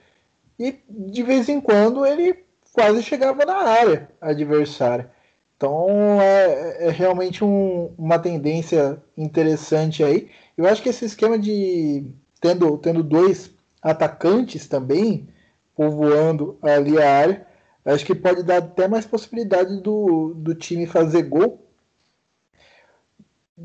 e 0.59 0.79
de 0.91 1.23
vez 1.23 1.49
em 1.49 1.59
quando 1.59 2.05
ele 2.05 2.48
quase 2.79 3.03
chegava 3.03 3.45
na 3.45 3.57
área 3.57 4.09
adversária. 4.21 5.11
Então 5.57 6.23
é, 6.23 6.87
é 6.87 6.91
realmente 6.91 7.43
um, 7.43 7.93
uma 7.99 8.21
tendência 8.21 9.03
interessante 9.17 10.05
aí. 10.05 10.31
Eu 10.57 10.65
acho 10.65 10.81
que 10.81 10.89
esse 10.89 11.05
esquema 11.05 11.37
de 11.37 12.09
tendo, 12.41 12.79
tendo 12.79 13.03
dois 13.03 13.51
atacantes 13.83 14.69
também 14.69 15.29
povoando 15.75 16.57
ali 16.63 17.03
a 17.03 17.13
área, 17.13 17.47
acho 17.85 18.07
que 18.07 18.15
pode 18.15 18.45
dar 18.45 18.59
até 18.59 18.87
mais 18.87 19.05
possibilidade 19.05 19.81
do, 19.81 20.35
do 20.37 20.55
time 20.55 20.87
fazer 20.87 21.23
gol. 21.23 21.61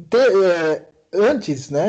Ter, 0.10 0.28
é, 0.44 0.88
antes, 1.14 1.70
né, 1.70 1.84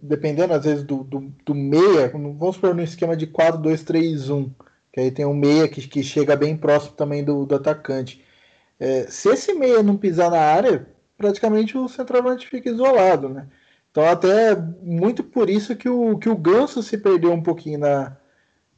dependendo 0.00 0.54
às 0.54 0.64
vezes 0.64 0.84
do, 0.84 1.02
do, 1.02 1.32
do 1.44 1.52
meia, 1.52 2.08
vamos 2.08 2.54
supor 2.54 2.76
no 2.76 2.82
esquema 2.82 3.16
de 3.16 3.26
4-2-3-1, 3.26 4.52
que 4.94 5.00
aí 5.00 5.10
tem 5.10 5.26
um 5.26 5.34
meia 5.34 5.66
que, 5.66 5.88
que 5.88 6.04
chega 6.04 6.36
bem 6.36 6.56
próximo 6.56 6.92
também 6.92 7.24
do, 7.24 7.44
do 7.44 7.56
atacante. 7.56 8.24
É, 8.78 9.08
se 9.10 9.28
esse 9.28 9.52
meia 9.52 9.82
não 9.82 9.96
pisar 9.96 10.30
na 10.30 10.38
área, 10.38 10.86
praticamente 11.18 11.76
o 11.76 11.88
centroavante 11.88 12.46
fica 12.46 12.70
isolado, 12.70 13.28
né? 13.28 13.48
Então 13.90 14.08
até 14.08 14.54
muito 14.54 15.24
por 15.24 15.50
isso 15.50 15.74
que 15.74 15.88
o, 15.88 16.16
que 16.16 16.28
o 16.28 16.36
Ganso 16.36 16.80
se 16.80 16.96
perdeu 16.96 17.32
um 17.32 17.42
pouquinho 17.42 17.80
na, 17.80 18.16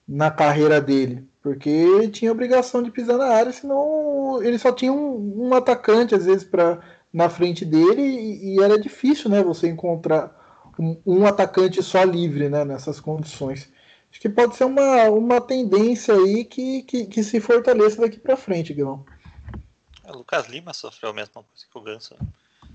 na 0.08 0.30
carreira 0.30 0.80
dele, 0.80 1.28
porque 1.42 2.08
tinha 2.08 2.32
obrigação 2.32 2.82
de 2.82 2.90
pisar 2.90 3.18
na 3.18 3.26
área, 3.26 3.52
senão 3.52 4.42
ele 4.42 4.58
só 4.58 4.72
tinha 4.72 4.92
um, 4.92 5.48
um 5.48 5.54
atacante 5.54 6.14
às 6.14 6.24
vezes 6.24 6.44
para 6.44 6.80
na 7.12 7.28
frente 7.28 7.62
dele 7.62 8.00
e, 8.00 8.54
e, 8.56 8.62
era 8.62 8.80
difícil, 8.80 9.30
né, 9.30 9.42
você 9.42 9.68
encontrar 9.68 10.34
um, 10.78 10.96
um, 11.06 11.26
atacante 11.26 11.82
só 11.82 12.04
livre, 12.04 12.48
né, 12.48 12.64
nessas 12.64 13.00
condições. 13.00 13.70
Acho 14.16 14.22
que 14.22 14.28
pode 14.30 14.56
ser 14.56 14.64
uma, 14.64 15.10
uma 15.10 15.42
tendência 15.42 16.14
aí 16.14 16.42
que, 16.46 16.82
que, 16.84 17.04
que 17.04 17.22
se 17.22 17.38
fortaleça 17.38 18.00
daqui 18.00 18.18
para 18.18 18.34
frente, 18.34 18.72
Guilherme. 18.72 19.04
O 20.04 20.12
Lucas 20.12 20.46
Lima 20.46 20.72
sofreu 20.72 21.10
a 21.10 21.12
mesma 21.12 21.42
coisa 21.42 21.66
que 21.70 21.78
o 21.78 21.80
Ganso. 21.82 22.16
Né? 22.18 22.26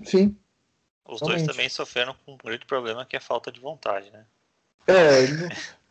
Sim. 0.06 0.38
Os 1.04 1.20
realmente. 1.20 1.46
dois 1.46 1.56
também 1.56 1.68
sofreram 1.68 2.16
com 2.24 2.34
um 2.34 2.38
grande 2.38 2.64
problema 2.68 3.04
que 3.08 3.16
é 3.16 3.18
a 3.18 3.22
falta 3.22 3.52
de 3.52 3.60
vontade, 3.60 4.12
né? 4.12 4.24
É, 4.86 5.26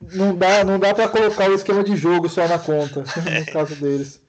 não, 0.01 0.36
dá, 0.36 0.62
não 0.62 0.78
dá 0.78 0.94
para 0.94 1.09
colocar 1.09 1.51
o 1.51 1.55
esquema 1.55 1.82
de 1.82 1.96
jogo 1.96 2.28
só 2.28 2.46
na 2.46 2.59
conta, 2.59 3.01
no 3.18 3.46
caso 3.53 3.74
deles. 3.74 4.22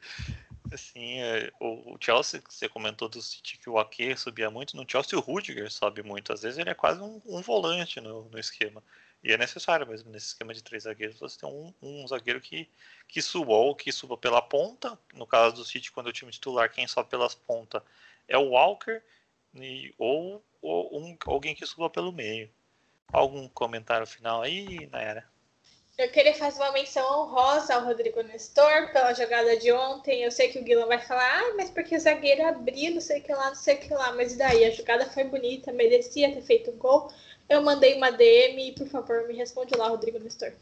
Assim, 0.73 1.19
é, 1.19 1.51
o, 1.59 1.97
Chelsea, 1.99 2.41
você 2.49 2.67
comentou 2.67 3.07
do 3.07 3.21
City 3.21 3.59
que 3.59 3.69
o 3.69 3.77
Ake 3.77 4.17
subia 4.17 4.49
muito, 4.49 4.75
no 4.75 4.89
Chelsea 4.89 5.19
o 5.19 5.21
Rudiger 5.21 5.71
sobe 5.71 6.01
muito. 6.01 6.33
Às 6.33 6.41
vezes 6.41 6.57
ele 6.57 6.71
é 6.71 6.73
quase 6.73 6.99
um, 6.99 7.21
um 7.27 7.41
volante 7.41 8.01
no, 8.01 8.23
no, 8.23 8.39
esquema. 8.39 8.81
E 9.23 9.31
é 9.31 9.37
necessário 9.37 9.87
mesmo 9.87 10.11
nesse 10.11 10.27
esquema 10.27 10.53
de 10.53 10.63
três 10.63 10.83
zagueiros 10.83 11.19
você 11.19 11.39
tem 11.39 11.47
um, 11.47 11.73
um 11.81 12.07
zagueiro 12.07 12.41
que, 12.41 12.67
que 13.07 13.21
suba 13.21 13.53
ou 13.53 13.75
que 13.75 13.91
suba 13.91 14.17
pela 14.17 14.41
ponta. 14.41 14.97
No 15.13 15.27
caso 15.27 15.55
do 15.55 15.65
City, 15.65 15.91
quando 15.91 16.07
é 16.07 16.09
o 16.09 16.13
time 16.13 16.31
titular, 16.31 16.71
quem 16.71 16.87
sobe 16.87 17.09
pelas 17.09 17.35
pontas 17.35 17.83
é 18.27 18.37
o 18.37 18.49
Walker, 18.49 19.01
e, 19.53 19.93
ou, 19.97 20.43
ou 20.61 20.99
um, 20.99 21.17
alguém 21.25 21.53
que 21.53 21.65
suba 21.65 21.89
pelo 21.89 22.11
meio. 22.11 22.49
Algum 23.11 23.47
comentário 23.49 24.07
final 24.07 24.41
aí, 24.41 24.87
Naira? 24.87 25.29
Eu 25.97 26.09
queria 26.09 26.33
fazer 26.33 26.59
uma 26.59 26.71
menção 26.71 27.05
honrosa 27.05 27.75
ao 27.75 27.83
Rodrigo 27.83 28.23
Nestor 28.23 28.91
pela 28.93 29.13
jogada 29.13 29.57
de 29.57 29.71
ontem. 29.71 30.23
Eu 30.23 30.31
sei 30.31 30.47
que 30.47 30.57
o 30.57 30.63
Guilherme 30.63 30.87
vai 30.87 31.05
falar, 31.05 31.29
ah, 31.29 31.53
mas 31.57 31.69
porque 31.69 31.95
o 31.95 31.99
zagueiro 31.99 32.47
abriu, 32.47 32.93
não 32.93 33.01
sei 33.01 33.19
o 33.19 33.23
que 33.23 33.33
lá, 33.33 33.49
não 33.49 33.55
sei 33.55 33.75
o 33.75 33.79
que 33.79 33.93
lá. 33.93 34.13
Mas 34.13 34.35
daí? 34.37 34.63
A 34.63 34.71
jogada 34.71 35.05
foi 35.07 35.25
bonita, 35.25 35.71
merecia 35.73 36.33
ter 36.33 36.41
feito 36.41 36.71
um 36.71 36.77
gol. 36.77 37.11
Eu 37.51 37.61
mandei 37.61 37.97
uma 37.97 38.09
DM 38.13 38.69
e, 38.69 38.71
por 38.71 38.87
favor, 38.87 39.27
me 39.27 39.33
responde 39.33 39.75
lá, 39.75 39.89
Rodrigo 39.89 40.17
Nestor. 40.17 40.53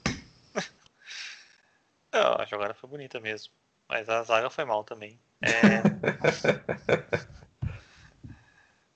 Não, 2.12 2.34
a 2.34 2.46
jogada 2.46 2.74
foi 2.74 2.90
bonita 2.90 3.20
mesmo. 3.20 3.54
Mas 3.88 4.10
a 4.10 4.24
zaga 4.24 4.50
foi 4.50 4.66
mal 4.66 4.84
também. 4.84 5.20
É... 5.40 5.84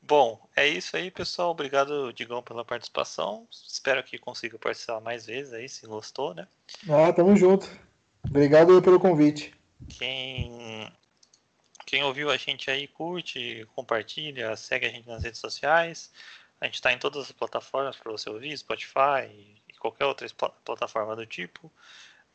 Bom, 0.02 0.44
é 0.56 0.68
isso 0.68 0.98
aí, 0.98 1.12
pessoal. 1.12 1.52
Obrigado, 1.52 2.12
Digão, 2.14 2.42
pela 2.42 2.66
participação. 2.66 3.48
Espero 3.52 4.04
que 4.04 4.18
consiga 4.18 4.58
participar 4.58 5.00
mais 5.00 5.28
vezes 5.28 5.54
aí, 5.54 5.70
se 5.70 5.86
gostou, 5.86 6.34
né? 6.34 6.48
Ah, 6.90 7.14
tamo 7.14 7.38
junto. 7.38 7.70
Obrigado 8.28 8.82
pelo 8.82 9.00
convite. 9.00 9.54
Quem, 9.88 10.92
quem 11.86 12.04
ouviu 12.04 12.32
a 12.32 12.38
gente 12.38 12.72
aí, 12.72 12.88
curte, 12.88 13.68
compartilha, 13.76 14.56
segue 14.56 14.88
a 14.88 14.90
gente 14.90 15.08
nas 15.08 15.22
redes 15.22 15.40
sociais. 15.40 16.12
A 16.64 16.66
gente 16.66 16.76
está 16.76 16.94
em 16.94 16.98
todas 16.98 17.26
as 17.26 17.32
plataformas 17.34 17.98
para 17.98 18.10
você 18.10 18.30
ouvir, 18.30 18.58
Spotify 18.58 19.28
e 19.68 19.74
qualquer 19.78 20.06
outra 20.06 20.26
plataforma 20.64 21.14
do 21.14 21.26
tipo. 21.26 21.70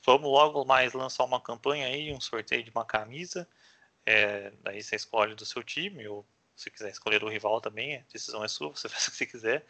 Vamos 0.04 0.30
logo 0.30 0.66
mais 0.66 0.92
lançar 0.92 1.24
uma 1.24 1.40
campanha 1.40 1.86
aí, 1.86 2.12
um 2.12 2.20
sorteio 2.20 2.62
de 2.62 2.68
uma 2.68 2.84
camisa. 2.84 3.48
É, 4.04 4.52
daí 4.62 4.82
você 4.82 4.96
escolhe 4.96 5.34
do 5.34 5.46
seu 5.46 5.62
time 5.64 6.06
ou 6.06 6.26
se 6.54 6.70
quiser 6.70 6.90
escolher 6.90 7.24
o 7.24 7.28
rival 7.30 7.58
também, 7.58 7.96
a 7.96 8.04
decisão 8.12 8.44
é 8.44 8.48
sua, 8.48 8.68
você 8.76 8.86
faz 8.86 9.08
o 9.08 9.12
que 9.12 9.16
você 9.16 9.24
quiser. 9.24 9.64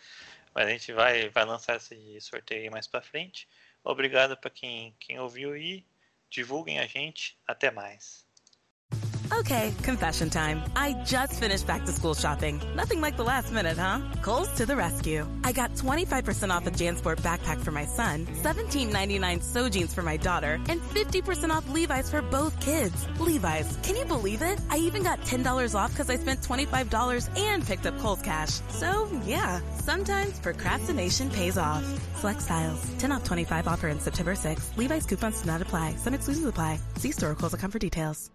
Mas 0.52 0.66
a 0.66 0.70
gente 0.70 0.93
vai, 0.93 1.28
vai 1.28 1.44
lançar 1.44 1.76
esse 1.76 2.20
sorteio 2.20 2.72
mais 2.72 2.89
para 2.89 3.01
frente. 3.01 3.48
Obrigado 3.85 4.36
para 4.36 4.51
quem, 4.51 4.93
quem 4.98 5.20
ouviu 5.20 5.56
e 5.56 5.86
divulguem 6.28 6.80
a 6.80 6.86
gente. 6.89 7.39
Até 7.47 7.70
mais. 7.70 8.27
Okay, 9.32 9.74
confession 9.82 10.30
time. 10.30 10.62
I 10.74 10.94
just 11.05 11.34
finished 11.38 11.66
back 11.66 11.84
to 11.84 11.92
school 11.92 12.14
shopping. 12.14 12.60
Nothing 12.74 13.00
like 13.00 13.16
the 13.16 13.24
last 13.24 13.52
minute, 13.52 13.76
huh? 13.76 14.00
Kohl's 14.22 14.52
to 14.55 14.64
the 14.64 14.74
rescue. 14.74 15.26
I 15.44 15.52
got 15.52 15.74
25% 15.74 16.50
off 16.50 16.66
a 16.66 16.70
JanSport 16.70 17.20
backpack 17.20 17.60
for 17.60 17.70
my 17.70 17.84
son, 17.84 18.26
$17.99 18.26 19.42
so 19.42 19.68
jeans 19.68 19.92
for 19.94 20.02
my 20.02 20.16
daughter, 20.16 20.59
and 20.68 20.80
50% 20.80 21.50
off 21.50 21.68
Levi's 21.70 22.10
for 22.10 22.22
both 22.22 22.59
kids. 22.60 23.06
Levi's, 23.20 23.78
can 23.82 23.96
you 23.96 24.06
believe 24.06 24.42
it? 24.42 24.59
I 24.70 24.78
even 24.78 25.02
got 25.02 25.20
$10 25.22 25.74
off 25.74 25.90
because 25.90 26.09
I 26.10 26.16
spent 26.16 26.40
$25 26.40 27.38
and 27.38 27.66
picked 27.66 27.86
up 27.86 27.98
Kohl's 27.98 28.22
cash. 28.22 28.60
So, 28.70 29.09
yeah, 29.26 29.60
sometimes 29.76 30.38
procrastination 30.40 31.30
pays 31.30 31.59
off. 31.59 31.84
Select 32.20 32.42
styles. 32.42 32.82
10 32.98 33.12
off 33.12 33.24
25 33.24 33.68
offer 33.68 33.88
in 33.88 34.00
September 34.00 34.34
6th. 34.34 34.76
Levi's 34.76 35.06
coupons 35.06 35.40
do 35.42 35.46
not 35.46 35.60
apply. 35.62 35.96
Some 35.96 36.14
exclusions 36.14 36.46
apply. 36.46 36.78
See 36.96 37.12
store 37.12 37.32
or 37.32 37.34
Kohl's.com 37.34 37.70
for 37.70 37.78
details. 37.78 38.30